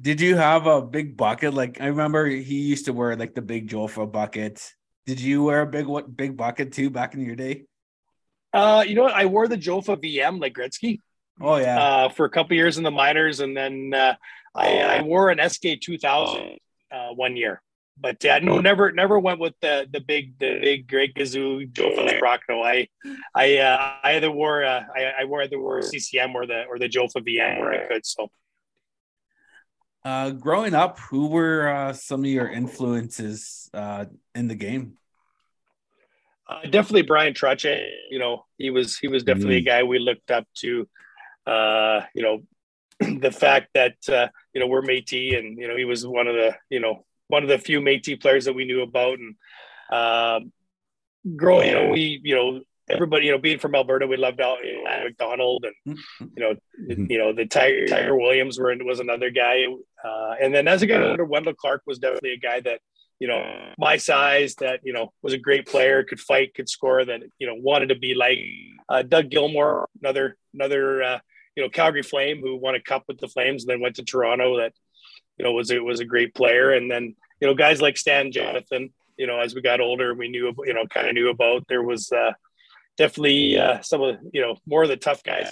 did 0.00 0.20
you 0.20 0.36
have 0.36 0.66
a 0.66 0.82
big 0.82 1.16
bucket? 1.16 1.54
Like 1.54 1.80
I 1.80 1.86
remember 1.86 2.26
he 2.26 2.60
used 2.60 2.86
to 2.86 2.92
wear 2.92 3.16
like 3.16 3.34
the 3.34 3.42
big 3.42 3.68
Jofa 3.68 4.10
bucket. 4.10 4.72
Did 5.06 5.20
you 5.20 5.44
wear 5.44 5.62
a 5.62 5.66
big 5.66 5.86
what 5.86 6.14
big 6.14 6.36
bucket 6.36 6.72
too 6.72 6.90
back 6.90 7.14
in 7.14 7.20
your 7.20 7.36
day? 7.36 7.64
Uh, 8.52 8.84
you 8.86 8.94
know 8.94 9.02
what? 9.02 9.14
I 9.14 9.26
wore 9.26 9.48
the 9.48 9.56
Jofa 9.56 9.96
VM 9.96 10.40
like 10.40 10.54
Gretzky. 10.54 11.00
Oh 11.40 11.56
yeah. 11.56 11.80
Uh, 11.80 12.08
for 12.08 12.26
a 12.26 12.30
couple 12.30 12.56
years 12.56 12.78
in 12.78 12.84
the 12.84 12.90
minors, 12.90 13.40
and 13.40 13.56
then 13.56 13.92
uh, 13.94 14.14
I, 14.54 14.80
I 14.80 15.02
wore 15.02 15.30
an 15.30 15.48
SK 15.48 15.80
two 15.80 15.98
thousand 15.98 16.58
uh, 16.90 17.10
one 17.14 17.36
year. 17.36 17.62
But 18.00 18.22
yeah, 18.22 18.38
no, 18.38 18.60
never, 18.60 18.92
never 18.92 19.18
went 19.18 19.40
with 19.40 19.54
the 19.60 19.88
the 19.90 20.00
big, 20.00 20.38
the 20.38 20.58
big 20.60 20.88
Greg 20.88 21.14
Gazoo 21.14 21.70
Joe 21.72 22.18
Rock. 22.22 22.42
No, 22.48 22.62
I, 22.62 22.88
I, 23.34 23.58
uh, 23.58 23.92
I 24.02 24.16
either 24.16 24.30
wore, 24.30 24.64
uh, 24.64 24.84
I, 24.94 25.12
I 25.20 25.24
wore 25.24 25.42
either 25.42 25.58
wore 25.58 25.82
CCM 25.82 26.34
or 26.34 26.46
the 26.46 26.64
or 26.64 26.78
the 26.78 26.88
Jofa 26.88 27.16
VM 27.26 27.60
where 27.60 27.72
I 27.72 27.88
could. 27.88 28.06
So, 28.06 28.30
uh, 30.04 30.30
growing 30.30 30.74
up, 30.74 30.98
who 30.98 31.26
were 31.26 31.68
uh, 31.68 31.92
some 31.92 32.20
of 32.20 32.30
your 32.30 32.48
influences 32.48 33.68
uh, 33.74 34.04
in 34.34 34.48
the 34.48 34.54
game? 34.54 34.96
Uh, 36.48 36.62
definitely 36.62 37.02
Bryan 37.02 37.34
Trottier. 37.34 37.86
You 38.10 38.18
know, 38.18 38.46
he 38.56 38.70
was 38.70 38.96
he 38.96 39.08
was 39.08 39.22
definitely 39.22 39.56
mm. 39.56 39.62
a 39.62 39.66
guy 39.66 39.82
we 39.82 39.98
looked 39.98 40.30
up 40.30 40.46
to. 40.58 40.88
Uh, 41.46 42.02
you 42.14 42.22
know, 42.22 42.40
the 43.20 43.30
fact 43.30 43.68
that 43.74 43.96
uh, 44.08 44.28
you 44.54 44.60
know 44.60 44.66
we're 44.66 44.82
Métis, 44.82 45.38
and 45.38 45.58
you 45.58 45.68
know 45.68 45.76
he 45.76 45.84
was 45.84 46.06
one 46.06 46.26
of 46.26 46.34
the 46.34 46.56
you 46.70 46.80
know 46.80 47.04
one 47.28 47.42
of 47.42 47.48
the 47.48 47.58
few 47.58 47.80
Métis 47.80 48.20
players 48.20 48.46
that 48.46 48.54
we 48.54 48.64
knew 48.64 48.82
about. 48.82 49.18
And 49.18 49.34
um, 49.90 50.52
growing, 51.36 51.68
you 51.68 51.74
know, 51.74 51.88
we, 51.90 52.20
you 52.22 52.34
know, 52.34 52.60
everybody, 52.90 53.26
you 53.26 53.32
know, 53.32 53.38
being 53.38 53.58
from 53.58 53.74
Alberta, 53.74 54.06
we 54.06 54.16
loved 54.16 54.40
you 54.40 54.82
know, 54.84 55.04
McDonald 55.04 55.64
and 55.64 55.96
mm-hmm. 55.96 56.24
you 56.36 56.42
know, 56.42 56.54
mm-hmm. 56.90 57.10
you 57.10 57.18
know, 57.18 57.32
the 57.32 57.46
Tiger, 57.46 57.86
Tiger 57.86 58.16
Williams 58.16 58.58
were 58.58 58.74
was 58.80 59.00
another 59.00 59.30
guy. 59.30 59.66
Uh, 60.04 60.34
and 60.40 60.54
then 60.54 60.68
as 60.68 60.82
a 60.82 60.86
guy 60.86 61.02
older, 61.02 61.24
Wendel 61.24 61.54
Clark 61.54 61.82
was 61.86 61.98
definitely 61.98 62.32
a 62.32 62.38
guy 62.38 62.60
that 62.60 62.80
you 63.18 63.26
know 63.26 63.72
my 63.78 63.96
size 63.96 64.54
that 64.56 64.80
you 64.84 64.92
know 64.92 65.12
was 65.22 65.32
a 65.32 65.38
great 65.38 65.66
player, 65.66 66.04
could 66.04 66.20
fight, 66.20 66.54
could 66.54 66.68
score. 66.68 67.04
That 67.04 67.22
you 67.38 67.46
know 67.46 67.54
wanted 67.56 67.88
to 67.88 67.96
be 67.96 68.14
like 68.14 68.38
uh, 68.88 69.02
Doug 69.02 69.30
Gilmour, 69.30 69.86
another 70.00 70.36
another 70.54 71.02
uh, 71.02 71.18
you 71.56 71.62
know 71.62 71.68
Calgary 71.68 72.02
Flame 72.02 72.40
who 72.40 72.56
won 72.56 72.74
a 72.74 72.80
cup 72.80 73.04
with 73.08 73.18
the 73.18 73.28
Flames 73.28 73.64
and 73.64 73.70
then 73.70 73.80
went 73.80 73.96
to 73.96 74.04
Toronto. 74.04 74.58
That 74.58 74.72
you 75.38 75.44
know, 75.44 75.52
was 75.52 75.70
it 75.70 75.84
was 75.84 76.00
a 76.00 76.04
great 76.04 76.34
player. 76.34 76.72
And 76.72 76.90
then, 76.90 77.14
you 77.40 77.46
know, 77.46 77.54
guys 77.54 77.80
like 77.80 77.96
Stan 77.96 78.32
Jonathan, 78.32 78.92
you 79.16 79.26
know, 79.26 79.38
as 79.38 79.54
we 79.54 79.60
got 79.60 79.80
older, 79.80 80.14
we 80.14 80.28
knew, 80.28 80.54
you 80.64 80.74
know, 80.74 80.86
kind 80.86 81.08
of 81.08 81.14
knew 81.14 81.30
about. 81.30 81.66
There 81.68 81.82
was 81.82 82.10
uh, 82.12 82.32
definitely 82.96 83.58
uh, 83.58 83.80
some 83.82 84.02
of, 84.02 84.16
you 84.32 84.40
know, 84.40 84.56
more 84.66 84.82
of 84.82 84.88
the 84.88 84.96
tough 84.96 85.22
guys. 85.22 85.48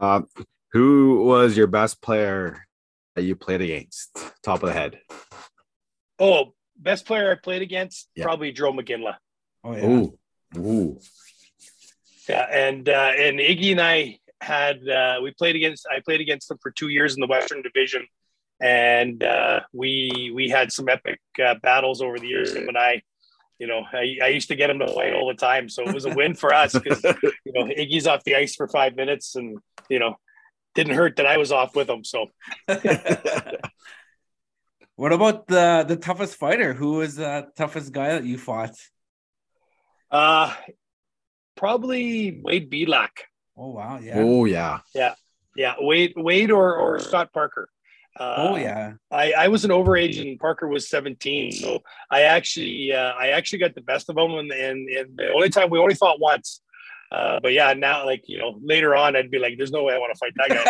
Um, 0.00 0.28
who 0.72 1.24
was 1.24 1.56
your 1.56 1.66
best 1.66 2.00
player 2.00 2.66
that 3.16 3.22
you 3.22 3.34
played 3.34 3.62
against? 3.62 4.16
Top 4.42 4.62
of 4.62 4.68
the 4.68 4.72
head. 4.72 5.00
Oh, 6.18 6.54
best 6.76 7.04
player 7.04 7.30
I 7.30 7.34
played 7.34 7.62
against, 7.62 8.08
yeah. 8.14 8.24
probably 8.24 8.52
Jarome 8.52 8.80
Iginla. 8.80 9.16
Oh 9.64 9.76
yeah. 9.76 9.86
Ooh. 9.86 10.18
Ooh. 10.56 11.00
Yeah, 12.28 12.46
and 12.50 12.88
uh, 12.88 13.12
and 13.16 13.38
Iggy 13.38 13.72
and 13.72 13.80
I 13.80 14.18
had 14.40 14.88
uh, 14.88 15.18
we 15.22 15.32
played 15.32 15.56
against 15.56 15.86
I 15.90 16.00
played 16.00 16.20
against 16.20 16.48
them 16.48 16.58
for 16.62 16.70
two 16.70 16.88
years 16.88 17.14
in 17.14 17.20
the 17.20 17.26
Western 17.26 17.62
Division, 17.62 18.06
and 18.60 19.22
uh, 19.22 19.60
we 19.72 20.32
we 20.34 20.48
had 20.48 20.72
some 20.72 20.88
epic 20.88 21.20
uh, 21.44 21.54
battles 21.62 22.00
over 22.00 22.18
the 22.18 22.26
years. 22.26 22.54
Him 22.54 22.68
and 22.68 22.78
I, 22.78 23.02
you 23.58 23.66
know, 23.66 23.82
I, 23.92 24.16
I 24.22 24.28
used 24.28 24.48
to 24.48 24.56
get 24.56 24.70
him 24.70 24.78
to 24.78 24.88
fight 24.88 25.14
all 25.14 25.28
the 25.28 25.34
time, 25.34 25.68
so 25.68 25.82
it 25.82 25.94
was 25.94 26.04
a 26.04 26.14
win 26.14 26.34
for 26.34 26.54
us 26.54 26.72
because 26.72 27.02
you 27.44 27.52
know 27.52 27.64
Iggy's 27.64 28.06
off 28.06 28.24
the 28.24 28.36
ice 28.36 28.54
for 28.54 28.68
five 28.68 28.96
minutes, 28.96 29.34
and 29.36 29.58
you 29.88 29.98
know, 29.98 30.16
didn't 30.74 30.94
hurt 30.94 31.16
that 31.16 31.26
I 31.26 31.36
was 31.36 31.52
off 31.52 31.74
with 31.74 31.88
him. 31.90 32.04
So. 32.04 32.26
what 34.96 35.12
about 35.12 35.46
the 35.46 35.84
the 35.86 35.96
toughest 35.96 36.36
fighter? 36.36 36.74
Who 36.74 36.92
was 36.98 37.16
the 37.16 37.48
toughest 37.56 37.92
guy 37.92 38.10
that 38.10 38.24
you 38.24 38.38
fought? 38.38 38.74
Uh 40.10 40.54
probably 41.56 42.40
Wade 42.42 42.70
Belak. 42.70 43.26
Oh 43.58 43.70
wow, 43.70 43.98
yeah. 44.00 44.18
Oh 44.18 44.44
yeah. 44.44 44.80
Yeah, 44.94 45.14
Yeah. 45.56 45.74
Wade, 45.80 46.12
Wade, 46.16 46.50
or 46.50 46.76
or 46.76 46.98
Scott 47.00 47.32
Parker. 47.32 47.68
Uh, 48.18 48.34
oh 48.38 48.56
yeah. 48.56 48.94
I, 49.10 49.32
I 49.32 49.48
was 49.48 49.64
an 49.64 49.70
overage 49.70 50.20
and 50.20 50.40
Parker 50.40 50.66
was 50.66 50.88
17. 50.88 51.52
So 51.52 51.82
I 52.10 52.22
actually 52.22 52.92
uh, 52.92 53.12
I 53.12 53.28
actually 53.28 53.60
got 53.60 53.74
the 53.74 53.80
best 53.80 54.08
of 54.08 54.16
them 54.16 54.32
and, 54.32 54.50
and, 54.50 54.88
and 54.88 55.16
the 55.16 55.30
only 55.32 55.50
time 55.50 55.70
we 55.70 55.78
only 55.78 55.94
fought 55.94 56.18
once. 56.20 56.60
Uh, 57.10 57.40
but 57.42 57.52
yeah, 57.52 57.72
now 57.72 58.04
like 58.04 58.22
you 58.26 58.38
know 58.38 58.58
later 58.62 58.94
on 58.94 59.16
I'd 59.16 59.30
be 59.30 59.38
like, 59.38 59.56
there's 59.56 59.72
no 59.72 59.82
way 59.84 59.94
I 59.94 59.98
want 59.98 60.12
to 60.14 60.18
fight 60.18 60.34
that 60.36 60.48
guy. 60.56 60.64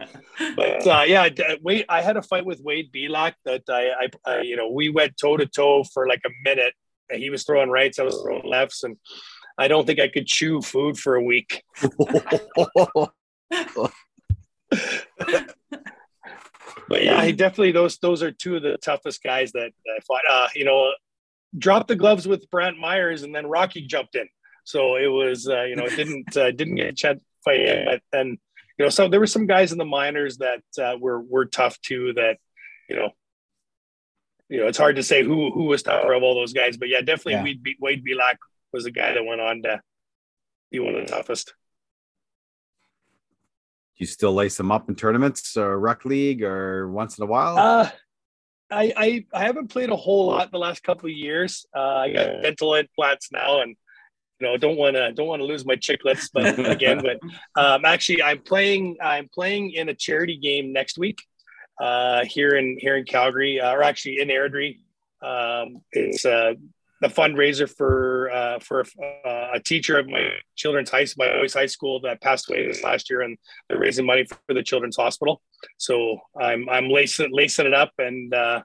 Now. 0.00 0.06
but 0.56 0.86
uh, 0.86 1.04
yeah, 1.06 1.28
d- 1.28 1.58
wait, 1.62 1.84
I 1.88 2.00
had 2.00 2.16
a 2.16 2.22
fight 2.22 2.46
with 2.46 2.60
Wade 2.62 2.90
Belak 2.92 3.34
that 3.44 3.62
I, 3.68 3.90
I, 4.00 4.08
I 4.30 4.40
you 4.42 4.56
know 4.56 4.70
we 4.70 4.88
went 4.88 5.16
toe 5.16 5.36
to 5.36 5.46
toe 5.46 5.84
for 5.84 6.06
like 6.08 6.22
a 6.26 6.30
minute. 6.44 6.74
He 7.12 7.28
was 7.28 7.44
throwing 7.44 7.70
rights, 7.70 7.98
I 7.98 8.04
was 8.04 8.20
throwing 8.22 8.46
lefts, 8.48 8.84
and 8.84 8.96
I 9.60 9.68
don't 9.68 9.86
think 9.86 10.00
I 10.00 10.08
could 10.08 10.26
chew 10.26 10.62
food 10.62 10.98
for 10.98 11.16
a 11.16 11.22
week. 11.22 11.62
But 16.88 17.04
yeah, 17.04 17.24
he 17.24 17.32
definitely 17.32 17.70
those 17.70 17.98
those 17.98 18.20
are 18.20 18.32
two 18.32 18.56
of 18.56 18.62
the 18.62 18.76
toughest 18.78 19.22
guys 19.22 19.52
that, 19.52 19.70
that 19.84 19.92
I 19.96 20.00
fought. 20.00 20.22
Uh, 20.28 20.48
you 20.56 20.64
know, 20.64 20.90
dropped 21.56 21.86
the 21.86 21.94
gloves 21.94 22.26
with 22.26 22.50
Brantt 22.50 22.78
Myhres, 22.82 23.22
and 23.22 23.32
then 23.32 23.46
Rocky 23.46 23.82
jumped 23.82 24.16
in. 24.16 24.28
So 24.64 24.96
it 24.96 25.06
was 25.06 25.48
uh, 25.48 25.62
you 25.62 25.76
know 25.76 25.84
it 25.84 25.94
didn't 25.94 26.36
uh, 26.36 26.50
didn't 26.50 26.74
get 26.74 26.88
a 26.88 26.92
chance 26.92 27.22
fight, 27.44 27.60
yet, 27.60 27.84
but 27.84 28.00
then 28.12 28.38
you 28.76 28.84
know 28.84 28.88
so 28.88 29.08
there 29.08 29.20
were 29.20 29.28
some 29.28 29.46
guys 29.46 29.70
in 29.70 29.78
the 29.78 29.84
minors 29.84 30.38
that 30.38 30.62
uh, 30.82 30.96
were 30.98 31.20
were 31.20 31.44
tough 31.44 31.80
too. 31.80 32.12
That 32.14 32.38
you 32.88 32.96
know. 32.96 33.10
You 34.48 34.58
know, 34.58 34.66
it's 34.66 34.78
hard 34.78 34.96
to 34.96 35.04
say 35.04 35.22
who 35.22 35.52
who 35.52 35.66
was 35.66 35.84
tougher 35.84 36.12
of 36.12 36.24
all 36.24 36.34
those 36.34 36.52
guys, 36.52 36.76
but 36.76 36.88
yeah, 36.88 37.02
definitely 37.02 37.34
Yeah. 37.34 37.44
Wade, 37.44 37.76
Wade 37.80 38.04
Belak 38.04 38.34
was 38.72 38.84
the 38.84 38.90
guy 38.90 39.12
that 39.12 39.24
went 39.24 39.40
on 39.40 39.62
to 39.62 39.80
be 40.70 40.78
one 40.78 40.94
of 40.94 41.06
the 41.06 41.12
toughest. 41.12 41.54
you 43.96 44.06
still 44.06 44.32
lace 44.32 44.56
them 44.56 44.72
up 44.72 44.88
in 44.88 44.94
tournaments 44.94 45.56
or 45.56 45.78
rec 45.78 46.04
league 46.04 46.42
or 46.42 46.90
once 46.90 47.18
in 47.18 47.24
a 47.24 47.26
while? 47.26 47.58
Uh, 47.58 47.90
I, 48.70 48.92
I 48.96 49.24
I 49.34 49.42
haven't 49.44 49.68
played 49.68 49.90
a 49.90 49.96
whole 49.96 50.26
lot 50.28 50.50
the 50.50 50.58
last 50.58 50.82
couple 50.82 51.10
of 51.10 51.14
years. 51.14 51.66
Uh, 51.74 51.80
I 51.80 52.12
got 52.12 52.42
dental 52.42 52.74
implants 52.74 53.30
now, 53.32 53.60
and 53.60 53.76
you 54.38 54.46
know 54.46 54.56
don't 54.56 54.76
want 54.76 54.94
to 54.94 55.12
don't 55.12 55.26
want 55.26 55.40
to 55.40 55.46
lose 55.46 55.66
my 55.66 55.76
chicklets. 55.76 56.30
But 56.32 56.58
again, 56.70 57.02
but 57.02 57.18
um, 57.60 57.84
actually, 57.84 58.22
I'm 58.22 58.40
playing 58.40 58.96
I'm 59.02 59.28
playing 59.28 59.72
in 59.72 59.88
a 59.88 59.94
charity 59.94 60.38
game 60.38 60.72
next 60.72 60.98
week 60.98 61.18
uh, 61.80 62.24
here 62.24 62.56
in 62.56 62.76
here 62.78 62.96
in 62.96 63.04
Calgary, 63.04 63.60
uh, 63.60 63.72
or 63.72 63.82
actually 63.82 64.20
in 64.20 64.28
Airdrie. 64.28 64.78
Um, 65.20 65.82
it's 65.92 66.24
uh, 66.24 66.54
the 67.00 67.08
fundraiser 67.08 67.68
for 67.68 68.30
uh, 68.30 68.58
for 68.60 68.84
uh, 69.02 69.48
a 69.54 69.60
teacher 69.60 69.98
of 69.98 70.08
my 70.08 70.30
children's 70.56 70.90
high 70.90 71.06
my 71.16 71.28
boys' 71.28 71.54
high 71.54 71.66
school 71.66 72.00
that 72.00 72.20
passed 72.20 72.50
away 72.50 72.66
this 72.66 72.82
last 72.82 73.10
year, 73.10 73.22
and 73.22 73.38
they're 73.68 73.78
raising 73.78 74.06
money 74.06 74.24
for 74.24 74.54
the 74.54 74.62
children's 74.62 74.96
hospital. 74.96 75.40
So 75.78 76.18
I'm 76.38 76.68
I'm 76.68 76.88
lacing 76.88 77.30
lacing 77.32 77.66
it 77.66 77.74
up, 77.74 77.92
and 77.98 78.32
uh, 78.34 78.62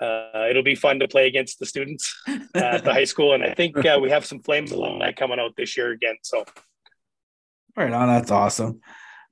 uh, 0.00 0.46
it'll 0.48 0.62
be 0.62 0.74
fun 0.74 1.00
to 1.00 1.08
play 1.08 1.26
against 1.26 1.58
the 1.58 1.66
students 1.66 2.14
at 2.54 2.84
the 2.84 2.92
high 2.92 3.04
school. 3.04 3.34
And 3.34 3.42
I 3.42 3.54
think 3.54 3.76
uh, 3.84 3.98
we 4.00 4.10
have 4.10 4.24
some 4.24 4.40
Flames 4.40 4.72
alumni 4.72 5.12
coming 5.12 5.40
out 5.40 5.56
this 5.56 5.76
year 5.76 5.90
again. 5.90 6.16
So 6.22 6.44
Right 7.76 7.92
on, 7.92 8.08
that's 8.08 8.30
awesome. 8.30 8.80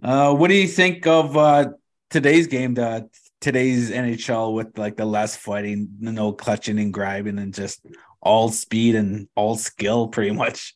Uh, 0.02 0.34
what 0.34 0.48
do 0.48 0.54
you 0.54 0.66
think 0.66 1.06
of 1.06 1.36
uh, 1.36 1.70
today's 2.08 2.46
game? 2.46 2.74
The 2.74 3.08
today's 3.40 3.90
NHL 3.90 4.54
with 4.54 4.78
like 4.78 4.96
the 4.96 5.04
less 5.04 5.36
fighting, 5.36 5.88
no 6.00 6.32
clutching 6.32 6.78
and 6.78 6.92
grabbing, 6.92 7.38
and 7.38 7.52
just 7.52 7.84
all 8.22 8.48
speed 8.50 8.94
and 8.94 9.28
all 9.34 9.56
skill, 9.56 10.08
pretty 10.08 10.32
much. 10.32 10.74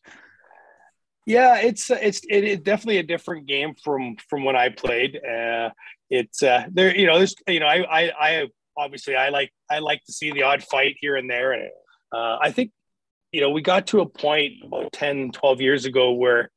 yeah, 1.26 1.58
it's 1.58 1.90
it's 1.90 2.20
it, 2.28 2.44
it 2.44 2.64
definitely 2.64 2.98
a 2.98 3.02
different 3.02 3.46
game 3.46 3.74
from 3.82 4.16
from 4.28 4.44
when 4.44 4.56
I 4.56 4.68
played. 4.70 5.16
Uh, 5.16 5.70
it's 6.10 6.42
uh, 6.42 6.66
there, 6.70 6.96
you 6.96 7.06
know, 7.06 7.18
there's 7.18 7.34
you 7.48 7.60
know, 7.60 7.66
I 7.66 7.82
I, 7.82 8.12
I 8.18 8.48
obviously 8.76 9.16
I 9.16 9.28
like 9.30 9.52
I 9.70 9.78
like 9.78 10.02
to 10.04 10.12
see 10.12 10.32
the 10.32 10.42
odd 10.42 10.62
fight 10.62 10.96
here 11.00 11.16
and 11.16 11.28
there, 11.28 11.52
and 11.52 11.70
uh, 12.12 12.38
I 12.40 12.50
think 12.50 12.70
you 13.32 13.40
know 13.40 13.50
we 13.50 13.62
got 13.62 13.88
to 13.88 14.00
a 14.00 14.06
point 14.06 14.54
about 14.64 14.92
10, 14.92 15.32
12 15.32 15.60
years 15.60 15.84
ago 15.84 16.12
where 16.12 16.50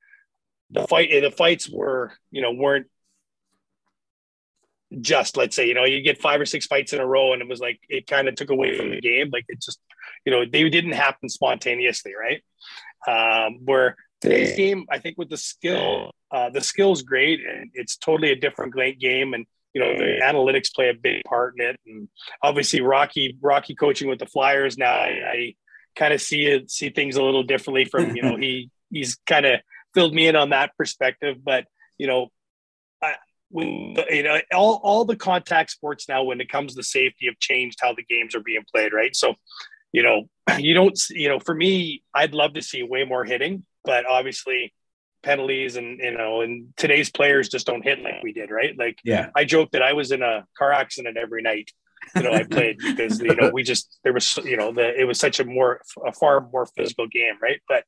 the 0.71 0.85
fight 0.88 1.09
the 1.09 1.31
fights 1.31 1.69
were 1.69 2.11
you 2.31 2.41
know 2.41 2.51
weren't 2.51 2.88
just 5.01 5.35
let's 5.35 5.55
say 5.55 5.67
you 5.67 5.73
know 5.73 5.83
you 5.83 6.01
get 6.01 6.21
five 6.21 6.39
or 6.39 6.45
six 6.45 6.65
fights 6.65 6.93
in 6.93 6.99
a 6.99 7.05
row 7.05 7.33
and 7.33 7.41
it 7.41 7.47
was 7.47 7.59
like 7.59 7.79
it 7.89 8.07
kind 8.07 8.27
of 8.27 8.35
took 8.35 8.49
away 8.49 8.77
from 8.77 8.89
the 8.89 9.01
game 9.01 9.29
like 9.31 9.45
it 9.49 9.61
just 9.61 9.79
you 10.28 10.32
know 10.32 10.43
they 10.45 10.69
didn't 10.69 10.91
happen 10.91 11.30
spontaneously 11.30 12.13
right? 12.19 12.43
Um 13.07 13.61
where 13.65 13.95
today's 14.19 14.55
game 14.57 14.86
i 14.91 14.97
think 14.97 15.15
with 15.15 15.30
the 15.30 15.38
skill 15.38 16.11
uh 16.32 16.49
the 16.49 16.59
skill's 16.59 17.03
great 17.03 17.39
and 17.45 17.69
it's 17.75 17.97
totally 17.97 18.32
a 18.32 18.36
different 18.36 18.73
great 18.73 18.99
game 18.99 19.36
and 19.36 19.45
you 19.73 19.80
know 19.80 19.95
the 19.95 20.19
analytics 20.23 20.73
play 20.73 20.89
a 20.89 20.93
big 20.95 21.21
part 21.23 21.53
in 21.55 21.67
it. 21.67 21.80
And 21.86 22.09
obviously 22.41 22.82
rocky 22.82 23.38
rocky 23.41 23.75
coaching 23.75 24.09
with 24.09 24.19
the 24.19 24.25
flyers 24.25 24.75
now 24.78 24.91
i, 24.91 25.11
I 25.34 25.55
kind 25.97 26.13
of 26.13 26.21
see 26.21 26.45
it 26.45 26.71
see 26.71 26.89
things 26.89 27.15
a 27.15 27.23
little 27.23 27.43
differently 27.43 27.86
from 27.86 28.15
you 28.15 28.21
know 28.21 28.36
he 28.45 28.69
he's 28.89 29.17
kind 29.28 29.45
of 29.45 29.59
filled 29.93 30.13
me 30.13 30.28
in 30.28 30.36
on 30.36 30.51
that 30.51 30.71
perspective. 30.78 31.38
But 31.43 31.65
you 31.97 32.07
know 32.07 32.28
I, 33.01 33.15
when 33.49 33.95
you 34.09 34.23
know 34.23 34.39
all, 34.53 34.80
all 34.84 35.05
the 35.05 35.15
contact 35.15 35.71
sports 35.71 36.07
now 36.07 36.23
when 36.23 36.39
it 36.39 36.49
comes 36.49 36.75
to 36.75 36.84
safety 36.84 37.25
have 37.25 37.39
changed 37.39 37.80
how 37.82 37.93
the 37.93 38.03
games 38.03 38.36
are 38.36 38.41
being 38.41 38.63
played 38.71 38.93
right? 38.93 39.15
So 39.15 39.36
you 39.91 40.03
know 40.03 40.23
you 40.57 40.73
don't 40.73 40.99
you 41.09 41.29
know 41.29 41.39
for 41.39 41.53
me 41.55 42.01
i'd 42.13 42.33
love 42.33 42.53
to 42.53 42.61
see 42.61 42.83
way 42.83 43.03
more 43.03 43.23
hitting 43.25 43.65
but 43.83 44.05
obviously 44.05 44.73
penalties 45.23 45.75
and 45.75 45.99
you 45.99 46.11
know 46.11 46.41
and 46.41 46.73
today's 46.77 47.09
players 47.09 47.49
just 47.49 47.65
don't 47.65 47.83
hit 47.83 48.01
like 48.01 48.21
we 48.23 48.31
did 48.31 48.49
right 48.51 48.77
like 48.77 48.99
Yeah. 49.03 49.29
i 49.35 49.43
joke 49.45 49.71
that 49.71 49.81
i 49.81 49.93
was 49.93 50.11
in 50.11 50.21
a 50.21 50.45
car 50.57 50.71
accident 50.71 51.17
every 51.17 51.41
night 51.41 51.71
you 52.15 52.23
know 52.23 52.31
i 52.31 52.43
played 52.43 52.77
because 52.85 53.19
you 53.19 53.35
know 53.35 53.49
we 53.51 53.63
just 53.63 53.99
there 54.03 54.13
was 54.13 54.38
you 54.45 54.55
know 54.57 54.71
the 54.71 54.99
it 54.99 55.05
was 55.05 55.19
such 55.19 55.39
a 55.39 55.45
more 55.45 55.81
a 56.05 56.11
far 56.13 56.47
more 56.51 56.65
physical 56.65 57.07
game 57.07 57.35
right 57.41 57.61
but 57.67 57.83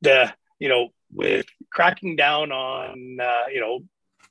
the 0.00 0.32
you 0.58 0.68
know 0.68 0.88
with 1.12 1.44
cracking 1.70 2.16
down 2.16 2.52
on 2.52 3.18
uh, 3.20 3.42
you 3.52 3.60
know 3.60 3.80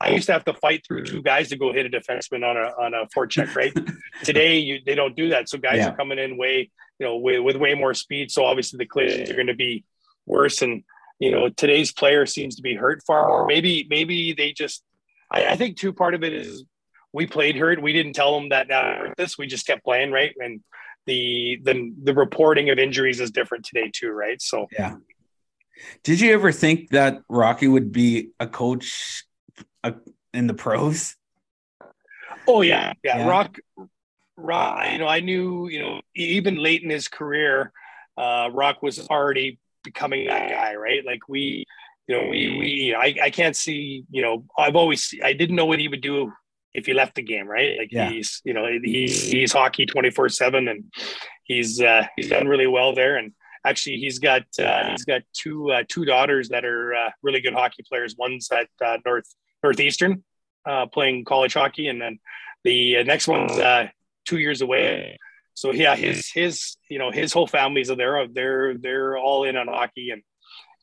I 0.01 0.09
used 0.09 0.25
to 0.27 0.33
have 0.33 0.45
to 0.45 0.53
fight 0.53 0.83
through 0.85 1.05
two 1.05 1.21
guys 1.21 1.49
to 1.49 1.57
go 1.57 1.71
hit 1.71 1.85
a 1.85 1.89
defenseman 1.89 2.43
on 2.43 2.57
a 2.57 2.69
on 2.83 2.93
a 2.93 3.05
forecheck, 3.15 3.55
right? 3.55 3.73
Today, 4.23 4.57
you 4.57 4.79
they 4.85 4.95
don't 4.95 5.15
do 5.15 5.29
that. 5.29 5.49
So 5.49 5.57
guys 5.57 5.77
Yeah. 5.77 5.89
are 5.89 5.95
coming 5.95 6.19
in 6.19 6.37
way, 6.37 6.69
you 6.99 7.05
know, 7.05 7.17
with, 7.17 7.41
with 7.41 7.55
way 7.55 7.73
more 7.75 7.93
speed. 7.93 8.31
So 8.31 8.45
obviously 8.45 8.77
the 8.77 8.85
collisions 8.85 9.29
are 9.29 9.35
going 9.35 9.47
to 9.47 9.53
be 9.55 9.83
worse. 10.25 10.61
And 10.61 10.83
you 11.19 11.31
know, 11.31 11.49
today's 11.49 11.91
player 11.91 12.25
seems 12.25 12.55
to 12.55 12.61
be 12.63 12.73
hurt 12.73 13.03
far 13.05 13.27
more. 13.27 13.45
Maybe 13.47 13.85
maybe 13.89 14.33
they 14.33 14.53
just. 14.53 14.83
I, 15.31 15.45
I 15.47 15.55
think 15.55 15.77
too. 15.77 15.93
Part 15.93 16.13
of 16.15 16.23
it 16.23 16.33
is 16.33 16.65
we 17.13 17.27
played 17.27 17.55
hurt. 17.55 17.81
We 17.81 17.93
didn't 17.93 18.13
tell 18.13 18.33
them 18.39 18.49
that 18.49 18.67
this. 19.17 19.37
We 19.37 19.47
just 19.47 19.67
kept 19.67 19.83
playing, 19.83 20.11
right? 20.11 20.33
And 20.39 20.61
the 21.05 21.59
the 21.63 21.93
the 22.03 22.13
reporting 22.13 22.69
of 22.69 22.79
injuries 22.79 23.19
is 23.19 23.31
different 23.31 23.65
today 23.65 23.91
too, 23.93 24.09
right? 24.09 24.41
So 24.41 24.67
Yeah. 24.71 24.95
Did 26.03 26.19
you 26.19 26.33
ever 26.33 26.51
think 26.51 26.89
that 26.89 27.21
Rocky 27.29 27.67
would 27.67 27.91
be 27.91 28.29
a 28.39 28.45
coach 28.47 29.23
uh, 29.83 29.91
in 30.33 30.47
the 30.47 30.53
pros? 30.53 31.15
Oh 32.47 32.61
yeah, 32.61 32.93
yeah. 33.03 33.19
Yeah. 33.19 33.27
Rock, 33.29 33.57
Rock. 34.37 34.91
You 34.91 34.97
know, 34.99 35.07
I 35.07 35.19
knew. 35.19 35.67
You 35.67 35.79
know, 35.81 36.01
even 36.15 36.55
late 36.55 36.83
in 36.83 36.89
his 36.89 37.07
career, 37.07 37.71
uh, 38.17 38.49
Rock 38.51 38.81
was 38.81 39.07
already 39.09 39.59
becoming 39.83 40.27
that 40.27 40.49
guy, 40.49 40.75
right? 40.75 41.05
Like 41.05 41.27
we, 41.27 41.65
you 42.07 42.15
know, 42.15 42.27
we, 42.29 42.57
we. 42.57 42.95
I, 42.95 43.25
I 43.25 43.29
can't 43.29 43.55
see. 43.55 44.05
You 44.09 44.21
know, 44.21 44.45
I've 44.57 44.75
always. 44.75 45.13
I 45.23 45.33
didn't 45.33 45.55
know 45.55 45.65
what 45.65 45.79
he 45.79 45.87
would 45.87 46.01
do 46.01 46.31
if 46.73 46.85
he 46.85 46.93
left 46.93 47.15
the 47.15 47.21
game, 47.21 47.47
right? 47.47 47.77
Like 47.77 47.91
Yeah. 47.91 48.09
he's, 48.09 48.41
you 48.45 48.53
know, 48.53 48.65
he's 48.83 49.29
he's 49.31 49.51
hockey 49.51 49.85
twenty 49.85 50.09
four 50.09 50.29
seven, 50.29 50.67
and 50.67 50.85
he's 51.43 51.81
uh, 51.81 52.05
he's 52.15 52.29
done 52.29 52.47
really 52.47 52.67
well 52.67 52.95
there. 52.95 53.17
And 53.17 53.33
actually, 53.65 53.97
he's 53.97 54.19
got 54.19 54.43
uh, 54.57 54.89
he's 54.89 55.05
got 55.05 55.21
two 55.33 55.69
uh, 55.71 55.83
two 55.87 56.05
daughters 56.05 56.49
that 56.49 56.65
are 56.65 56.93
uh, 56.95 57.09
really 57.21 57.41
good 57.41 57.53
hockey 57.53 57.83
players. 57.87 58.15
One's 58.17 58.49
at 58.51 58.69
uh, 58.83 58.97
North 59.05 59.27
Northeastern, 59.63 60.23
uh, 60.65 60.87
playing 60.87 61.25
college 61.25 61.53
hockey, 61.53 61.87
and 61.87 62.01
then 62.01 62.19
the 62.63 63.03
next 63.03 63.27
one's 63.27 63.53
uh, 63.53 63.87
two 64.25 64.37
years 64.37 64.61
away. 64.61 65.17
So 65.53 65.71
yeah, 65.71 65.95
his 65.95 66.29
his 66.31 66.77
you 66.89 66.99
know 66.99 67.11
his 67.11 67.33
whole 67.33 67.47
family's 67.47 67.91
are 67.91 67.95
there. 67.95 68.27
They're 68.27 68.77
they're 68.77 69.17
all 69.17 69.43
in 69.43 69.57
on 69.57 69.67
hockey, 69.67 70.11
and 70.11 70.21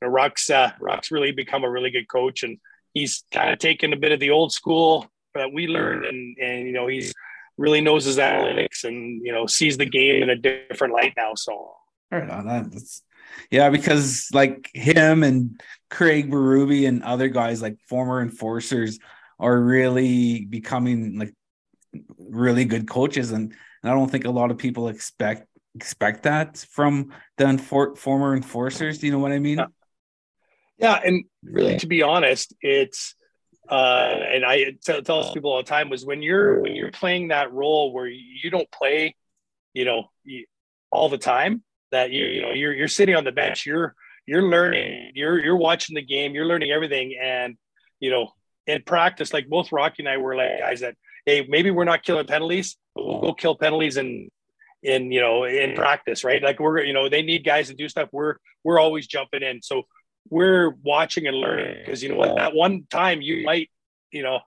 you 0.00 0.08
know, 0.08 0.12
Rock's 0.12 0.50
uh, 0.50 0.72
Rock's 0.80 1.10
really 1.10 1.32
become 1.32 1.64
a 1.64 1.70
really 1.70 1.90
good 1.90 2.08
coach, 2.08 2.42
and 2.42 2.58
he's 2.94 3.24
kind 3.32 3.50
of 3.50 3.58
taken 3.58 3.92
a 3.92 3.96
bit 3.96 4.12
of 4.12 4.20
the 4.20 4.30
old 4.30 4.52
school 4.52 5.06
that 5.34 5.52
we 5.52 5.66
learned, 5.66 6.04
and 6.04 6.36
and 6.38 6.66
you 6.66 6.72
know 6.72 6.86
he's 6.86 7.12
really 7.56 7.80
knows 7.80 8.04
his 8.04 8.18
analytics, 8.18 8.84
and 8.84 9.24
you 9.24 9.32
know 9.32 9.46
sees 9.46 9.76
the 9.78 9.86
game 9.86 10.22
in 10.22 10.30
a 10.30 10.36
different 10.36 10.92
light 10.92 11.14
now. 11.16 11.34
So 11.34 11.74
Right 12.10 12.30
on. 12.30 12.46
That's, 12.46 13.02
yeah, 13.50 13.70
because 13.70 14.28
like 14.32 14.70
him 14.74 15.22
and 15.22 15.60
Craig 15.90 16.30
Berube 16.30 16.86
and 16.86 17.02
other 17.02 17.28
guys 17.28 17.62
like 17.62 17.78
former 17.88 18.20
enforcers 18.20 18.98
are 19.38 19.60
really 19.60 20.44
becoming 20.44 21.18
like 21.18 21.34
really 22.18 22.64
good 22.64 22.88
coaches, 22.88 23.30
and, 23.30 23.54
and 23.82 23.90
I 23.90 23.94
don't 23.94 24.10
think 24.10 24.24
a 24.24 24.30
lot 24.30 24.50
of 24.50 24.58
people 24.58 24.88
expect 24.88 25.46
expect 25.74 26.24
that 26.24 26.58
from 26.70 27.12
the 27.36 27.44
enfor- 27.44 27.96
former 27.96 28.34
enforcers. 28.34 28.98
Do 28.98 29.06
you 29.06 29.12
know 29.12 29.20
what 29.20 29.32
I 29.32 29.38
mean? 29.38 29.58
Yeah. 29.58 29.66
Yeah, 30.80 31.00
and 31.04 31.24
really, 31.42 31.76
to 31.78 31.86
be 31.88 32.02
honest, 32.02 32.54
it's 32.60 33.16
uh, 33.68 34.16
and 34.32 34.44
I 34.44 34.76
tell, 34.82 35.02
tell 35.02 35.34
people 35.34 35.50
all 35.50 35.58
the 35.58 35.64
time 35.64 35.90
was 35.90 36.06
when 36.06 36.22
you're 36.22 36.60
when 36.60 36.74
you're 36.74 36.92
playing 36.92 37.28
that 37.28 37.52
role 37.52 37.92
where 37.92 38.06
you 38.06 38.50
don't 38.50 38.70
play, 38.70 39.16
you 39.74 39.84
know, 39.84 40.10
all 40.90 41.08
the 41.08 41.18
time. 41.18 41.62
That 41.90 42.10
you 42.10 42.24
you 42.26 42.42
know 42.42 42.50
you're 42.52 42.72
you're 42.72 42.88
sitting 42.88 43.16
on 43.16 43.24
the 43.24 43.32
bench, 43.32 43.66
you're 43.66 43.94
you're 44.26 44.42
learning, 44.42 45.12
you're 45.14 45.38
you're 45.38 45.56
watching 45.56 45.94
the 45.94 46.02
game, 46.02 46.34
you're 46.34 46.46
learning 46.46 46.70
everything, 46.70 47.16
and 47.20 47.56
you 48.00 48.10
know 48.10 48.30
in 48.66 48.82
practice, 48.82 49.32
like 49.32 49.48
both 49.48 49.72
Rocky 49.72 50.02
and 50.02 50.08
I 50.08 50.18
were 50.18 50.36
like 50.36 50.58
guys 50.60 50.80
that 50.80 50.96
hey 51.24 51.46
maybe 51.48 51.70
we're 51.70 51.84
not 51.84 52.02
killing 52.02 52.26
penalties, 52.26 52.76
but 52.94 53.06
we'll 53.06 53.20
go 53.20 53.32
kill 53.34 53.56
penalties 53.56 53.96
in 53.96 54.28
in 54.82 55.10
you 55.10 55.20
know 55.20 55.44
in 55.44 55.74
practice, 55.74 56.24
right? 56.24 56.42
Like 56.42 56.60
we're 56.60 56.82
you 56.82 56.92
know 56.92 57.08
they 57.08 57.22
need 57.22 57.44
guys 57.44 57.68
to 57.68 57.74
do 57.74 57.88
stuff. 57.88 58.10
We're 58.12 58.36
we're 58.64 58.78
always 58.78 59.06
jumping 59.06 59.42
in, 59.42 59.62
so 59.62 59.84
we're 60.28 60.70
watching 60.82 61.26
and 61.26 61.36
learning 61.36 61.76
because 61.84 62.02
you 62.02 62.10
know 62.10 62.16
what? 62.16 62.36
That 62.36 62.54
one 62.54 62.86
time 62.90 63.22
you 63.22 63.44
might 63.44 63.70
you 64.10 64.22
know 64.22 64.40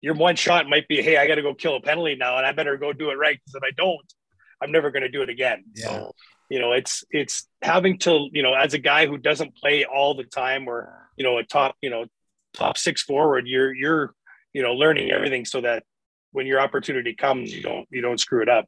your 0.00 0.14
one 0.14 0.36
shot 0.36 0.68
might 0.68 0.88
be 0.88 1.00
hey 1.00 1.16
i 1.16 1.26
got 1.26 1.36
to 1.36 1.42
go 1.42 1.54
kill 1.54 1.76
a 1.76 1.80
penalty 1.80 2.16
now 2.16 2.36
and 2.36 2.46
i 2.46 2.52
better 2.52 2.76
go 2.76 2.92
do 2.92 3.10
it 3.10 3.14
right 3.14 3.38
because 3.38 3.54
if 3.54 3.62
i 3.62 3.70
don't 3.76 4.12
i'm 4.62 4.70
never 4.70 4.90
going 4.90 5.02
to 5.02 5.08
do 5.08 5.22
it 5.22 5.28
again. 5.28 5.64
Yeah. 5.74 5.86
so 5.86 6.14
you 6.50 6.60
know 6.60 6.72
it's 6.72 7.04
it's 7.10 7.48
having 7.62 7.98
to 7.98 8.28
you 8.32 8.42
know 8.42 8.54
as 8.54 8.74
a 8.74 8.78
guy 8.78 9.06
who 9.06 9.16
doesn't 9.16 9.56
play 9.56 9.84
all 9.84 10.14
the 10.14 10.24
time 10.24 10.68
or 10.68 11.08
you 11.16 11.24
know 11.24 11.38
a 11.38 11.44
top 11.44 11.76
you 11.80 11.90
know 11.90 12.06
top 12.54 12.76
six 12.76 13.02
forward 13.02 13.46
you're 13.46 13.74
you're 13.74 14.14
you 14.52 14.62
know 14.62 14.72
learning 14.74 15.10
everything 15.10 15.44
so 15.44 15.60
that 15.60 15.84
when 16.32 16.46
your 16.46 16.60
opportunity 16.60 17.14
comes 17.14 17.54
you 17.54 17.62
don't 17.62 17.86
you 17.90 18.00
don't 18.00 18.18
screw 18.18 18.42
it 18.42 18.48
up 18.48 18.66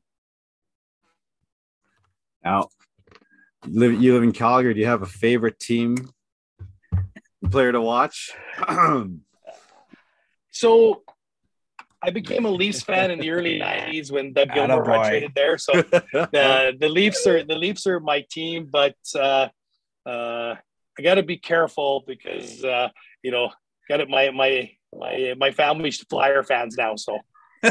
Now, 2.44 2.68
live, 3.66 4.00
you 4.00 4.12
live 4.12 4.22
in 4.22 4.32
Calgary. 4.32 4.74
Do 4.74 4.80
you 4.80 4.86
have 4.86 5.02
a 5.02 5.06
favorite 5.06 5.58
team 5.58 5.96
player 7.50 7.72
to 7.72 7.80
watch? 7.80 8.32
So 10.56 11.02
I 12.04 12.10
became 12.10 12.44
a 12.44 12.50
Leafs 12.50 12.82
fan 12.82 13.10
in 13.10 13.18
the 13.18 13.30
early 13.30 13.58
'90s 13.60 14.12
when 14.12 14.32
Doug 14.32 14.48
Gilmour 14.50 14.84
got 14.84 15.08
traded 15.08 15.32
there. 15.34 15.56
So 15.58 15.72
the 15.82 16.76
the 16.78 16.88
Leafs 16.88 17.26
are 17.26 17.42
the 17.42 17.56
Leafs 17.56 17.86
are 17.86 18.00
my 18.00 18.24
team, 18.30 18.68
but 18.70 18.96
uh, 19.14 19.48
uh, 20.06 20.54
I 20.98 21.02
got 21.02 21.14
to 21.14 21.22
be 21.22 21.38
careful 21.38 22.04
because 22.06 22.62
uh, 22.62 22.88
you 23.22 23.30
know 23.30 23.50
got 23.88 24.00
it. 24.00 24.08
My 24.08 24.30
my 24.30 24.70
my 24.92 25.34
my 25.38 25.50
family's 25.50 25.98
Flyer 26.10 26.42
fans 26.42 26.76
now, 26.76 26.96
so 26.96 27.18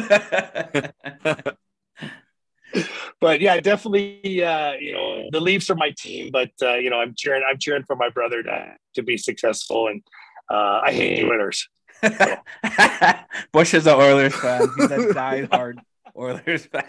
but 3.22 3.40
yeah, 3.40 3.60
definitely. 3.60 4.44
Uh, 4.44 4.74
you 4.74 4.94
know, 4.94 5.30
the 5.32 5.40
Leafs 5.40 5.70
are 5.70 5.76
my 5.76 5.94
team, 5.98 6.30
but 6.32 6.52
uh, 6.62 6.76
you 6.76 6.90
know, 6.90 7.00
I'm 7.00 7.14
cheering. 7.16 7.44
I'm 7.48 7.60
cheering 7.60 7.84
for 7.84 7.96
my 7.96 8.10
brother 8.10 8.42
to 8.44 8.76
to 8.96 9.04
be 9.04 9.18
successful, 9.18 9.88
and 9.88 10.02
uh, 10.50 10.82
I 10.84 10.92
hate 10.92 11.22
the 11.22 11.28
Oilers. 11.28 11.70
Bush 13.52 13.74
is 13.74 13.88
an 13.88 13.96
Oilers 13.96 14.36
fan. 14.36 14.68
He's 14.78 14.92
a 14.92 15.14
die-hard 15.14 15.80
Oilers 16.18 16.66
fan. 16.66 16.86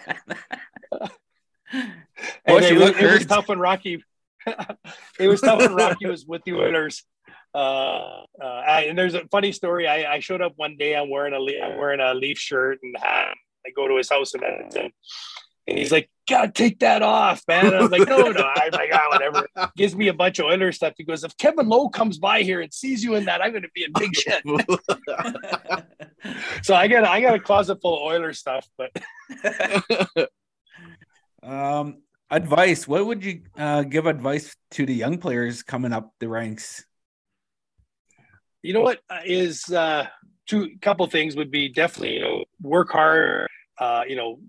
Bush, 0.91 1.11
it, 2.45 2.77
was, 2.77 2.89
it 2.91 3.13
was 3.13 3.25
tough 3.25 3.47
when 3.47 3.59
Rocky. 3.59 4.03
it 5.19 5.27
was 5.27 5.41
tough 5.41 5.59
when 5.59 5.75
Rocky 5.75 6.07
was 6.07 6.25
with 6.25 6.43
the 6.43 6.53
Oilers. 6.53 7.03
Uh, 7.53 8.23
uh, 8.41 8.45
I, 8.45 8.81
and 8.89 8.97
there's 8.97 9.13
a 9.13 9.25
funny 9.31 9.51
story. 9.51 9.87
I, 9.87 10.15
I 10.15 10.19
showed 10.19 10.41
up 10.41 10.53
one 10.57 10.75
day. 10.77 10.95
I'm 10.95 11.09
wearing 11.09 11.33
a 11.33 11.63
I'm 11.63 11.77
wearing 11.77 12.01
a 12.01 12.13
Leaf 12.13 12.37
shirt 12.37 12.79
and 12.83 12.95
hat. 12.97 13.33
I 13.65 13.71
go 13.75 13.87
to 13.87 13.95
his 13.95 14.09
house 14.09 14.35
in 14.35 14.43
Edmonton, 14.43 14.91
and 15.67 15.77
he's 15.77 15.91
like, 15.91 16.09
"God, 16.29 16.55
take 16.55 16.79
that 16.79 17.01
off, 17.01 17.43
man." 17.47 17.67
And 17.67 17.75
I'm 17.75 17.89
like, 17.89 18.07
"No, 18.07 18.31
no." 18.31 18.49
I'm 18.55 18.71
like, 18.71 18.89
"Ah, 18.93 19.07
whatever." 19.09 19.45
Gives 19.77 19.95
me 19.95 20.07
a 20.07 20.13
bunch 20.13 20.39
of 20.39 20.45
Oilers 20.45 20.77
stuff. 20.77 20.93
He 20.97 21.03
goes, 21.03 21.23
"If 21.23 21.37
Kevin 21.37 21.67
Lowe 21.67 21.89
comes 21.89 22.17
by 22.17 22.43
here 22.43 22.61
and 22.61 22.73
sees 22.73 23.03
you 23.03 23.15
in 23.15 23.25
that, 23.25 23.41
I'm 23.41 23.51
going 23.51 23.63
to 23.63 23.69
be 23.73 23.83
in 23.83 23.91
big 23.93 24.15
shit." 24.15 24.43
so 26.63 26.75
I 26.75 26.87
got 26.87 27.03
I 27.03 27.21
got 27.21 27.35
a 27.35 27.39
closet 27.39 27.81
full 27.81 27.95
of 27.95 28.01
Oilers 28.01 28.39
stuff, 28.39 28.67
but 28.77 28.91
um, 31.43 32.01
advice. 32.29 32.87
What 32.87 33.05
would 33.05 33.23
you 33.23 33.41
uh, 33.57 33.83
give 33.83 34.05
advice 34.05 34.55
to 34.71 34.85
the 34.85 34.93
young 34.93 35.17
players 35.17 35.63
coming 35.63 35.93
up 35.93 36.13
the 36.19 36.29
ranks? 36.29 36.85
you 38.65 38.73
know 38.73 38.81
what 38.81 38.99
uh, 39.09 39.75
uh 39.75 40.07
two 40.47 40.71
couple 40.81 41.05
things 41.07 41.35
would 41.35 41.51
be 41.51 41.69
definitely 41.69 42.15
you 42.15 42.21
know 42.21 42.43
work 42.61 42.91
hard 42.91 43.47
uh 43.77 44.03
you 44.07 44.15
know 44.15 44.39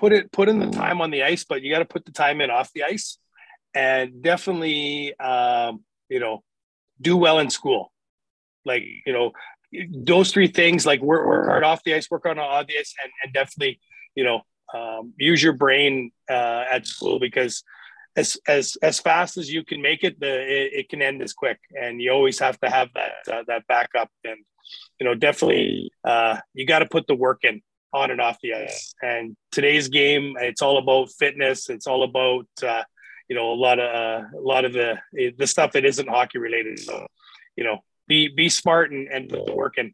put 0.00 0.12
it 0.12 0.32
put 0.32 0.48
in 0.48 0.58
the 0.58 0.70
time 0.70 1.00
on 1.00 1.10
the 1.10 1.22
ice 1.22 1.44
but 1.44 1.62
you 1.62 1.72
got 1.72 1.80
to 1.80 1.84
put 1.84 2.04
the 2.04 2.12
time 2.12 2.40
in 2.40 2.50
off 2.50 2.72
the 2.72 2.82
ice 2.82 3.18
and 3.74 4.22
definitely 4.22 5.14
um 5.20 5.84
you 6.08 6.20
know 6.20 6.42
do 7.00 7.16
well 7.16 7.38
in 7.38 7.50
school. 7.50 7.92
Like 8.64 8.84
you 9.06 9.12
know 9.12 9.32
those 9.90 10.32
three 10.32 10.48
things 10.48 10.84
like 10.84 11.00
work, 11.00 11.26
work 11.26 11.46
hard 11.46 11.64
off 11.64 11.84
the 11.84 11.94
ice 11.94 12.10
work 12.10 12.26
on 12.26 12.38
on 12.38 12.66
the 12.66 12.78
ice 12.78 12.94
and, 13.02 13.12
and 13.22 13.32
definitely 13.32 13.80
you 14.14 14.24
know 14.24 14.42
um, 14.74 15.14
use 15.16 15.42
your 15.42 15.54
brain 15.54 16.10
uh, 16.28 16.64
at 16.70 16.86
school 16.86 17.18
because 17.18 17.62
as 18.16 18.36
as 18.46 18.76
as 18.82 19.00
fast 19.00 19.38
as 19.38 19.50
you 19.50 19.64
can 19.64 19.80
make 19.80 20.04
it, 20.04 20.20
the 20.20 20.40
it, 20.40 20.72
it 20.80 20.88
can 20.88 21.00
end 21.00 21.22
as 21.22 21.32
quick, 21.32 21.58
and 21.80 22.02
you 22.02 22.10
always 22.10 22.38
have 22.40 22.58
to 22.60 22.68
have 22.68 22.88
that 22.94 23.32
uh, 23.32 23.42
that 23.46 23.66
backup. 23.66 24.10
And 24.24 24.38
you 24.98 25.06
know, 25.06 25.14
definitely, 25.14 25.90
uh, 26.04 26.38
you 26.52 26.66
got 26.66 26.80
to 26.80 26.86
put 26.86 27.06
the 27.06 27.14
work 27.14 27.40
in 27.44 27.62
on 27.92 28.10
and 28.10 28.20
off 28.20 28.38
the 28.42 28.54
ice. 28.54 28.94
And 29.02 29.36
today's 29.50 29.88
game, 29.88 30.36
it's 30.40 30.62
all 30.62 30.78
about 30.78 31.10
fitness. 31.10 31.68
It's 31.68 31.86
all 31.86 32.02
about 32.02 32.46
uh, 32.62 32.82
you 33.28 33.36
know 33.36 33.52
a 33.52 33.54
lot 33.54 33.78
of 33.78 33.94
uh, 33.94 34.26
a 34.36 34.40
lot 34.40 34.64
of 34.64 34.72
the 34.72 34.98
the 35.36 35.46
stuff 35.46 35.72
that 35.72 35.84
isn't 35.84 36.08
hockey 36.08 36.38
related. 36.38 36.78
So 36.78 37.06
you 37.56 37.64
know, 37.64 37.78
be 38.08 38.28
be 38.28 38.48
smart 38.48 38.90
and, 38.90 39.08
and 39.08 39.28
put 39.28 39.46
the 39.46 39.54
work 39.54 39.78
in. 39.78 39.92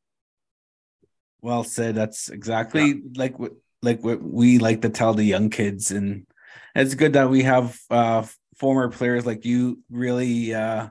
Well 1.40 1.64
said. 1.64 1.94
That's 1.94 2.28
exactly 2.28 3.02
like 3.14 3.38
what 3.38 3.52
like 3.82 4.02
what 4.02 4.22
we 4.22 4.58
like 4.58 4.82
to 4.82 4.90
tell 4.90 5.14
the 5.14 5.24
young 5.24 5.50
kids, 5.50 5.90
and 5.90 6.26
it's 6.74 6.94
good 6.94 7.12
that 7.14 7.30
we 7.30 7.42
have 7.42 7.78
uh, 7.90 8.26
former 8.56 8.88
players 8.88 9.26
like 9.26 9.44
you 9.44 9.80
really 9.90 10.54
uh, 10.54 10.88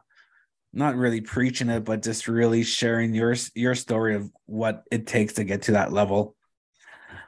not 0.72 0.96
really 0.96 1.22
preaching 1.22 1.70
it, 1.70 1.84
but 1.84 2.04
just 2.04 2.28
really 2.28 2.64
sharing 2.64 3.16
your 3.16 3.36
your 3.56 3.76
story 3.76 4.16
of 4.16 4.30
what 4.46 4.84
it 4.92 5.08
takes 5.08 5.34
to 5.34 5.44
get 5.44 5.64
to 5.64 5.72
that 5.72 5.92
level. 5.92 6.35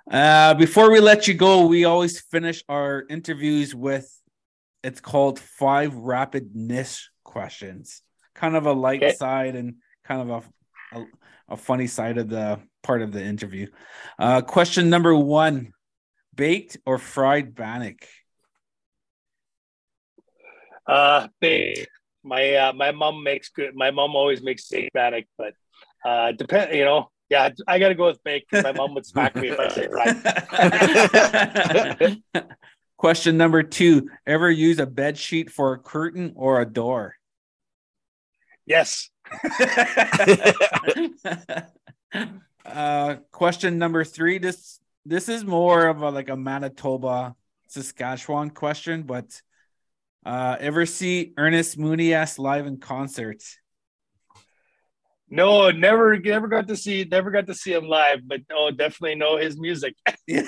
Uh, 0.10 0.54
before 0.54 0.90
we 0.92 1.00
let 1.00 1.28
you 1.28 1.34
go, 1.34 1.66
we 1.66 1.84
always 1.84 2.20
finish 2.20 2.64
our 2.70 3.04
interviews 3.10 3.76
with 3.76 4.10
it's 4.84 5.02
called 5.02 5.38
five 5.40 5.94
rapid 5.96 6.56
niche 6.56 7.10
questions, 7.24 8.02
kind 8.34 8.56
of 8.56 8.66
a 8.66 8.72
light 8.72 9.02
Okay. 9.04 9.14
side 9.14 9.56
and 9.56 9.76
kind 10.06 10.30
of 10.30 10.44
a, 10.94 10.98
a 11.00 11.06
a 11.50 11.58
funny 11.58 11.88
side 11.88 12.18
of 12.18 12.30
the 12.30 12.60
part 12.84 13.02
of 13.02 13.12
the 13.12 13.22
interview. 13.24 13.68
Uh, 14.18 14.42
question 14.42 14.90
number 14.90 15.14
one: 15.14 15.74
baked 16.34 16.78
or 16.86 16.98
fried 16.98 17.54
bannock? 17.54 18.06
Uh, 20.86 21.28
baked. 21.42 21.90
My 22.24 22.54
uh, 22.54 22.74
my 22.74 22.92
mom 22.92 23.24
makes 23.24 23.50
good. 23.50 23.76
My 23.76 23.92
mom 23.92 24.16
always 24.16 24.42
makes 24.42 24.70
baked 24.70 24.94
bannock, 24.94 25.26
but 25.38 25.54
uh, 26.06 26.32
depend. 26.32 26.74
You 26.74 26.86
know, 26.86 27.12
yeah, 27.30 27.50
I 27.68 27.80
got 27.80 27.90
to 27.90 27.96
go 27.96 28.06
with 28.06 28.24
baked 28.24 28.50
because 28.50 28.64
my 28.64 28.72
mom 28.72 28.94
would 28.94 29.06
smack 29.06 29.36
me 29.36 29.50
if 29.50 29.60
I 29.60 29.68
said 29.68 29.92
fried. 31.92 32.22
Question 32.98 33.38
number 33.38 33.62
two: 33.64 34.10
Ever 34.26 34.50
use 34.50 34.80
a 34.80 34.88
bed 34.88 35.18
sheet 35.18 35.52
for 35.52 35.74
a 35.74 35.78
curtain 35.78 36.34
or 36.36 36.62
a 36.62 36.66
door? 36.66 37.16
Yes. 38.66 39.10
uh, 42.66 43.16
question 43.32 43.78
number 43.78 44.04
three. 44.04 44.40
This 44.40 44.80
this 45.06 45.30
is 45.30 45.46
more 45.46 45.88
of 45.88 46.02
a 46.02 46.10
like 46.10 46.30
a 46.30 46.36
Manitoba, 46.36 47.36
Saskatchewan 47.68 48.50
question, 48.50 49.04
but 49.04 49.42
uh, 50.26 50.58
ever 50.60 50.86
see 50.86 51.34
Ernest 51.38 51.78
Monias 51.78 52.40
live 52.40 52.66
in 52.66 52.78
concert? 52.78 53.44
No, 55.30 55.72
never, 55.72 56.18
never 56.18 56.48
got 56.48 56.68
to 56.70 56.78
see, 56.78 57.04
never 57.04 57.32
got 57.32 57.48
to 57.48 57.54
see 57.54 57.74
him 57.74 57.86
live, 57.88 58.22
but 58.26 58.42
oh, 58.52 58.72
definitely 58.72 59.16
know 59.16 59.38
his 59.38 59.60
music. 59.60 59.96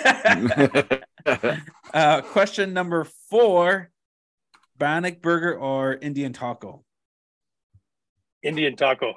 uh, 1.93 2.21
question 2.21 2.73
number 2.73 3.05
four: 3.29 3.89
Bannock 4.77 5.21
burger 5.21 5.57
or 5.57 5.93
Indian 5.95 6.31
taco? 6.31 6.85
Indian 8.41 8.75
taco. 8.77 9.15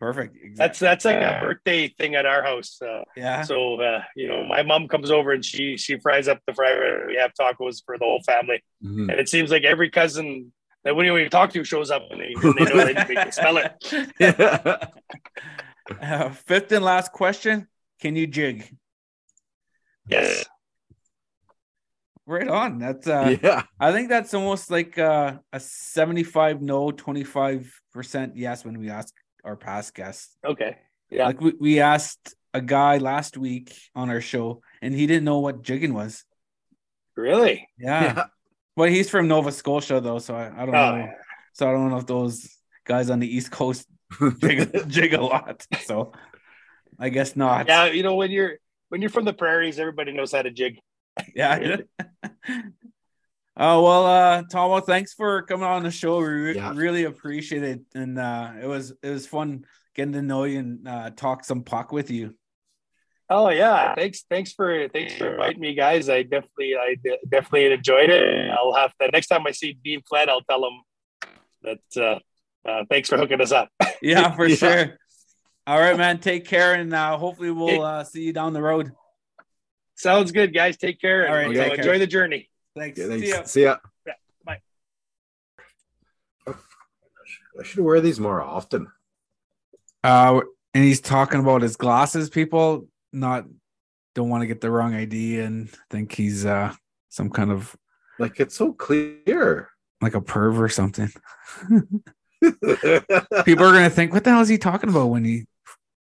Perfect. 0.00 0.36
That's 0.56 0.78
that's 0.80 1.04
like 1.04 1.16
a 1.16 1.38
birthday 1.40 1.88
thing 1.88 2.16
at 2.16 2.26
our 2.26 2.42
house. 2.42 2.80
Uh, 2.82 3.02
yeah. 3.16 3.42
so 3.42 3.80
uh, 3.80 4.02
you 4.16 4.26
know, 4.26 4.44
my 4.44 4.62
mom 4.62 4.88
comes 4.88 5.10
over 5.12 5.30
and 5.32 5.44
she 5.44 5.76
she 5.76 5.98
fries 6.00 6.26
up 6.26 6.40
the 6.46 6.54
fryer. 6.54 7.06
We 7.06 7.16
have 7.16 7.32
tacos 7.38 7.84
for 7.84 7.98
the 7.98 8.04
whole 8.04 8.20
family, 8.26 8.64
Mhm. 8.82 9.10
and 9.10 9.20
it 9.20 9.28
seems 9.28 9.50
like 9.52 9.62
every 9.62 9.90
cousin 9.90 10.52
that 10.84 10.96
when 10.96 11.06
you 11.06 11.28
talk 11.28 11.52
to 11.52 11.64
shows 11.64 11.90
up 11.90 12.02
and 12.10 12.20
they, 12.20 12.34
and 12.42 12.54
they 12.56 12.64
know 12.64 12.84
they, 12.84 12.94
they 12.94 13.14
can 13.14 13.32
smell 13.32 13.58
it. 13.58 14.88
Uh, 16.00 16.30
fifth 16.30 16.70
and 16.70 16.84
last 16.84 17.10
question: 17.10 17.66
Can 18.00 18.14
you 18.14 18.28
jig? 18.28 18.72
Yes, 20.08 20.44
right 22.26 22.48
on. 22.48 22.78
That's 22.78 23.06
uh 23.06 23.36
yeah. 23.42 23.62
I 23.78 23.92
think 23.92 24.08
that's 24.08 24.34
almost 24.34 24.70
like 24.70 24.98
uh, 24.98 25.38
a 25.52 25.60
75 25.60 26.62
no, 26.62 26.90
25% 26.90 28.32
yes 28.34 28.64
when 28.64 28.78
we 28.78 28.90
ask 28.90 29.14
our 29.44 29.56
past 29.56 29.94
guests. 29.94 30.36
Okay. 30.44 30.76
Yeah. 31.10 31.26
Like 31.26 31.40
we, 31.40 31.52
we 31.58 31.80
asked 31.80 32.34
a 32.54 32.60
guy 32.60 32.98
last 32.98 33.36
week 33.36 33.74
on 33.94 34.10
our 34.10 34.20
show 34.20 34.62
and 34.80 34.94
he 34.94 35.06
didn't 35.06 35.24
know 35.24 35.40
what 35.40 35.62
jigging 35.62 35.94
was. 35.94 36.24
Really? 37.16 37.68
Yeah. 37.78 38.02
Yeah. 38.02 38.24
Well, 38.76 38.88
he's 38.88 39.10
from 39.10 39.28
Nova 39.28 39.52
Scotia 39.52 40.00
though, 40.00 40.18
so 40.18 40.34
I, 40.34 40.46
I 40.62 40.66
don't 40.66 40.74
Oh, 40.74 40.96
know. 40.96 41.10
So 41.54 41.68
I 41.68 41.72
don't 41.72 41.90
know 41.90 41.98
if 41.98 42.06
those 42.06 42.48
guys 42.84 43.10
on 43.10 43.18
the 43.18 43.26
East 43.36 43.50
Coast 43.50 43.86
jig, 44.40 44.88
jig 44.88 45.12
a 45.14 45.20
lot. 45.22 45.66
So 45.84 46.12
I 46.98 47.08
guess 47.10 47.36
not. 47.36 47.66
yeah. 47.68 47.86
You 47.86 48.02
know, 48.02 48.14
when 48.14 48.30
you're 48.30 48.54
when 48.88 49.00
you're 49.02 49.10
from 49.10 49.24
the 49.26 49.32
prairies, 49.34 49.78
everybody 49.78 50.12
knows 50.12 50.32
how 50.32 50.42
to 50.42 50.50
jig. 50.50 50.78
Yeah. 51.34 51.76
Oh 53.54 53.82
well, 53.82 54.06
uh, 54.06 54.42
Tomo, 54.50 54.80
thanks 54.80 55.12
for 55.12 55.42
coming 55.42 55.66
on 55.66 55.82
the 55.82 55.90
show. 55.90 56.20
We 56.20 56.24
re- 56.26 56.54
Yeah. 56.56 56.72
really 56.74 57.04
appreciate 57.04 57.62
it, 57.62 57.80
and 57.94 58.18
uh, 58.18 58.52
it 58.62 58.66
was 58.66 58.94
it 59.02 59.10
was 59.10 59.26
fun 59.26 59.66
getting 59.94 60.14
to 60.14 60.22
know 60.22 60.44
you 60.44 60.58
and 60.58 60.88
uh, 60.88 61.10
talk 61.10 61.44
some 61.44 61.62
puck 61.62 61.92
with 61.92 62.10
you. 62.10 62.34
Oh 63.30 63.48
yeah. 63.48 63.94
Thanks. 63.94 64.24
Thanks 64.28 64.52
for 64.52 64.88
thanks 64.88 65.14
for 65.14 65.32
inviting 65.32 65.60
me, 65.60 65.74
guys. 65.74 66.08
I 66.08 66.22
definitely 66.22 66.74
I 66.76 66.96
de- 67.02 67.18
definitely 67.28 67.72
enjoyed 67.72 68.10
it. 68.10 68.50
I'll 68.50 68.74
have 68.74 68.92
the 69.00 69.08
next 69.08 69.28
time 69.28 69.46
I 69.46 69.52
see 69.52 69.72
Dean 69.72 70.02
Flett, 70.08 70.28
I'll 70.28 70.42
tell 70.42 70.64
him 70.64 71.28
that 71.62 72.02
uh, 72.64 72.68
uh, 72.68 72.84
thanks 72.90 73.08
for 73.08 73.16
hooking 73.16 73.40
us 73.40 73.52
up. 73.52 73.68
Yeah, 74.02 74.32
for 74.32 74.46
Yeah. 74.48 74.56
sure. 74.56 74.98
All 75.64 75.78
right, 75.78 75.96
man. 75.96 76.18
Take 76.18 76.44
care, 76.44 76.74
and 76.74 76.92
uh, 76.92 77.16
hopefully 77.16 77.52
we'll 77.52 77.82
uh, 77.82 78.02
see 78.02 78.24
you 78.24 78.32
down 78.32 78.52
the 78.52 78.60
road. 78.60 78.90
Sounds 79.94 80.32
good, 80.32 80.52
guys. 80.52 80.76
Take 80.76 81.00
care. 81.00 81.28
All 81.28 81.34
right, 81.34 81.46
and, 81.46 81.54
take 81.54 81.72
uh, 81.72 81.74
enjoy 81.76 81.98
the 82.00 82.06
journey. 82.08 82.50
Thanks. 82.76 82.98
Yeah, 82.98 83.06
See 83.16 83.28
ya. 83.28 83.42
See 83.44 83.62
ya. 83.62 83.76
Yeah, 84.04 84.12
bye. 84.44 84.58
I 86.48 87.62
should 87.62 87.84
wear 87.84 88.00
these 88.00 88.18
more 88.18 88.42
often. 88.42 88.88
Uh, 90.02 90.40
and 90.74 90.82
he's 90.82 91.00
talking 91.00 91.38
about 91.38 91.62
his 91.62 91.76
glasses. 91.76 92.28
People 92.28 92.88
not 93.12 93.46
don't 94.14 94.28
want 94.28 94.42
to 94.42 94.46
get 94.46 94.60
the 94.60 94.70
wrong 94.70 94.94
idea 94.94 95.44
and 95.44 95.70
think 95.90 96.12
he's 96.12 96.44
uh 96.44 96.72
some 97.08 97.30
kind 97.30 97.50
of 97.50 97.74
Like 98.18 98.40
it's 98.40 98.54
so 98.56 98.72
clear. 98.72 99.68
like 100.00 100.14
a 100.14 100.20
perv 100.20 100.58
or 100.58 100.68
something. 100.68 101.10
People 103.44 103.64
are 103.64 103.72
gonna 103.72 103.90
think, 103.90 104.12
what 104.12 104.24
the 104.24 104.30
hell 104.30 104.40
is 104.40 104.48
he 104.48 104.58
talking 104.58 104.90
about 104.90 105.06
when 105.06 105.24
he 105.24 105.46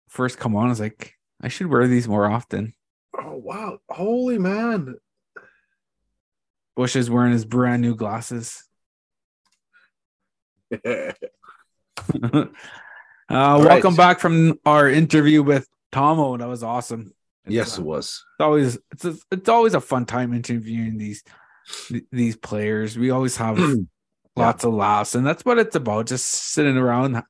first 0.09 0.39
come 0.39 0.57
on? 0.57 0.67
I 0.67 0.71
was 0.71 0.81
like, 0.81 1.15
I 1.41 1.49
should 1.49 1.67
wear 1.67 1.87
these 1.87 2.09
more 2.09 2.27
often. 2.31 2.75
oh 3.19 3.37
wow. 3.37 3.79
Holy 3.91 4.39
man. 4.39 4.97
Bush 6.77 6.97
is 6.97 7.11
wearing 7.11 7.33
his 7.33 7.45
brand 7.45 7.83
new 7.83 7.95
glasses. 7.95 8.65
uh, 12.23 12.47
welcome 13.29 13.91
right. 13.91 13.97
back 13.97 14.21
from 14.21 14.59
our 14.65 14.89
interview 14.89 15.43
with 15.43 15.69
Tomo. 15.93 16.37
That 16.37 16.49
was 16.49 16.63
awesome. 16.63 17.13
It's, 17.45 17.55
yes, 17.55 17.79
uh, 17.79 17.83
it 17.83 17.85
was. 17.87 18.25
it's 18.35 18.41
always 18.41 18.79
it's 18.93 19.05
a, 19.05 19.17
it's 19.31 19.49
always 19.49 19.75
a 19.75 19.81
fun 19.81 20.07
time 20.07 20.35
interviewing 20.35 20.99
these 20.99 21.23
th- 21.89 22.05
these 22.13 22.37
players. 22.37 22.99
We 22.99 23.11
always 23.11 23.37
have 23.37 23.59
lots 24.37 24.65
of 24.65 24.75
laughs, 24.75 25.15
and 25.15 25.27
that's 25.27 25.45
what 25.45 25.59
it's 25.59 25.77
about. 25.77 26.07
Just 26.07 26.27
sitting 26.27 26.77
around, 26.77 27.23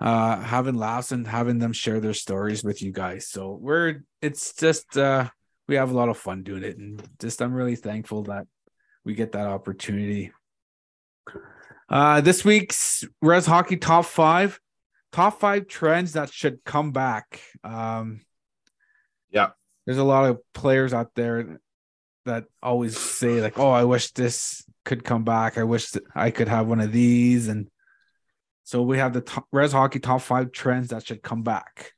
uh, 0.00 0.36
having 0.40 0.74
laughs 0.74 1.12
and 1.12 1.26
having 1.26 1.58
them 1.58 1.72
share 1.72 2.00
their 2.00 2.14
stories 2.14 2.62
with 2.62 2.82
you 2.82 2.92
guys. 2.92 3.28
So 3.28 3.58
we're 3.60 4.02
it's 4.20 4.54
just 4.54 4.96
uh, 4.96 5.28
we 5.68 5.76
have 5.76 5.90
a 5.90 5.96
lot 5.96 6.08
of 6.08 6.18
fun 6.18 6.42
doing 6.42 6.64
it, 6.64 6.78
and 6.78 7.02
just 7.18 7.40
I'm 7.40 7.54
really 7.54 7.76
thankful 7.76 8.24
that 8.24 8.46
we 9.04 9.14
get 9.14 9.32
that 9.32 9.46
opportunity. 9.46 10.32
Uh, 11.88 12.20
this 12.20 12.44
week's 12.44 13.04
Res 13.20 13.46
Hockey 13.46 13.76
Top 13.76 14.04
Five, 14.04 14.60
top 15.12 15.38
five 15.40 15.68
trends 15.68 16.14
that 16.14 16.32
should 16.32 16.64
come 16.64 16.90
back. 16.92 17.40
Um, 17.62 18.20
Yeah. 19.30 19.50
there's 19.86 19.98
a 19.98 20.04
lot 20.04 20.28
of 20.30 20.40
players 20.54 20.92
out 20.94 21.14
there 21.14 21.58
that 22.24 22.44
always 22.62 22.98
say 22.98 23.40
like, 23.40 23.58
"Oh, 23.58 23.70
I 23.70 23.84
wish 23.84 24.12
this 24.12 24.64
could 24.84 25.04
come 25.04 25.24
back. 25.24 25.58
I 25.58 25.64
wish 25.64 25.90
that 25.90 26.04
I 26.14 26.30
could 26.30 26.48
have 26.48 26.66
one 26.66 26.80
of 26.80 26.92
these." 26.92 27.48
And 27.48 27.68
so 28.64 28.82
we 28.82 28.98
have 28.98 29.12
the 29.12 29.20
top, 29.20 29.46
Res 29.52 29.72
Hockey 29.72 29.98
top 30.00 30.22
five 30.22 30.52
trends 30.52 30.88
that 30.90 31.04
should 31.06 31.22
come 31.22 31.42
back. 31.42 31.92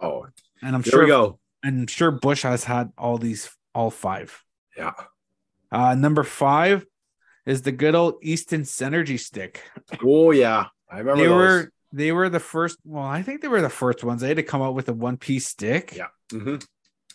Oh, 0.00 0.26
And 0.62 0.74
I'm 0.76 0.82
sure, 0.82 1.00
we 1.02 1.06
go. 1.08 1.40
and 1.62 1.80
I'm 1.80 1.86
sure 1.86 2.10
Bush 2.10 2.42
has 2.42 2.64
had 2.64 2.92
all 2.98 3.18
these, 3.18 3.50
all 3.74 3.90
five. 3.90 4.44
Yeah. 4.76 4.92
Uh, 5.72 5.94
number 5.94 6.22
five 6.24 6.86
is 7.46 7.62
the 7.62 7.72
good 7.72 7.94
old 7.94 8.16
Easton 8.22 8.62
Synergy 8.62 9.18
stick. 9.18 9.62
Oh 10.04 10.30
yeah. 10.30 10.66
I 10.90 10.98
remember 10.98 11.22
They 11.22 11.28
those. 11.28 11.34
were 11.36 11.72
they 11.92 12.12
were 12.12 12.28
the 12.28 12.40
first. 12.40 12.78
Well, 12.84 13.04
I 13.04 13.22
think 13.22 13.40
they 13.40 13.48
were 13.48 13.60
the 13.60 13.68
first 13.70 14.04
ones. 14.04 14.20
They 14.20 14.28
had 14.28 14.36
to 14.36 14.42
come 14.42 14.62
out 14.62 14.74
with 14.74 14.88
a 14.88 14.92
one 14.92 15.16
piece 15.16 15.46
stick. 15.46 15.94
Yeah. 15.96 16.08
Mhm. 16.30 16.64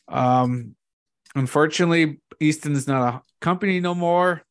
Um, 0.08 0.76
unfortunately, 1.36 2.20
Easton 2.40 2.74
is 2.74 2.88
not 2.88 3.14
a 3.14 3.22
company 3.42 3.80
no 3.80 3.96
more. 3.96 4.44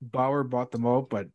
Bauer 0.00 0.44
bought 0.44 0.70
them 0.70 0.86
out, 0.86 1.08
but 1.10 1.28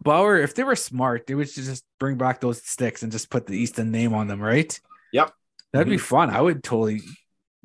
Bauer, 0.00 0.38
if 0.38 0.54
they 0.54 0.64
were 0.64 0.76
smart, 0.76 1.26
they 1.26 1.34
would 1.34 1.52
just 1.52 1.84
bring 1.98 2.16
back 2.16 2.40
those 2.40 2.62
sticks 2.62 3.02
and 3.02 3.10
just 3.10 3.30
put 3.30 3.46
the 3.46 3.54
Easton 3.54 3.90
name 3.90 4.14
on 4.14 4.28
them, 4.28 4.40
right? 4.40 4.78
Yep. 5.12 5.32
That'd 5.72 5.88
be 5.88 5.98
fun. 5.98 6.30
I 6.30 6.40
would 6.40 6.62
totally 6.62 7.02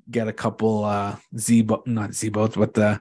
get 0.09 0.27
a 0.27 0.33
couple 0.33 0.83
uh 0.83 1.15
Z 1.37 1.67
not 1.85 2.13
Z 2.13 2.29
boats, 2.29 2.55
but 2.55 2.73
the 2.73 2.99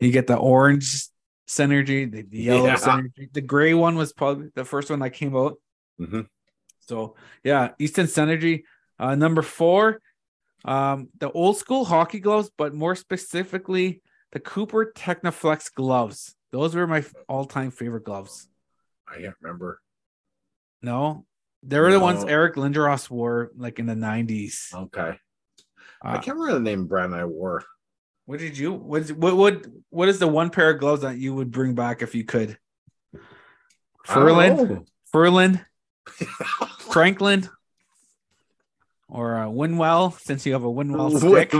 you 0.00 0.10
get 0.10 0.26
the 0.26 0.36
orange 0.36 1.08
synergy, 1.50 2.10
the, 2.10 2.22
the 2.22 2.38
yellow 2.38 2.66
Yeah. 2.66 2.76
synergy. 2.76 3.32
The 3.32 3.40
gray 3.40 3.74
one 3.74 3.96
was 3.96 4.12
probably 4.12 4.50
the 4.54 4.64
first 4.64 4.88
one 4.88 5.00
that 5.00 5.10
came 5.10 5.34
out. 5.36 5.56
Mhm. 6.00 6.28
So 6.80 7.16
yeah, 7.42 7.72
Easton 7.78 8.06
Synergy. 8.06 8.62
Uh, 8.98 9.14
number 9.16 9.42
four, 9.42 10.00
um, 10.64 11.08
the 11.18 11.30
old 11.32 11.56
school 11.56 11.84
hockey 11.84 12.20
gloves, 12.20 12.50
but 12.56 12.72
more 12.74 12.94
specifically, 12.94 14.00
the 14.32 14.38
Cooper 14.40 14.92
Technoflex 14.94 15.74
gloves. 15.74 16.36
Those 16.52 16.74
were 16.76 16.86
my 16.86 17.04
all 17.28 17.44
time 17.46 17.70
favorite 17.72 18.04
gloves. 18.04 18.48
I 19.08 19.20
can't 19.20 19.34
remember. 19.40 19.80
No, 20.82 21.26
they 21.64 21.80
were 21.80 21.90
the 21.92 21.98
ones 22.00 22.24
Eric 22.24 22.54
Lindros 22.54 23.10
wore 23.10 23.50
like 23.56 23.78
in 23.80 23.86
the 23.86 23.94
90s. 23.94 24.72
Okay. 24.72 25.18
I 26.02 26.14
Uh, 26.16 26.20
can't 26.22 26.38
remember 26.38 26.54
the 26.54 26.60
name 26.70 26.86
brand 26.86 27.14
I 27.14 27.24
wore. 27.24 27.64
What 28.26 28.38
did 28.38 28.56
you, 28.56 28.72
what, 28.72 29.08
what, 29.10 29.36
what, 29.36 29.66
what 29.90 30.08
is 30.08 30.18
the 30.18 30.28
one 30.28 30.50
pair 30.50 30.70
of 30.70 30.80
gloves 30.80 31.02
that 31.02 31.18
you 31.18 31.34
would 31.34 31.50
bring 31.50 31.74
back 31.74 32.02
if 32.02 32.14
you 32.14 32.24
could? 32.24 32.58
I 34.08 34.14
don't 34.14 34.24
Furlan, 34.24 34.68
know. 34.68 34.84
Furlan, 35.12 35.64
Franklin, 36.92 37.48
or 39.08 39.36
uh, 39.36 39.46
Winwell, 39.46 40.18
since 40.20 40.46
you 40.46 40.52
have 40.52 40.64
a 40.64 40.70
Winwell 40.70 41.18
stick. 41.18 41.52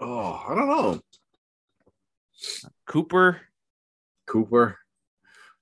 oh, 0.00 0.44
I 0.48 0.54
don't 0.54 0.68
know. 0.68 1.00
Cooper. 2.86 3.40
Cooper. 4.26 4.78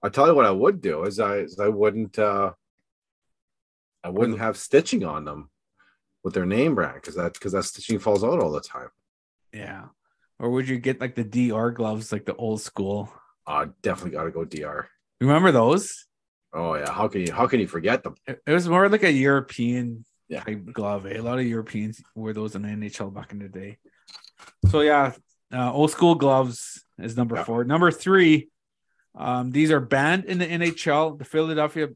I 0.03 0.09
tell 0.09 0.26
you 0.26 0.35
what 0.35 0.47
I 0.47 0.51
would 0.51 0.81
do 0.81 1.05
is 1.05 1.20
I 1.20 1.39
is 1.39 1.59
I 1.59 1.68
wouldn't 1.68 2.18
uh 2.18 2.53
I 4.03 4.09
wouldn't 4.09 4.39
have 4.39 4.57
stitching 4.57 5.05
on 5.05 5.24
them 5.24 5.51
with 6.24 6.34
their 6.34 6.46
name 6.46 6.74
brand 6.74 6.94
because 6.96 7.14
that 7.16 7.32
because 7.34 7.52
that 7.52 7.64
stitching 7.64 7.98
falls 7.98 8.22
out 8.24 8.40
all 8.40 8.52
the 8.52 8.60
time. 8.60 8.88
Yeah. 9.52 9.86
Or 10.38 10.50
would 10.50 10.68
you 10.68 10.78
get 10.78 11.00
like 11.00 11.14
the 11.14 11.24
DR 11.24 11.70
gloves, 11.72 12.12
like 12.12 12.24
the 12.24 12.34
old 12.36 12.60
school? 12.60 13.12
Uh 13.46 13.66
definitely 13.82 14.12
gotta 14.12 14.30
go 14.30 14.44
DR. 14.44 14.88
Remember 15.20 15.52
those? 15.52 16.06
Oh 16.52 16.74
yeah, 16.74 16.90
how 16.92 17.08
can 17.08 17.20
you 17.22 17.32
how 17.32 17.46
can 17.46 17.60
you 17.60 17.66
forget 17.68 18.02
them? 18.02 18.14
It 18.26 18.40
it 18.46 18.52
was 18.52 18.68
more 18.68 18.88
like 18.88 19.02
a 19.04 19.12
European 19.12 20.04
Yeah. 20.28 20.42
type 20.44 20.64
glove. 20.72 21.06
eh? 21.06 21.18
A 21.18 21.22
lot 21.22 21.38
of 21.38 21.46
Europeans 21.46 22.00
wore 22.14 22.32
those 22.32 22.54
in 22.54 22.62
the 22.62 22.68
NHL 22.68 23.12
back 23.12 23.32
in 23.32 23.38
the 23.38 23.48
day. 23.48 23.78
So 24.70 24.80
yeah, 24.80 25.12
uh, 25.52 25.72
old 25.72 25.90
school 25.90 26.14
gloves 26.14 26.84
is 26.98 27.16
number 27.16 27.36
Yeah. 27.36 27.44
four. 27.44 27.64
Number 27.64 27.90
three, 27.90 28.48
um, 29.14 29.50
these 29.50 29.70
are 29.70 29.80
banned 29.80 30.24
in 30.26 30.38
the 30.38 30.46
NHL. 30.46 31.18
The 31.18 31.24
Philadelphia 31.24 31.88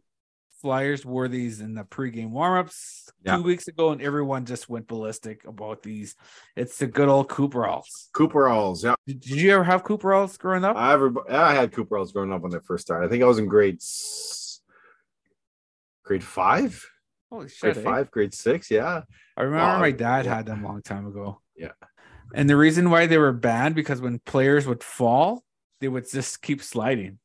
Flyers 0.64 1.04
wore 1.04 1.28
these 1.28 1.60
in 1.60 1.74
the 1.74 1.84
pregame 1.84 2.30
warmups 2.32 3.10
Yeah. 3.22 3.36
two 3.36 3.42
weeks 3.42 3.68
ago, 3.68 3.90
and 3.90 4.00
everyone 4.00 4.46
just 4.46 4.66
went 4.66 4.88
ballistic 4.88 5.44
about 5.44 5.82
these. 5.82 6.14
It's 6.56 6.78
the 6.78 6.86
good 6.86 7.06
old 7.10 7.28
Cooperalls. 7.28 8.08
Cooper 8.14 8.48
Alls, 8.48 8.82
yeah. 8.82 8.94
Did, 9.06 9.20
did 9.20 9.38
you 9.42 9.50
ever 9.52 9.62
have 9.62 9.84
Cooperalls 9.84 10.38
growing 10.38 10.64
up? 10.64 10.74
I 10.74 10.94
ever 10.94 11.12
I 11.30 11.52
had 11.52 11.70
Cooperalls 11.70 12.14
growing 12.14 12.32
up 12.32 12.40
when 12.40 12.50
they 12.50 12.60
first 12.60 12.86
started. 12.86 13.04
I 13.04 13.10
think 13.10 13.22
I 13.22 13.26
was 13.26 13.38
in 13.38 13.44
grade 13.46 13.78
grade 16.02 16.24
five, 16.24 16.82
Holy 17.30 17.50
shit! 17.50 17.74
grade 17.74 17.76
eh? 17.76 17.82
five, 17.90 18.10
grade 18.10 18.32
six. 18.32 18.70
Yeah, 18.70 19.02
I 19.36 19.42
remember 19.42 19.64
Wow, 19.66 19.78
my 19.80 19.90
dad 19.90 20.24
yeah. 20.24 20.36
had 20.36 20.46
them 20.46 20.64
a 20.64 20.68
long 20.68 20.80
time 20.80 21.06
ago. 21.06 21.42
Yeah. 21.54 21.72
And 22.34 22.48
the 22.48 22.56
reason 22.56 22.88
why 22.88 23.06
they 23.06 23.18
were 23.18 23.32
banned 23.34 23.74
because 23.74 24.00
when 24.00 24.18
players 24.20 24.66
would 24.66 24.82
fall, 24.82 25.44
they 25.82 25.88
would 25.88 26.08
just 26.10 26.40
keep 26.40 26.62
sliding. 26.62 27.18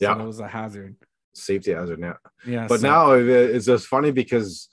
So 0.00 0.08
Yeah. 0.08 0.22
it 0.22 0.26
was 0.26 0.40
a 0.40 0.48
hazard. 0.48 0.96
Safety 1.36 1.72
hazard 1.72 1.98
now. 2.00 2.16
Yeah. 2.46 2.66
But 2.68 2.80
so- 2.80 2.88
now 2.88 3.12
it's 3.12 3.66
just 3.66 3.86
funny 3.86 4.10
because 4.10 4.68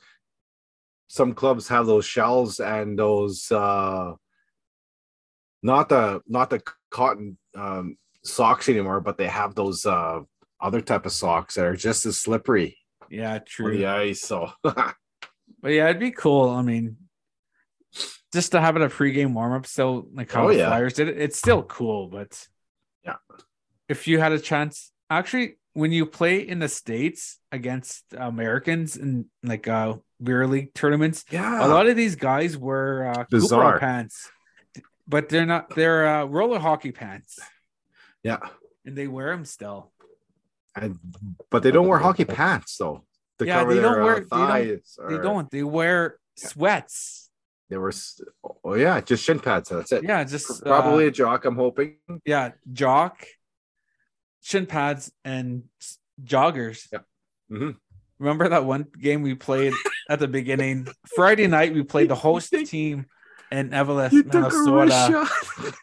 some 1.08 1.34
clubs 1.34 1.68
have 1.68 1.86
those 1.86 2.06
shells 2.06 2.60
and 2.60 2.98
those 2.98 3.52
uh 3.52 4.14
not 5.62 5.90
the 5.90 6.22
not 6.28 6.50
the 6.50 6.62
cotton 6.90 7.38
um 7.56 7.98
socks 8.24 8.70
anymore, 8.70 9.00
but 9.02 9.18
they 9.18 9.28
have 9.28 9.56
those 9.56 9.86
uh 9.86 10.20
other 10.62 10.82
type 10.82 11.06
of 11.06 11.12
socks 11.12 11.56
that 11.56 11.66
are 11.66 11.76
just 11.76 12.06
as 12.06 12.18
slippery 12.18 12.78
Yeah, 13.10 13.40
true. 13.40 13.76
Yeah. 13.76 14.14
So 14.14 14.52
But 14.64 15.70
yeah, 15.72 15.86
it'd 15.90 16.00
be 16.00 16.12
cool. 16.12 16.50
I 16.50 16.62
mean, 16.62 16.98
just 18.34 18.52
to 18.52 18.60
have 18.62 18.76
it 18.76 18.82
a 18.82 18.90
pregame 18.90 19.34
warm 19.34 19.54
up, 19.54 19.66
so 19.66 20.08
like 20.14 20.32
how 20.32 20.46
Oh, 20.46 20.48
the 20.50 20.58
yeah. 20.58 20.68
Flyers 20.68 20.94
did 20.94 21.08
it, 21.10 21.18
it's 21.18 21.38
still 21.38 21.64
cool. 21.64 22.08
But 22.08 22.48
Yeah. 23.06 23.16
if 23.88 24.08
you 24.08 24.20
had 24.20 24.32
a 24.34 24.40
chance, 24.40 24.92
actually, 25.10 25.58
when 25.74 25.92
you 25.92 26.06
play 26.06 26.40
in 26.48 26.60
the 26.60 26.68
states 26.70 27.40
against 27.52 28.04
Americans 28.18 28.96
in 28.96 29.26
like 29.44 29.68
uh 29.68 29.96
beer 30.22 30.48
league 30.48 30.74
tournaments, 30.74 31.26
yeah, 31.32 31.66
a 31.66 31.68
lot 31.68 31.88
of 31.88 31.96
these 31.96 32.16
guys 32.16 32.58
wear 32.58 33.10
uh, 33.12 33.26
Bizarre. 33.30 33.74
Cooper 33.74 33.80
pants, 33.80 34.30
but 35.08 35.30
they're 35.30 35.46
not. 35.46 35.76
They're 35.76 36.08
uh, 36.08 36.26
roller 36.26 36.60
hockey 36.60 36.92
pants, 36.92 37.40
yeah, 38.24 38.40
and 38.86 38.96
they 38.98 39.08
wear 39.08 39.32
them 39.32 39.46
still. 39.46 39.92
and 40.76 40.98
but 41.50 41.64
they 41.64 41.72
don't 41.72 41.88
wear 41.88 42.00
hockey 42.00 42.26
pants 42.26 42.78
though. 42.78 43.04
To 43.40 43.46
Yeah, 43.48 43.60
cover 43.60 43.74
they 43.76 43.82
don't 43.82 43.94
their, 43.94 44.02
uh, 44.02 44.06
wear- 44.06 44.16
they 44.16 44.20
don't- 44.30 44.48
thighs 44.48 44.98
They 45.10 45.18
don't. 45.18 45.52
They 45.52 45.64
wear 45.64 46.18
sweats. 46.38 47.30
They 47.70 47.78
were. 47.78 47.92
Oh 48.64 48.76
yeah, 48.76 49.02
just 49.02 49.24
shin 49.24 49.40
pads. 49.40 49.70
That's 49.70 49.92
it. 49.92 50.04
Yeah, 50.04 50.24
just 50.24 50.62
uh, 50.62 50.66
Probably 50.66 51.08
a 51.08 51.12
jock. 51.12 51.46
I'm 51.46 51.56
hoping. 51.56 51.98
yeah, 52.26 52.52
jock, 52.72 53.26
shin 54.44 54.68
pads, 54.68 55.12
and 55.26 55.64
joggers. 56.24 56.88
Yeah. 56.92 57.00
Mhm. 57.50 57.78
Remember 58.20 58.48
that 58.50 58.64
one 58.66 58.86
game 59.00 59.24
we 59.24 59.34
played 59.34 59.74
at 60.10 60.20
the 60.20 60.28
beginning? 60.28 60.88
Friday 61.16 61.48
night, 61.48 61.74
we 61.74 61.82
played 61.84 62.10
the 62.10 62.16
host 62.16 62.52
team 62.68 63.08
in 63.52 63.72
Eveleth, 63.72 64.12
You 64.12 64.24
took 64.24 64.54
a 64.54 64.56
Minnesota. 64.70 65.28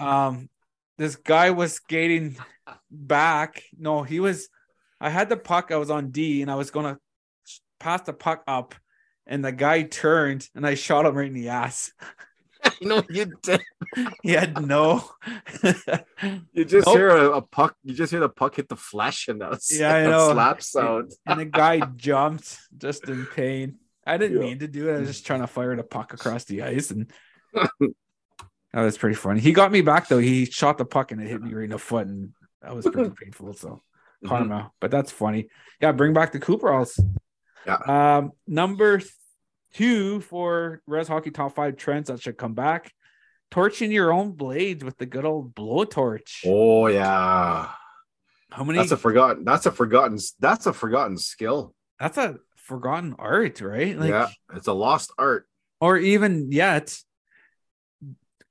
Um, 0.00 0.48
this 0.96 1.16
guy 1.16 1.50
was 1.50 1.74
skating 1.74 2.36
back. 2.90 3.62
No, 3.78 4.02
he 4.02 4.18
was. 4.18 4.48
I 4.98 5.10
had 5.10 5.28
the 5.28 5.36
puck. 5.36 5.70
I 5.70 5.76
was 5.76 5.90
on 5.90 6.10
D, 6.10 6.40
and 6.40 6.50
I 6.50 6.54
was 6.54 6.70
gonna 6.70 6.98
pass 7.78 8.00
the 8.02 8.14
puck 8.14 8.42
up, 8.46 8.74
and 9.26 9.44
the 9.44 9.52
guy 9.52 9.82
turned, 9.82 10.48
and 10.54 10.66
I 10.66 10.74
shot 10.74 11.04
him 11.04 11.14
right 11.14 11.26
in 11.26 11.34
the 11.34 11.50
ass. 11.50 11.92
no, 12.82 13.02
you 13.10 13.32
did. 13.42 13.62
He 14.22 14.32
had 14.32 14.64
no. 14.66 15.08
You 16.52 16.64
just 16.64 16.86
Nope. 16.86 16.96
hear 16.96 17.08
a, 17.08 17.30
a 17.38 17.42
puck. 17.42 17.74
You 17.82 17.94
just 17.94 18.10
hear 18.10 18.20
the 18.20 18.28
puck 18.28 18.56
hit 18.56 18.68
the 18.68 18.76
flesh, 18.76 19.28
and 19.28 19.40
that's 19.40 19.76
Yeah, 19.78 19.94
I 19.94 20.02
know. 20.04 20.32
slap 20.32 20.62
sound. 20.62 21.12
and 21.26 21.40
the 21.40 21.44
guy 21.46 21.80
jumped 21.96 22.58
just 22.76 23.08
in 23.08 23.26
pain. 23.26 23.76
I 24.06 24.16
didn't 24.18 24.38
Yeah. 24.38 24.44
mean 24.48 24.58
to 24.60 24.68
do 24.68 24.88
it. 24.90 24.96
I 24.96 24.98
was 25.00 25.08
just 25.08 25.26
trying 25.26 25.40
to 25.40 25.46
fire 25.46 25.74
the 25.76 25.82
puck 25.82 26.12
across 26.12 26.44
the 26.44 26.62
ice, 26.62 26.90
and 26.90 27.10
that 27.54 28.82
was 28.82 28.98
pretty 28.98 29.16
funny. 29.16 29.40
He 29.40 29.52
got 29.52 29.72
me 29.72 29.80
back 29.80 30.08
though. 30.08 30.18
He 30.18 30.44
shot 30.44 30.78
the 30.78 30.84
puck 30.84 31.10
and 31.12 31.20
it 31.20 31.28
hit 31.28 31.42
me 31.42 31.52
right 31.54 31.64
in 31.64 31.70
the 31.70 31.78
foot, 31.78 32.06
and 32.06 32.32
that 32.62 32.74
was 32.74 32.86
pretty 32.86 33.10
painful. 33.20 33.52
So 33.54 33.80
Mhm. 34.24 34.28
karma, 34.28 34.70
but 34.80 34.90
that's 34.90 35.10
funny. 35.10 35.48
Yeah, 35.80 35.92
bring 35.92 36.12
back 36.12 36.32
the 36.32 36.38
Cooperalls. 36.40 37.00
Yeah. 37.66 37.76
Um, 38.18 38.32
number 38.46 38.98
th- 38.98 39.10
two 39.74 40.20
for 40.20 40.82
Res 40.86 41.08
Hockey 41.08 41.30
Top 41.30 41.54
Five 41.54 41.76
trends 41.76 42.08
that 42.08 42.20
should 42.22 42.36
come 42.36 42.54
back: 42.54 42.92
torching 43.50 43.92
your 43.92 44.12
own 44.12 44.32
blades 44.32 44.84
with 44.84 44.98
the 44.98 45.06
good 45.06 45.24
old 45.24 45.54
blowtorch. 45.54 46.40
Oh 46.46 46.86
yeah, 46.88 47.68
How 48.50 48.64
many? 48.64 48.78
that's 48.78 48.92
a 48.92 48.96
forgotten. 48.96 49.44
That's 49.44 49.66
a 49.66 49.72
forgotten. 49.72 50.18
That's 50.38 50.66
a 50.66 50.72
forgotten 50.72 51.16
skill. 51.18 51.74
that's 51.98 52.18
a 52.18 52.36
forgotten 52.56 53.16
art, 53.18 53.60
right? 53.60 53.98
Like, 53.98 54.10
yeah, 54.10 54.28
it's 54.54 54.68
a 54.68 54.72
lost 54.72 55.12
art. 55.18 55.46
or 55.80 55.96
even 55.96 56.52
yet 56.52 56.96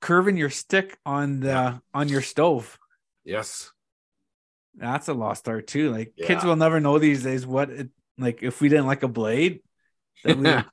curving 0.00 0.36
your 0.36 0.50
stick 0.50 0.98
on 1.04 1.40
the 1.40 1.80
on 1.92 2.08
your 2.08 2.22
stove 2.22 2.78
Yes. 3.24 3.70
that's 4.74 5.08
a 5.08 5.12
lost 5.14 5.46
art 5.46 5.66
too 5.66 5.90
like 5.90 6.14
kids 6.16 6.42
will 6.42 6.56
never 6.56 6.80
know 6.80 6.98
these 6.98 7.22
days 7.22 7.46
what 7.46 7.68
it 7.68 7.88
like 8.16 8.42
if 8.42 8.62
we 8.62 8.70
didn't 8.70 8.86
like 8.86 9.02
a 9.02 9.08
blade 9.08 9.60
we, 10.24 10.32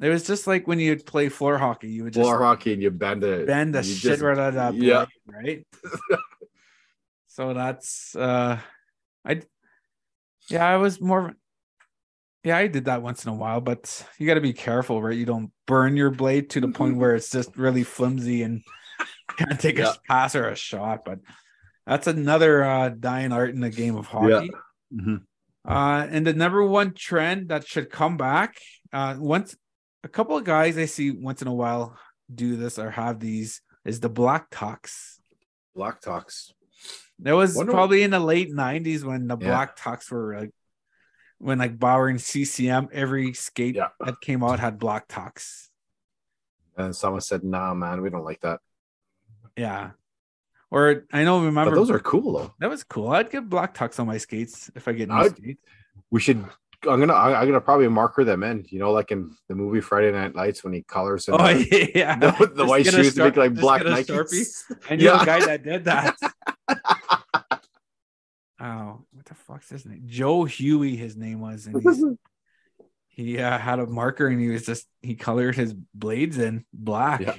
it 0.00 0.08
was 0.08 0.26
just 0.26 0.46
like 0.46 0.66
when 0.66 0.78
you'd 0.80 1.04
play 1.06 1.28
floor 1.28 1.58
hockey 1.58 1.88
you 1.90 2.04
would 2.04 2.12
just 2.12 2.22
Floor 2.24 2.38
hockey, 2.42 2.72
and 2.72 2.82
you 2.82 2.90
bend 2.90 3.22
it. 3.24 3.46
bend 3.46 3.74
the 3.74 3.82
shit 3.82 3.96
just- 4.02 4.22
right 4.22 4.38
out 4.38 4.48
of 4.48 4.54
that 4.54 4.70
blade, 4.72 4.82
yeah. 4.84 5.04
right 5.26 5.66
so 7.28 7.54
that's 7.54 8.14
uh 8.16 8.58
i 9.24 9.40
yeah 10.48 10.66
i 10.66 10.76
was 10.76 11.00
more 11.00 11.34
yeah 12.44 12.56
i 12.56 12.66
did 12.66 12.86
that 12.86 13.02
once 13.02 13.24
in 13.24 13.32
a 13.32 13.34
while 13.34 13.60
but 13.60 14.06
you 14.18 14.26
got 14.26 14.34
to 14.34 14.40
be 14.40 14.52
careful 14.52 15.02
right 15.02 15.16
you 15.16 15.24
don't 15.24 15.50
burn 15.66 15.96
your 15.96 16.10
blade 16.10 16.50
to 16.50 16.60
the 16.60 16.68
point 16.68 16.96
where 16.96 17.14
it's 17.14 17.30
just 17.30 17.56
really 17.56 17.84
flimsy 17.84 18.42
and 18.42 18.62
can't 19.38 19.58
take 19.60 19.78
Yeah. 19.78 19.92
a 19.92 19.94
pass 20.08 20.34
or 20.34 20.48
a 20.48 20.56
shot 20.56 21.04
but 21.04 21.20
that's 21.86 22.06
another 22.06 22.62
uh 22.64 22.88
dying 22.90 23.32
art 23.32 23.50
in 23.50 23.60
the 23.60 23.70
game 23.70 23.96
of 23.96 24.06
hockey 24.06 24.50
Mhm. 24.94 25.22
Uh 25.66 26.06
and 26.10 26.26
the 26.26 26.32
number 26.34 26.64
one 26.66 26.92
trend 26.94 27.48
that 27.50 27.66
should 27.66 27.88
come 27.90 28.16
back 28.16 28.56
uh 28.92 29.14
once 29.18 29.56
a 30.04 30.08
couple 30.08 30.36
of 30.36 30.42
guys 30.44 30.76
i 30.76 30.84
see 30.86 31.10
once 31.12 31.40
in 31.42 31.48
a 31.48 31.54
while 31.54 31.96
do 32.34 32.56
this 32.56 32.78
or 32.78 32.90
have 32.90 33.20
these 33.20 33.60
is 33.84 34.00
the 34.00 34.08
black 34.08 34.50
Tuuks 34.50 35.18
Black 35.74 36.00
Tuuks. 36.02 36.52
that 37.20 37.32
was 37.36 37.54
Wonder- 37.56 37.72
probably 37.72 38.02
in 38.02 38.10
the 38.10 38.20
late 38.20 38.50
'90s 38.52 39.04
when 39.04 39.26
the 39.28 39.36
Yeah. 39.38 39.46
black 39.48 39.76
Tuuks 39.78 40.10
were 40.10 40.36
like, 40.38 40.50
when 41.38 41.58
like 41.58 41.78
Bauer 41.78 42.08
and 42.08 42.20
CCM, 42.20 42.88
every 42.92 43.32
skate 43.32 43.76
Yeah. 43.76 43.88
that 44.04 44.20
came 44.20 44.42
out 44.44 44.60
had 44.60 44.78
black 44.78 45.08
Tuuks. 45.08 45.68
And 46.76 46.94
someone 46.94 47.20
said, 47.22 47.42
"Nah, 47.44 47.72
man, 47.74 48.02
we 48.02 48.10
don't 48.10 48.24
like 48.24 48.40
that." 48.40 48.60
Yeah, 49.56 49.92
or 50.72 51.04
I 51.12 51.22
know 51.24 51.38
But 51.38 51.46
remember 51.46 51.74
those 51.76 51.90
are 51.90 52.00
cool 52.00 52.32
though. 52.38 52.54
that 52.58 52.70
was 52.70 52.82
cool. 52.82 53.08
I'd 53.10 53.30
get 53.30 53.48
black 53.48 53.74
Tuuks 53.76 54.00
on 54.00 54.06
my 54.06 54.16
skates 54.18 54.70
if 54.74 54.88
I 54.88 54.92
get 54.92 55.08
new 55.08 55.14
I'd- 55.14 55.36
skates. 55.36 55.62
We 56.10 56.20
should. 56.20 56.44
I'm 56.88 56.98
gonna. 56.98 57.12
I- 57.12 57.40
I'm 57.40 57.46
gonna 57.46 57.60
probably 57.60 57.86
marker 57.88 58.24
them 58.24 58.42
in. 58.42 58.66
You 58.68 58.80
know, 58.80 58.90
like 58.90 59.12
in 59.12 59.30
the 59.48 59.54
movie 59.54 59.80
Friday 59.80 60.10
Night 60.10 60.34
Lights 60.34 60.64
when 60.64 60.72
he 60.72 60.82
colors 60.82 61.28
in 61.28 61.34
Oh 61.34 61.38
the, 61.46 61.92
yeah, 61.94 62.18
the, 62.18 62.46
the 62.54 62.64
white 62.66 62.86
shoes 62.86 63.14
to 63.14 63.24
make 63.24 63.36
like 63.36 63.54
black 63.54 63.82
Nikes. 63.82 64.62
I 64.90 64.96
knew 64.96 65.04
Yeah. 65.10 65.22
a 65.22 65.26
guy 65.26 65.40
that 65.46 65.62
did 65.62 65.84
that. 65.84 66.16
oh, 68.60 69.04
what 69.12 69.24
the 69.26 69.34
fuck's 69.34 69.70
his 69.70 69.86
name? 69.86 70.02
Joe 70.06 70.44
Huey, 70.44 70.96
his 70.96 71.16
name 71.16 71.40
was, 71.40 71.66
and 71.66 71.80
he's 71.82 72.04
he 73.08 73.38
uh, 73.38 73.58
had 73.58 73.78
a 73.78 73.86
marker 73.86 74.26
and 74.26 74.40
he 74.40 74.48
was 74.48 74.64
just 74.66 74.86
he 75.02 75.14
colored 75.14 75.54
his 75.54 75.74
blades 75.94 76.38
in 76.38 76.64
black. 76.72 77.20
Yeah. 77.20 77.34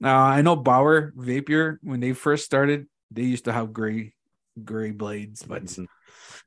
Now 0.00 0.22
I 0.22 0.42
know 0.42 0.56
Bauer 0.56 1.12
Vapor 1.16 1.78
when 1.82 2.00
they 2.00 2.12
first 2.12 2.44
started, 2.44 2.86
they 3.10 3.22
used 3.22 3.44
to 3.46 3.52
have 3.52 3.72
gray 3.72 4.14
gray 4.62 4.90
blades, 4.90 5.42
but 5.42 5.64
Mhm. 5.64 5.86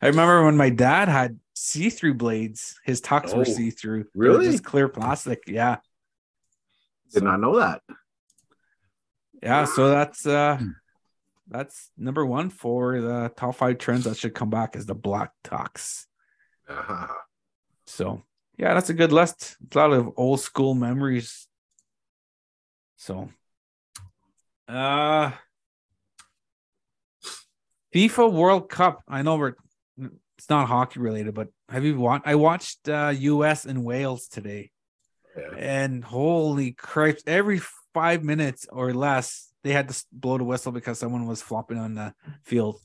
I 0.01 0.07
remember 0.07 0.45
when 0.45 0.55
my 0.57 0.69
dad 0.69 1.09
had 1.09 1.39
see-through 1.55 2.13
blades, 2.13 2.79
his 2.85 3.01
Tuuks 3.01 3.33
Oh, 3.33 3.37
were 3.39 3.45
see-through. 3.45 4.05
Really? 4.15 4.51
just 4.51 4.63
clear 4.63 4.87
plastic. 4.87 5.43
Yeah. 5.47 5.77
Did 7.11 7.23
not 7.23 7.39
know 7.39 7.57
that. 7.57 7.81
Yeah, 9.41 9.65
so 9.65 9.89
that's 9.89 10.25
uh 10.25 10.59
that's 11.47 11.89
number 11.97 12.25
one 12.25 12.49
for 12.49 12.99
the 12.99 13.31
top 13.35 13.55
five 13.55 13.77
trends 13.77 14.03
that 14.03 14.17
should 14.17 14.35
come 14.35 14.49
back 14.49 14.75
is 14.75 14.85
the 14.85 14.95
black 14.95 15.31
Tuuks. 15.43 16.05
Uh-huh. 16.67 17.07
So 17.85 18.23
yeah, 18.57 18.73
that's 18.73 18.89
a 18.89 18.93
good 18.93 19.11
list. 19.11 19.55
It's 19.65 19.75
a 19.75 19.79
lot 19.79 19.93
of 19.93 20.11
old 20.17 20.41
school 20.41 20.73
memories. 20.75 21.46
So 22.97 23.29
uh 24.67 25.31
FIFA 27.95 28.31
World 28.33 28.69
Cup. 28.69 29.01
I 29.07 29.21
know 29.21 29.37
we're 29.37 29.53
it's 30.37 30.49
not 30.49 30.67
hockey 30.67 30.99
related, 30.99 31.33
but 31.33 31.47
have 31.69 31.83
you 31.83 31.97
watched 31.97 32.27
I 32.27 32.35
watched 32.35 32.89
uh 32.89 33.13
US 33.17 33.65
and 33.65 33.83
Wales 33.83 34.27
today. 34.27 34.71
Yeah. 35.37 35.57
And 35.57 36.03
holy 36.03 36.71
Christ, 36.73 37.23
every 37.27 37.61
five 37.93 38.23
minutes 38.23 38.67
or 38.71 38.93
less, 38.93 39.51
they 39.63 39.71
had 39.71 39.89
to 39.89 40.05
blow 40.11 40.37
the 40.37 40.43
whistle 40.43 40.71
because 40.71 40.99
someone 40.99 41.25
was 41.27 41.41
flopping 41.41 41.77
on 41.77 41.93
the 41.93 42.13
field. 42.43 42.79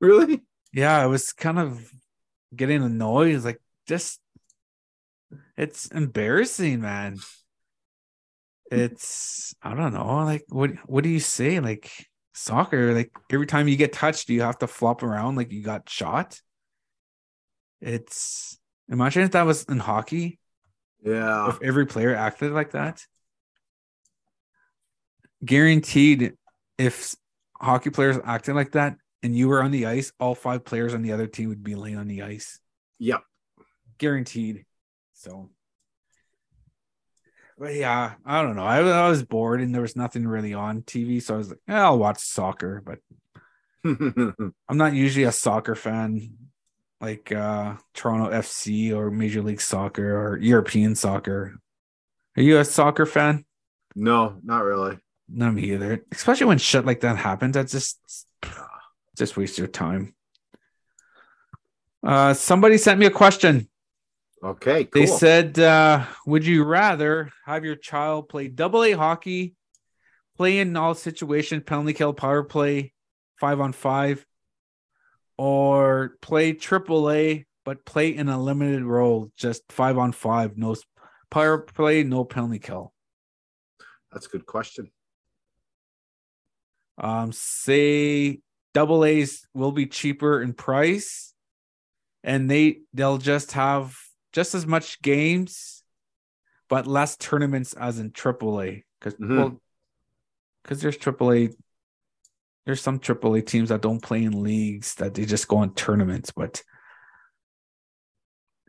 Really? 0.00 0.42
Yeah, 0.72 1.04
it 1.04 1.08
was 1.08 1.32
kind 1.32 1.58
of 1.58 1.90
getting 2.54 2.82
annoyed. 2.82 3.34
It's 3.34 3.44
like 3.44 3.60
just 3.86 4.20
it's 5.56 5.86
embarrassing, 5.86 6.80
man. 6.80 7.18
It's 8.70 9.54
I 9.62 9.74
don't 9.74 9.92
know, 9.92 10.24
like 10.24 10.44
what 10.48 10.70
what 10.88 11.04
do 11.04 11.10
you 11.10 11.20
say? 11.20 11.60
Like 11.60 11.90
soccer, 12.32 12.94
like 12.94 13.10
every 13.30 13.46
time 13.46 13.68
you 13.68 13.76
get 13.76 13.92
touched, 13.92 14.28
you 14.28 14.42
have 14.42 14.58
to 14.58 14.66
flop 14.66 15.02
around 15.02 15.36
like 15.36 15.52
you 15.52 15.62
got 15.62 15.88
shot. 15.88 16.40
It's 17.80 18.58
imagine 18.88 19.22
if 19.22 19.32
that 19.32 19.42
was 19.46 19.64
in 19.64 19.78
hockey 19.78 20.38
Yeah. 21.02 21.48
if 21.48 21.62
every 21.62 21.86
player 21.86 22.14
acted 22.14 22.52
like 22.52 22.72
that 22.72 23.02
guaranteed 25.44 26.34
if 26.76 27.14
hockey 27.60 27.90
players 27.90 28.18
acted 28.24 28.54
like 28.54 28.72
that 28.72 28.96
and 29.22 29.36
you 29.36 29.48
were 29.48 29.62
on 29.62 29.70
the 29.70 29.86
ice 29.86 30.12
all 30.20 30.34
five 30.34 30.64
players 30.64 30.92
on 30.92 31.02
the 31.02 31.12
other 31.12 31.26
team 31.26 31.48
would 31.48 31.62
be 31.64 31.74
laying 31.74 31.96
on 31.96 32.08
the 32.08 32.22
ice 32.22 32.58
Yep. 32.98 33.22
guaranteed 33.98 34.64
So, 35.14 35.50
but 37.60 37.74
yeah, 37.74 38.14
I 38.24 38.40
don't 38.40 38.56
know. 38.56 38.64
I, 38.64 38.78
I 38.78 39.08
was 39.10 39.22
bored 39.22 39.60
and 39.60 39.74
there 39.74 39.82
was 39.82 39.94
nothing 39.94 40.26
really 40.26 40.54
on 40.54 40.80
TV, 40.80 41.22
so 41.22 41.34
I 41.34 41.36
was 41.36 41.50
like, 41.50 41.58
eh, 41.68 41.74
I'll 41.74 41.98
watch 41.98 42.18
soccer. 42.18 42.82
But 42.84 43.00
I'm 43.84 44.54
not 44.78 44.94
usually 44.94 45.24
a 45.24 45.32
soccer 45.32 45.74
fan, 45.74 46.38
like 47.02 47.30
uh 47.30 47.74
Toronto 47.92 48.30
FC 48.30 48.96
or 48.96 49.10
Major 49.10 49.42
League 49.42 49.60
Soccer 49.60 50.16
or 50.16 50.38
European 50.38 50.94
soccer. 50.94 51.60
Are 52.38 52.42
you 52.42 52.58
a 52.58 52.64
soccer 52.64 53.04
fan? 53.04 53.44
no, 53.94 54.38
not 54.42 54.64
really. 54.64 54.98
Not 55.28 55.52
me 55.52 55.72
either. 55.72 56.04
Especially 56.12 56.46
when 56.46 56.58
shit 56.58 56.86
like 56.86 57.00
that 57.00 57.18
happens. 57.18 57.54
That 57.54 57.68
just 57.68 58.00
just 59.18 59.36
waste 59.36 59.58
your 59.58 59.68
time. 59.68 60.14
Uh 62.02 62.32
somebody 62.32 62.78
sent 62.78 62.98
me 62.98 63.04
a 63.04 63.10
question. 63.10 63.68
Okay, 64.42 64.84
cool. 64.84 65.02
They 65.02 65.06
said, 65.06 65.58
uh, 65.58 66.06
would 66.26 66.46
you 66.46 66.64
rather 66.64 67.30
have 67.44 67.64
your 67.64 67.76
child 67.76 68.28
play 68.30 68.48
double 68.48 68.82
A 68.84 68.92
hockey, 68.92 69.54
play 70.36 70.58
in 70.58 70.76
all 70.76 70.94
situations, 70.94 71.64
penalty 71.66 71.92
kill, 71.92 72.14
power 72.14 72.42
play, 72.42 72.94
five 73.38 73.60
on 73.60 73.72
five, 73.72 74.24
or 75.36 76.16
play 76.22 76.54
triple 76.54 77.10
A, 77.10 77.44
but 77.66 77.84
play 77.84 78.14
in 78.16 78.30
a 78.30 78.40
limited 78.40 78.82
role, 78.82 79.30
just 79.36 79.62
five 79.70 79.98
on 79.98 80.12
five, 80.12 80.56
no 80.56 80.74
power 81.30 81.58
play, 81.58 82.02
no 82.02 82.24
penalty 82.24 82.58
kill. 82.58 82.94
That's 84.10 84.26
a 84.26 84.30
good 84.30 84.46
question. 84.46 84.90
Um, 86.96 87.32
say 87.32 88.40
double 88.72 89.04
A's 89.04 89.46
will 89.52 89.72
be 89.72 89.86
cheaper 89.86 90.40
in 90.40 90.54
price, 90.54 91.34
and 92.24 92.50
they 92.50 92.80
they'll 92.94 93.18
just 93.18 93.52
have 93.52 93.96
just 94.32 94.54
as 94.54 94.66
much 94.66 95.00
games, 95.02 95.82
but 96.68 96.86
less 96.86 97.16
tournaments 97.16 97.72
as 97.74 97.98
in 97.98 98.12
triple 98.12 98.60
A. 98.60 98.84
Because 98.98 99.14
Mhm. 99.18 99.36
well, 99.36 99.60
because 100.62 100.80
there's 100.80 100.96
triple 100.96 101.32
A. 101.32 101.48
There's 102.66 102.80
some 102.82 102.98
triple 102.98 103.34
A 103.34 103.42
teams 103.42 103.70
that 103.70 103.80
don't 103.80 104.02
play 104.02 104.22
in 104.22 104.42
leagues 104.42 104.94
that 104.96 105.14
they 105.14 105.24
just 105.24 105.48
go 105.48 105.56
on 105.58 105.74
tournaments, 105.74 106.30
but 106.30 106.62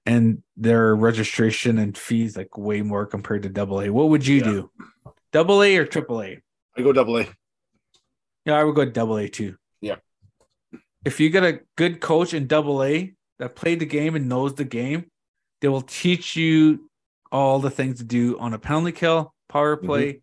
and 0.05 0.41
their 0.57 0.95
registration 0.95 1.77
and 1.77 1.95
fees 1.95 2.35
like 2.35 2.57
way 2.57 2.81
more 2.81 3.05
compared 3.05 3.43
to 3.43 3.49
double 3.49 3.81
A. 3.81 3.89
What 3.89 4.09
would 4.09 4.25
you 4.25 4.37
Yeah. 4.37 4.43
do? 4.43 4.71
Double 5.31 5.61
A 5.61 5.77
or 5.77 5.85
triple 5.85 6.21
A? 6.23 6.41
I 6.75 6.81
go 6.81 6.91
double 6.91 7.19
A. 7.19 7.27
Yeah, 8.45 8.55
I 8.57 8.63
would 8.63 8.75
go 8.75 8.85
double 8.85 9.17
A 9.17 9.29
too. 9.29 9.57
Yeah. 9.79 9.97
If 11.05 11.19
you 11.19 11.29
get 11.29 11.43
a 11.43 11.61
good 11.75 12.01
coach 12.01 12.33
in 12.33 12.47
double 12.47 12.81
A 12.83 13.15
that 13.37 13.55
played 13.55 13.79
the 13.79 13.85
game 13.85 14.15
and 14.15 14.27
knows 14.27 14.55
the 14.55 14.63
game, 14.65 15.11
they 15.61 15.67
will 15.67 15.81
teach 15.81 16.35
you 16.35 16.89
all 17.31 17.59
the 17.59 17.69
things 17.69 17.99
to 17.99 18.03
do 18.03 18.37
on 18.39 18.53
a 18.53 18.59
penalty 18.59 18.91
kill, 18.91 19.33
power 19.47 19.77
play, 19.77 20.21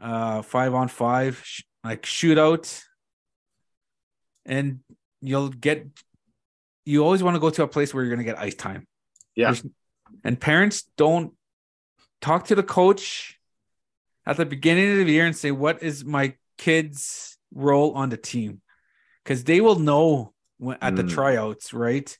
uh, 0.00 0.42
five 0.42 0.74
on 0.74 0.88
five, 0.88 1.40
sh- 1.44 1.62
like 1.82 2.02
shootout. 2.02 2.82
And 4.44 4.80
you'll 5.22 5.48
get, 5.48 5.86
you 6.84 7.02
always 7.02 7.22
want 7.22 7.34
to 7.36 7.40
go 7.40 7.50
to 7.50 7.62
a 7.62 7.68
place 7.68 7.94
where 7.94 8.04
you're 8.04 8.14
going 8.14 8.24
to 8.26 8.30
get 8.30 8.38
ice 8.38 8.54
time. 8.54 8.86
Yeah. 9.34 9.52
There's- 9.52 9.66
and 10.22 10.38
parents 10.40 10.84
don't 10.96 11.32
talk 12.20 12.46
to 12.46 12.54
the 12.54 12.62
coach 12.62 13.38
at 14.26 14.36
the 14.36 14.46
beginning 14.46 14.90
of 15.00 15.06
the 15.06 15.12
year 15.12 15.26
and 15.26 15.36
say, 15.36 15.50
What 15.50 15.82
is 15.82 16.04
my 16.04 16.34
kid's 16.58 17.36
role 17.52 17.92
on 17.94 18.10
the 18.10 18.16
team? 18.16 18.60
Because 19.22 19.44
they 19.44 19.60
will 19.60 19.78
know 19.78 20.34
when, 20.58 20.76
at 20.82 20.94
the 20.96 21.02
Mm. 21.04 21.10
tryouts, 21.10 21.72
right? 21.72 22.16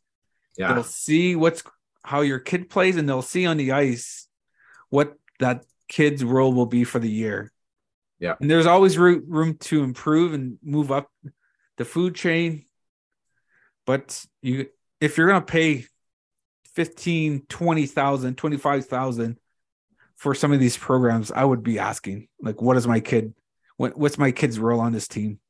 Yeah. 0.56 0.74
They'll 0.74 0.84
see 0.84 1.36
what's 1.36 1.62
how 2.04 2.20
your 2.20 2.38
kid 2.38 2.68
plays 2.68 2.96
and 2.96 3.08
they'll 3.08 3.22
see 3.22 3.46
on 3.46 3.56
the 3.56 3.72
ice 3.72 4.28
what 4.90 5.14
that 5.40 5.64
kid's 5.88 6.22
role 6.22 6.52
will 6.52 6.66
be 6.66 6.84
for 6.84 6.98
the 6.98 7.10
year. 7.10 7.52
Yeah. 8.18 8.34
And 8.40 8.50
there's 8.50 8.66
always 8.66 8.96
room, 8.96 9.24
room 9.26 9.56
to 9.60 9.82
improve 9.82 10.34
and 10.34 10.58
move 10.62 10.92
up 10.92 11.10
the 11.76 11.84
food 11.84 12.14
chain. 12.14 12.64
But 13.86 14.24
you 14.42 14.66
if 15.00 15.18
you're 15.18 15.28
going 15.28 15.40
to 15.40 15.46
pay 15.46 15.86
15, 16.74 17.46
20,000, 17.48 18.36
25,000 18.36 19.38
for 20.16 20.34
some 20.34 20.52
of 20.52 20.60
these 20.60 20.76
programs, 20.76 21.30
I 21.30 21.44
would 21.44 21.62
be 21.62 21.78
asking 21.78 22.28
like 22.40 22.62
what 22.62 22.76
is 22.76 22.86
my 22.86 23.00
kid 23.00 23.34
what 23.76 23.96
what's 23.96 24.18
my 24.18 24.30
kid's 24.30 24.58
role 24.58 24.80
on 24.80 24.92
this 24.92 25.08
team? 25.08 25.40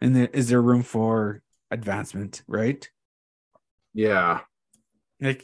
And 0.00 0.28
is 0.34 0.48
there 0.48 0.60
room 0.60 0.82
for 0.82 1.42
advancement, 1.70 2.42
right? 2.46 2.88
Yeah. 3.96 4.40
like 5.22 5.42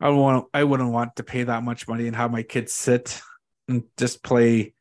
I 0.00 0.08
want 0.08 0.46
I 0.54 0.64
wouldn't 0.64 0.92
want 0.92 1.16
to 1.16 1.22
pay 1.22 1.42
that 1.42 1.62
much 1.62 1.86
money 1.86 2.06
and 2.06 2.16
have 2.16 2.30
my 2.30 2.42
kids 2.42 2.72
sit 2.72 3.20
and 3.68 3.84
just 3.98 4.22
play 4.22 4.72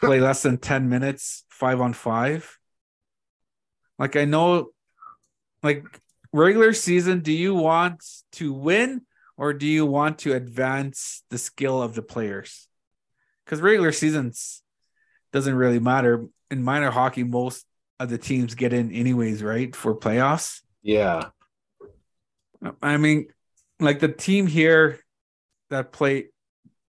play 0.00 0.20
less 0.20 0.44
than 0.44 0.58
10 0.58 0.88
minutes 0.88 1.44
5 1.48 1.80
on 1.80 1.92
5 1.92 2.58
like 3.98 4.14
I 4.14 4.26
know 4.26 4.68
like 5.64 5.84
regular 6.32 6.72
season 6.72 7.18
do 7.18 7.32
you 7.32 7.56
want 7.56 8.04
to 8.32 8.52
win 8.52 9.02
or 9.36 9.54
do 9.54 9.66
you 9.66 9.84
want 9.84 10.20
to 10.20 10.34
advance 10.34 11.24
the 11.30 11.38
skill 11.38 11.82
of 11.82 11.96
the 11.96 12.02
players? 12.02 12.68
Cuz 13.46 13.60
regular 13.60 13.90
seasons 13.90 14.62
doesn't 15.32 15.56
really 15.56 15.80
matter. 15.80 16.26
In 16.48 16.62
minor 16.62 16.92
hockey 16.92 17.24
most 17.24 17.66
of 18.00 18.10
the 18.10 18.18
teams 18.18 18.54
get 18.54 18.72
in 18.72 18.92
anyways 18.92 19.42
right 19.42 19.74
for 19.74 19.94
playoffs 19.94 20.60
Yeah. 20.82 21.30
I 22.82 22.96
mean, 22.96 23.28
like 23.80 24.00
the 24.00 24.08
team 24.08 24.46
here 24.46 25.00
that 25.70 25.92
play, 25.92 26.28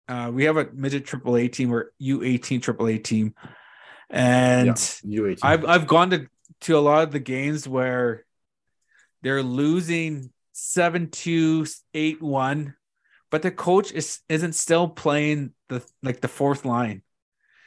uh, 0.07 0.31
we 0.33 0.45
have 0.45 0.57
a 0.57 0.67
midget 0.73 1.05
AAA 1.05 1.51
team 1.51 1.73
or 1.73 1.91
U18 2.01 2.61
AAA 2.61 3.03
team, 3.03 3.33
and 4.09 4.99
You 5.03 5.27
18. 5.27 5.39
I've 5.43 5.65
I've 5.65 5.87
gone 5.87 6.11
to 6.11 6.27
to 6.61 6.77
a 6.77 6.79
lot 6.79 7.03
of 7.03 7.11
the 7.11 7.19
games 7.19 7.67
where 7.67 8.25
they're 9.21 9.43
losing 9.43 10.31
seven 10.53 11.09
two 11.09 11.65
eight 11.93 12.21
one, 12.21 12.75
but 13.29 13.41
the 13.41 13.51
coach 13.51 13.91
is 13.91 14.19
isn't 14.29 14.53
still 14.53 14.87
playing 14.87 15.53
the 15.69 15.85
like 16.01 16.21
the 16.21 16.29
fourth 16.29 16.63
line. 16.63 17.01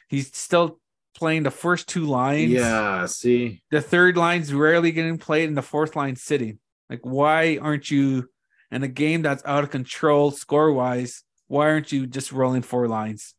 He's 0.07 0.35
still 0.35 0.79
playing 1.15 1.43
the 1.43 1.51
first 1.51 1.87
two 1.89 2.05
lines 2.05 2.51
yeah. 2.51 3.05
See. 3.05 3.61
the 3.71 3.81
third 3.81 4.17
line's 4.17 4.53
rarely 4.53 4.91
getting 4.91 5.17
played 5.17 5.47
and 5.47 5.57
the 5.57 5.61
fourth 5.61 5.95
line 5.95 6.15
sitting. 6.15 6.59
Like, 6.89 7.01
why 7.03 7.57
aren't 7.61 7.89
you 7.91 8.29
in 8.71 8.83
a 8.83 8.87
game 8.87 9.21
that's 9.21 9.43
out 9.45 9.63
of 9.63 9.69
control 9.71 10.31
score 10.31 10.71
wise? 10.71 11.23
Why 11.47 11.69
aren't 11.69 11.91
you 11.91 12.07
just 12.07 12.31
rolling 12.31 12.61
four 12.61 12.87
lines? 12.87 13.33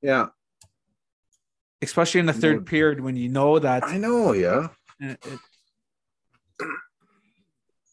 Yeah. 0.00 0.26
Especially 1.80 2.20
in 2.20 2.26
the 2.26 2.32
third 2.32 2.56
No. 2.58 2.62
period 2.62 3.00
when 3.00 3.16
you 3.16 3.28
know 3.28 3.58
that 3.58 3.84
I 3.84 3.98
know. 3.98 4.32
Yeah. 4.32 4.68
it, 5.00 5.18
it- 5.26 5.38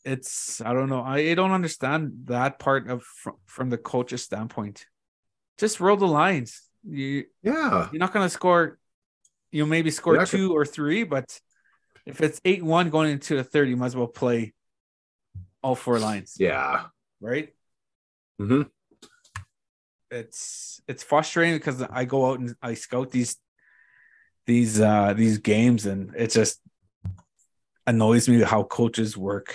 it's 0.06 0.62
I 0.62 0.74
don't 0.74 0.90
know. 0.90 1.02
I, 1.02 1.18
I 1.18 1.34
don't 1.34 1.52
understand 1.52 2.12
that 2.26 2.58
part 2.58 2.88
of 2.90 3.04
from, 3.04 3.36
from 3.46 3.70
the 3.70 3.78
coach's 3.78 4.24
standpoint. 4.24 4.86
Just 5.58 5.80
roll 5.80 5.98
the 5.98 6.08
lines. 6.08 6.62
You 6.84 7.26
Yeah. 7.42 7.90
you're 7.92 8.00
not 8.00 8.14
gonna 8.14 8.30
score 8.30 8.78
you 9.52 9.66
maybe 9.66 9.92
score 9.92 10.26
two 10.26 10.54
or 10.56 10.66
three, 10.66 11.04
but 11.04 11.40
if 12.06 12.22
it's 12.22 12.40
eight 12.46 12.64
one 12.64 12.90
going 12.90 13.12
into 13.12 13.36
the 13.36 13.44
third, 13.44 13.68
you 13.70 13.78
might 13.78 13.88
as 13.88 13.96
well 13.96 14.08
play 14.08 14.54
all 15.62 15.76
four 15.76 16.00
lines, 16.00 16.36
Yeah. 16.40 16.86
right? 17.20 17.54
hmm 18.38 18.64
It's 20.12 20.82
it's 20.88 21.04
frustrating 21.04 21.56
because 21.58 21.82
I 21.82 22.06
go 22.06 22.28
out 22.32 22.40
and 22.40 22.56
I 22.62 22.74
scout 22.76 23.12
these 23.12 23.38
these 24.46 24.80
uh 24.80 25.14
these 25.14 25.38
games 25.40 25.86
and 25.86 26.16
it 26.16 26.32
just 26.32 26.62
annoys 27.86 28.30
me 28.30 28.42
how 28.42 28.64
coaches 28.64 29.18
work 29.18 29.54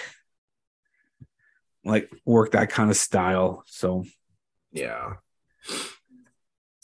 like 1.85 2.11
work 2.25 2.53
that 2.53 2.71
kind 2.71 2.91
of 2.91 2.97
style. 2.97 3.63
So 3.67 4.05
Yeah. 4.73 5.15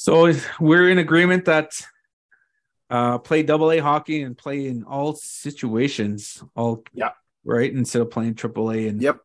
So 0.00 0.32
we're 0.58 0.88
in 0.88 0.96
agreement 0.96 1.44
that 1.44 1.78
uh, 2.88 3.18
play 3.18 3.42
double 3.42 3.70
A 3.70 3.80
hockey 3.80 4.22
and 4.22 4.34
play 4.36 4.66
in 4.66 4.82
all 4.84 5.12
situations, 5.14 6.42
all 6.56 6.82
Yeah. 6.94 7.10
right, 7.44 7.70
instead 7.70 8.00
of 8.00 8.10
playing 8.10 8.36
triple 8.36 8.72
A. 8.72 8.88
And 8.88 9.02
Yep. 9.02 9.18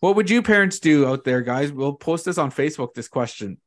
what 0.00 0.16
would 0.16 0.30
you 0.30 0.40
parents 0.40 0.80
do 0.80 1.06
out 1.06 1.24
there, 1.24 1.42
guys? 1.42 1.70
We'll 1.70 1.92
post 1.92 2.24
this 2.24 2.38
on 2.38 2.50
Facebook. 2.50 2.94
This 2.94 3.08
question: 3.08 3.58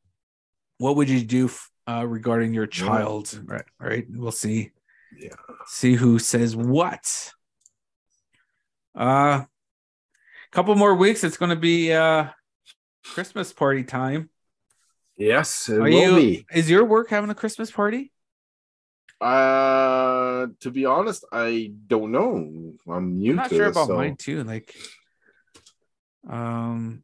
What 0.78 0.96
would 0.96 1.08
you 1.08 1.22
do 1.22 1.50
uh, 1.86 2.04
regarding 2.04 2.52
your 2.52 2.66
child? 2.66 3.40
Right, 3.44 3.64
right. 3.78 4.06
We'll 4.10 4.32
see. 4.32 4.72
Yeah. 5.16 5.36
See 5.66 5.94
who 5.94 6.18
says 6.18 6.56
what. 6.56 7.32
Uh, 8.92 9.44
couple 10.50 10.74
more 10.74 10.96
weeks. 10.96 11.22
It's 11.22 11.36
going 11.36 11.50
to 11.50 11.54
be 11.70 11.92
uh, 11.92 12.26
Christmas 13.04 13.52
party 13.52 13.84
time. 13.84 14.30
Yes, 15.20 15.68
it 15.68 15.76
Are 15.78 15.82
will 15.82 15.90
you? 15.90 16.16
be. 16.16 16.46
Is 16.50 16.70
your 16.70 16.86
work 16.86 17.10
having 17.10 17.28
a 17.28 17.34
Christmas 17.34 17.70
party? 17.70 18.10
Uh, 19.20 20.46
to 20.60 20.70
be 20.70 20.86
honest, 20.86 21.26
I 21.30 21.72
don't 21.86 22.10
know. 22.10 22.72
I'm 22.90 23.18
new 23.18 23.32
I'm 23.32 23.36
not 23.36 23.50
sure 23.50 23.66
about 23.66 23.88
so- 23.88 23.96
mine 23.96 24.16
too. 24.16 24.42
Like, 24.44 24.74
Um, 26.28 27.02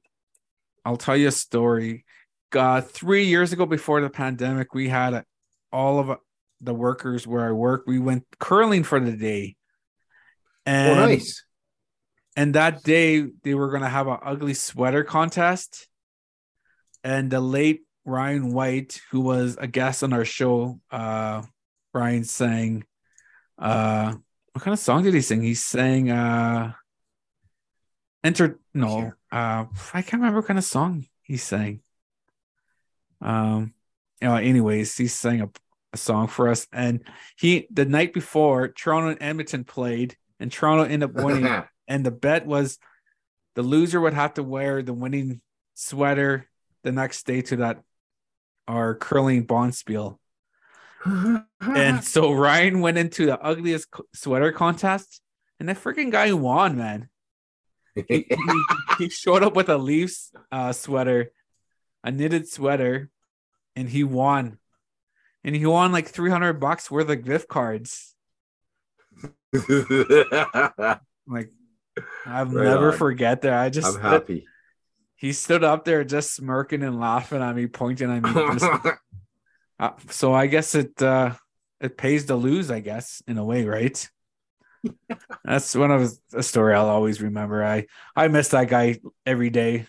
I'll 0.84 0.96
tell 0.96 1.16
you 1.16 1.28
a 1.28 1.32
story. 1.32 2.04
God, 2.50 2.90
three 2.90 3.24
years 3.26 3.52
ago, 3.52 3.66
before 3.66 4.00
the 4.00 4.08
pandemic, 4.08 4.72
we 4.72 4.88
had 4.88 5.12
a, 5.12 5.24
all 5.70 5.98
of 5.98 6.18
the 6.62 6.72
workers 6.74 7.26
where 7.26 7.46
I 7.46 7.52
work. 7.52 7.84
We 7.86 7.98
went 7.98 8.24
curling 8.38 8.82
for 8.82 8.98
the 8.98 9.12
day, 9.16 9.56
and 10.64 11.00
oh, 11.00 11.06
nice. 11.06 11.44
and 12.36 12.54
that 12.54 12.82
day 12.82 13.26
they 13.42 13.54
were 13.54 13.68
going 13.68 13.82
to 13.82 13.88
have 13.90 14.06
an 14.06 14.18
ugly 14.22 14.54
sweater 14.54 15.02
contest, 15.04 15.88
and 17.04 17.30
the 17.30 17.40
late 17.40 17.85
Ryan 18.06 18.52
White, 18.52 19.00
who 19.10 19.20
was 19.20 19.56
a 19.60 19.66
guest 19.66 20.02
on 20.02 20.12
our 20.12 20.24
show, 20.24 20.80
uh, 20.90 21.42
Ryan 21.92 22.24
sang, 22.24 22.84
uh, 23.58 24.14
what 24.52 24.64
kind 24.64 24.72
of 24.72 24.78
song 24.78 25.02
did 25.02 25.12
he 25.12 25.20
sing? 25.20 25.42
He 25.42 25.54
sang, 25.54 26.10
uh, 26.10 26.72
enter, 28.22 28.60
no, 28.72 29.12
uh, 29.32 29.64
I 29.92 30.02
can't 30.02 30.14
remember 30.14 30.38
what 30.38 30.46
kind 30.46 30.58
of 30.58 30.64
song 30.64 31.06
he 31.22 31.36
sang. 31.36 31.80
Um, 33.20 33.74
you 34.22 34.28
know, 34.28 34.36
anyways, 34.36 34.96
he 34.96 35.08
sang 35.08 35.40
a, 35.42 35.50
a 35.92 35.96
song 35.96 36.28
for 36.28 36.48
us, 36.48 36.66
and 36.72 37.02
he 37.36 37.66
the 37.70 37.84
night 37.84 38.12
before 38.12 38.68
Toronto 38.68 39.08
and 39.08 39.22
Edmonton 39.22 39.64
played, 39.64 40.16
and 40.38 40.52
Toronto 40.52 40.84
ended 40.84 41.10
up 41.10 41.24
winning, 41.24 41.64
and 41.88 42.06
the 42.06 42.10
bet 42.10 42.46
was 42.46 42.78
the 43.56 43.62
loser 43.62 44.00
would 44.00 44.14
have 44.14 44.34
to 44.34 44.42
wear 44.42 44.82
the 44.82 44.94
winning 44.94 45.40
sweater 45.74 46.48
the 46.82 46.92
next 46.92 47.26
day 47.26 47.42
to 47.42 47.56
that 47.56 47.82
our 48.68 48.94
curling 48.94 49.46
bonspiel. 49.46 50.18
and 51.04 52.02
so 52.04 52.32
Ryan 52.32 52.80
went 52.80 52.98
into 52.98 53.26
the 53.26 53.40
ugliest 53.40 53.88
sweater 54.14 54.52
contest, 54.52 55.20
and 55.60 55.68
that 55.68 55.76
freaking 55.82 56.10
guy 56.10 56.32
won, 56.32 56.76
man. 56.76 57.08
He, 57.94 58.26
he, 58.28 58.64
he 58.98 59.08
showed 59.08 59.42
up 59.42 59.56
with 59.56 59.68
a 59.70 59.78
Leafs 59.78 60.32
uh, 60.52 60.72
sweater, 60.72 61.30
a 62.04 62.10
knitted 62.10 62.46
sweater, 62.48 63.08
and 63.74 63.88
he 63.88 64.04
won. 64.04 64.58
And 65.44 65.54
he 65.56 65.64
won 65.64 65.92
like 65.92 66.08
300 66.08 66.54
bucks 66.54 66.90
worth 66.90 67.08
of 67.08 67.24
gift 67.24 67.48
cards. 67.48 68.14
Like, 71.28 71.50
I'll 72.24 72.46
Right 72.46 72.64
never 72.64 72.92
on. 72.92 72.98
forget 72.98 73.42
that. 73.42 73.54
I 73.54 73.68
just 73.68 73.96
I'm 73.96 74.00
happy. 74.00 74.46
He 75.16 75.32
stood 75.32 75.64
up 75.64 75.84
there 75.84 76.04
just 76.04 76.34
smirking 76.34 76.82
and 76.82 77.00
laughing 77.00 77.42
at 77.42 77.56
me, 77.56 77.66
pointing 77.66 78.10
at 78.10 78.22
me. 78.22 78.32
just- 78.58 78.96
uh, 79.78 79.90
so 80.10 80.32
I 80.32 80.46
guess 80.46 80.74
it 80.74 81.00
uh 81.02 81.34
it 81.80 81.96
pays 81.98 82.26
to 82.26 82.36
lose, 82.36 82.70
I 82.70 82.80
guess, 82.80 83.22
in 83.26 83.36
a 83.38 83.44
way, 83.44 83.64
right? 83.64 84.08
That's 85.44 85.74
one 85.74 85.90
of 85.90 86.10
a 86.32 86.42
story 86.42 86.74
I'll 86.74 86.88
always 86.88 87.20
remember. 87.20 87.64
I 87.64 87.86
I 88.14 88.28
miss 88.28 88.48
that 88.48 88.68
guy 88.68 89.00
every 89.26 89.50
day. 89.50 89.86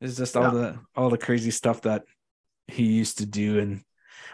It's 0.00 0.16
just 0.16 0.36
all 0.36 0.44
Yeah. 0.44 0.50
the 0.50 0.78
all 0.96 1.10
the 1.10 1.18
crazy 1.18 1.50
stuff 1.50 1.82
that 1.82 2.04
he 2.66 2.84
used 2.84 3.18
to 3.18 3.26
do, 3.26 3.58
and 3.58 3.82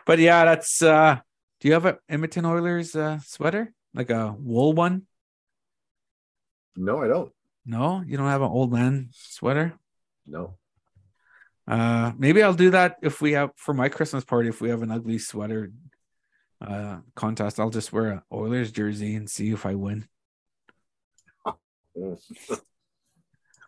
but 0.07 0.19
yeah, 0.19 0.45
that's. 0.45 0.83
uh 0.83 1.21
Do 1.61 1.69
you 1.69 1.75
have 1.75 1.85
a 1.85 1.99
Edmonton 2.09 2.47
Oilers 2.47 2.97
uh, 2.97 3.19
sweater, 3.21 3.73
like 3.93 4.09
a 4.11 4.33
wool 4.39 4.73
one? 4.73 5.07
no, 6.77 7.03
I 7.03 7.09
don't. 7.09 7.33
No, 7.65 8.03
you 8.07 8.17
don't 8.17 8.27
have 8.27 8.43
an 8.43 8.49
old 8.49 8.73
man 8.73 9.11
sweater. 9.13 9.75
No. 10.27 10.57
Uh, 11.69 12.13
maybe 12.19 12.43
I'll 12.43 12.55
do 12.55 12.71
that 12.71 12.97
if 13.03 13.21
we 13.21 13.33
have 13.33 13.51
for 13.57 13.75
my 13.75 13.89
Christmas 13.89 14.25
party. 14.25 14.49
If 14.49 14.61
we 14.61 14.71
have 14.71 14.83
an 14.83 14.91
ugly 14.91 15.19
sweater 15.19 15.73
uh 16.61 16.99
contest, 17.15 17.61
I'll 17.61 17.71
just 17.71 17.93
wear 17.93 18.07
an 18.07 18.23
Oilers 18.33 18.73
jersey 18.73 19.15
and 19.15 19.31
see 19.31 19.51
if 19.51 19.65
I 19.65 19.75
win. 19.75 20.09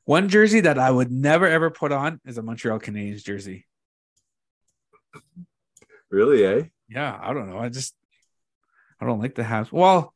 One 0.04 0.28
jersey 0.28 0.60
that 0.60 0.78
I 0.78 0.90
would 0.90 1.12
never 1.12 1.46
ever 1.46 1.70
put 1.70 1.92
on 1.92 2.20
is 2.24 2.38
a 2.38 2.42
Montreal 2.42 2.80
Canadiens 2.80 3.22
jersey. 3.24 3.66
Really, 6.10 6.44
eh? 6.44 6.64
Yeah, 6.88 7.18
I 7.20 7.32
don't 7.32 7.48
know. 7.48 7.58
I 7.58 7.68
just 7.68 7.94
I 9.00 9.06
don't 9.06 9.20
like 9.20 9.34
the 9.34 9.42
Habs. 9.42 9.72
Well, 9.72 10.12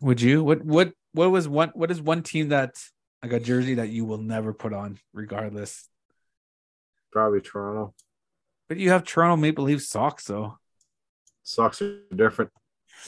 would 0.00 0.20
you? 0.20 0.44
What 0.44 0.64
what 0.64 0.92
what 1.16 1.30
was 1.30 1.48
one 1.48 1.70
what 1.74 1.90
is 1.90 2.00
one 2.00 2.22
team 2.22 2.50
that 2.50 2.74
like 3.22 3.32
a 3.32 3.40
jersey 3.40 3.74
that 3.74 3.88
you 3.88 4.04
will 4.04 4.18
never 4.18 4.52
put 4.52 4.72
on 4.72 4.98
regardless? 5.12 5.88
Probably 7.10 7.40
Toronto. 7.40 7.94
But 8.68 8.76
you 8.76 8.90
have 8.90 9.04
Toronto 9.04 9.36
Maple 9.36 9.64
Leaf 9.64 9.82
socks 9.82 10.24
though. 10.24 10.58
Socks 11.42 11.82
are 11.82 12.00
different. 12.14 12.50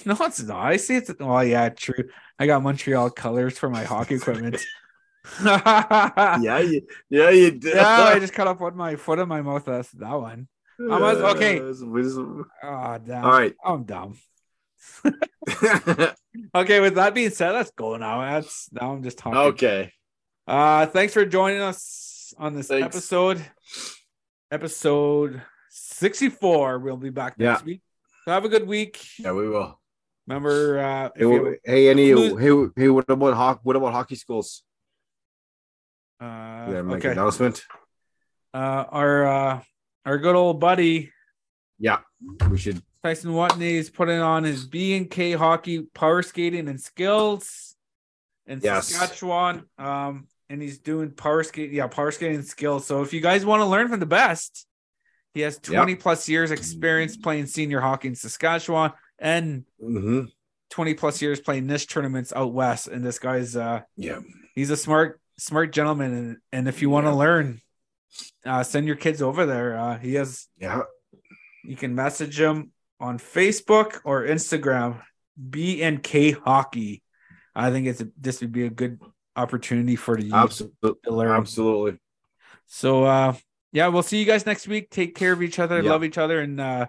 No, 0.05 0.15
it's 0.21 0.43
not. 0.43 0.65
I 0.65 0.77
see 0.77 0.97
it's 0.97 1.11
oh 1.19 1.41
yeah, 1.41 1.71
true. 1.71 2.05
I 2.39 2.47
got 2.47 2.63
Montreal 2.63 3.11
colors 3.11 3.59
for 3.59 3.71
my 3.71 3.85
hockey 3.85 4.17
equipment. 4.17 4.63
yeah, 5.43 6.39
yeah, 6.41 6.59
you, 6.61 6.83
yeah, 7.09 7.31
you 7.31 7.51
did. 7.53 7.79
I 7.79 8.19
just 8.19 8.35
cut 8.35 8.47
off 8.47 8.61
one 8.61 8.77
my 8.77 8.97
foot 8.97 9.19
in 9.19 9.27
my 9.27 9.41
mouth. 9.41 9.65
That's 9.65 9.91
that 9.93 10.13
one. 10.13 10.47
I 10.79 10.99
was- 11.01 11.19
okay. 11.37 11.59
Oh 11.59 12.99
damn. 13.05 13.25
All 13.25 13.31
right. 13.31 13.55
I'm 13.65 13.85
dumb. 13.85 14.19
Okay, 16.55 16.81
with 16.81 16.95
that 16.95 17.15
being 17.15 17.31
said, 17.31 17.53
let's 17.53 17.71
go 17.73 17.97
now. 17.97 18.21
That's 18.21 18.69
now 18.73 18.93
I'm 18.93 19.03
just 19.03 19.19
talking. 19.19 19.39
okay. 19.53 19.93
Uh 20.47 20.87
thanks 20.87 21.13
for 21.13 21.25
joining 21.27 21.61
us 21.61 22.33
on 22.39 22.55
this 22.55 22.69
Thanks. 22.69 22.87
episode. 22.97 23.45
Episode 24.51 25.43
64. 25.71 26.79
We'll 26.79 26.97
be 26.97 27.11
back 27.11 27.39
next 27.39 27.61
Yeah. 27.61 27.65
week. 27.67 27.83
So 28.25 28.33
have 28.33 28.45
a 28.45 28.49
good 28.49 28.67
week. 28.67 28.99
Yeah, 29.19 29.33
we 29.33 29.49
will. 29.49 29.79
Remember 30.27 30.79
uh 30.79 31.11
Hey, 31.17 31.23
you 31.25 31.57
hey, 31.65 31.89
any, 31.91 32.15
Lose- 32.15 32.41
hey, 32.41 32.83
hey, 32.83 32.89
what 32.89 33.09
about 33.11 33.35
hockey? 33.35 33.61
What 33.63 33.77
about 33.77 33.93
hockey 33.93 34.15
schools? 34.17 34.63
uh 36.21 36.25
Yeah, 36.71 36.83
make 36.83 36.99
okay. 36.99 37.09
an 37.09 37.19
announcement. 37.19 37.63
uh 38.55 38.85
our 38.91 39.27
uh 39.27 39.61
our 40.07 40.19
good 40.19 40.35
old 40.37 40.61
buddy 40.61 41.13
Yeah, 41.79 41.99
we 42.49 42.59
should. 42.59 42.83
Tyson 43.03 43.31
Watney 43.33 43.75
is 43.75 43.91
putting 43.91 44.19
on 44.19 44.45
his 44.45 44.67
B 44.67 44.97
and 44.97 45.11
K 45.11 45.33
hockey 45.33 45.83
power 45.95 46.23
skating 46.23 46.69
and 46.69 46.81
skills 46.81 47.77
in 48.47 48.61
Yes. 48.61 48.89
Saskatchewan. 48.89 49.65
Um, 49.79 50.27
and 50.51 50.61
he's 50.61 50.79
doing 50.79 51.11
power 51.13 51.43
skate, 51.45 51.71
yeah, 51.73 51.87
power 51.87 52.11
skating 52.11 52.43
skills. 52.43 52.87
So 52.87 53.03
if 53.03 53.13
you 53.13 53.21
guys 53.21 53.45
want 53.45 53.61
to 53.61 53.67
learn 53.67 53.89
from 53.89 54.01
the 54.01 54.07
best, 54.07 54.67
he 55.35 55.43
has 55.43 55.59
20 55.59 55.95
plus 55.95 56.29
years 56.29 56.51
experience 56.51 57.17
playing 57.17 57.47
senior 57.47 57.81
hockey 57.81 58.09
in 58.09 58.15
Saskatchewan 58.15 58.93
and 59.19 59.65
hmm 59.81 60.23
20 60.71 60.95
plus 60.95 61.23
years 61.23 61.41
playing 61.41 61.67
niche 61.67 61.87
tournaments 61.89 62.33
out 62.35 62.53
west. 62.53 62.89
And 62.89 63.05
this 63.05 63.19
guy's 63.19 63.55
uh 63.57 63.83
Yeah, 63.97 64.21
he's 64.55 64.71
a 64.71 64.77
smart, 64.77 65.21
smart 65.39 65.73
gentleman. 65.73 66.13
And, 66.13 66.37
and 66.53 66.69
if 66.69 66.83
you 66.83 66.91
want 66.91 67.07
to 67.07 67.11
Yeah. 67.11 67.17
learn, 67.17 67.61
uh 68.45 68.63
send 68.65 68.87
your 68.87 68.97
kids 68.97 69.23
over 69.23 69.47
there. 69.47 69.77
Uh 69.79 69.99
he 69.99 70.15
has 70.15 70.49
yeah. 70.59 70.83
you 71.65 71.77
can 71.77 71.95
message 71.95 72.41
him 72.41 72.73
on 73.01 73.19
Facebook 73.19 74.01
or 74.05 74.25
Instagram, 74.25 75.01
BNK 75.41 76.39
Hockey. 76.43 77.03
I 77.55 77.71
think 77.71 77.87
it's 77.87 78.01
a, 78.01 78.09
this 78.21 78.41
would 78.41 78.53
be 78.53 78.65
a 78.67 78.71
good 78.71 79.01
opportunity 79.37 79.97
for 79.97 80.17
the 80.17 80.31
Absolutely, 80.33 80.93
to 81.05 81.11
learn. 81.11 81.31
absolutely. 81.31 81.99
So, 82.67 83.05
uh, 83.05 83.35
yeah, 83.73 83.89
we'll 83.89 84.03
see 84.03 84.19
you 84.19 84.25
guys 84.25 84.47
next 84.47 84.67
week. 84.69 84.91
Take 84.91 85.15
care 85.15 85.33
of 85.33 85.43
each 85.43 85.59
other, 85.59 85.83
Yeah. 85.83 85.91
love 85.91 86.05
each 86.05 86.19
other, 86.19 86.41
and 86.41 86.61
uh, 86.61 86.87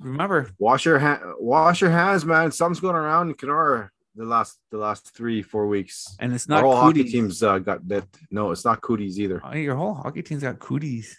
remember, 0.00 0.50
Wash 0.58 0.84
your 0.86 0.98
hand. 0.98 1.20
Wash 1.38 1.80
your 1.80 1.90
hands, 1.90 2.24
man. 2.24 2.52
Something's 2.52 2.80
going 2.80 2.96
around 2.96 3.28
in 3.30 3.34
Kenora 3.34 3.90
the 4.14 4.24
last 4.24 4.58
the 4.70 4.78
last 4.78 5.14
three 5.14 5.42
four 5.42 5.66
weeks. 5.66 6.16
and 6.18 6.32
it's 6.32 6.48
Our 6.48 6.56
not 6.56 6.62
whole 6.64 6.76
hockey 6.76 7.04
teams 7.04 7.42
uh, 7.42 7.58
got 7.58 7.86
bit. 7.86 8.04
No, 8.30 8.50
it's 8.50 8.64
not 8.64 8.80
cooties 8.80 9.18
either. 9.20 9.40
Oh, 9.44 9.54
your 9.54 9.74
whole 9.76 9.94
hockey 9.94 10.22
team's 10.22 10.42
got 10.42 10.58
cooties. 10.58 11.16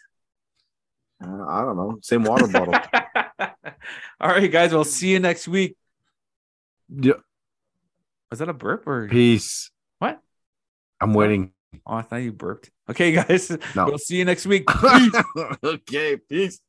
Uh, 1.23 1.45
I 1.47 1.61
don't 1.61 1.75
know. 1.77 1.97
Same 2.01 2.23
water 2.23 2.47
bottle. 2.47 2.73
All 4.21 4.29
right, 4.29 4.51
guys, 4.51 4.71
we'll 4.73 4.83
see 4.83 5.11
you 5.11 5.19
next 5.19 5.47
week. 5.47 5.75
Yeah. 6.89 7.13
Was 8.29 8.39
that 8.39 8.49
a 8.49 8.53
burp 8.53 8.87
or? 8.87 9.07
Peace. 9.07 9.71
What? 9.99 10.19
I'm 10.99 11.13
waiting. 11.13 11.51
Oh, 11.85 11.95
I 11.95 12.01
thought 12.01 12.17
you 12.17 12.31
burped. 12.31 12.71
Okay, 12.89 13.11
guys, 13.13 13.51
No. 13.75 13.85
we'll 13.85 13.97
see 13.97 14.17
you 14.17 14.25
next 14.25 14.45
week. 14.45 14.65
okay. 15.63 16.17
Peace. 16.17 16.59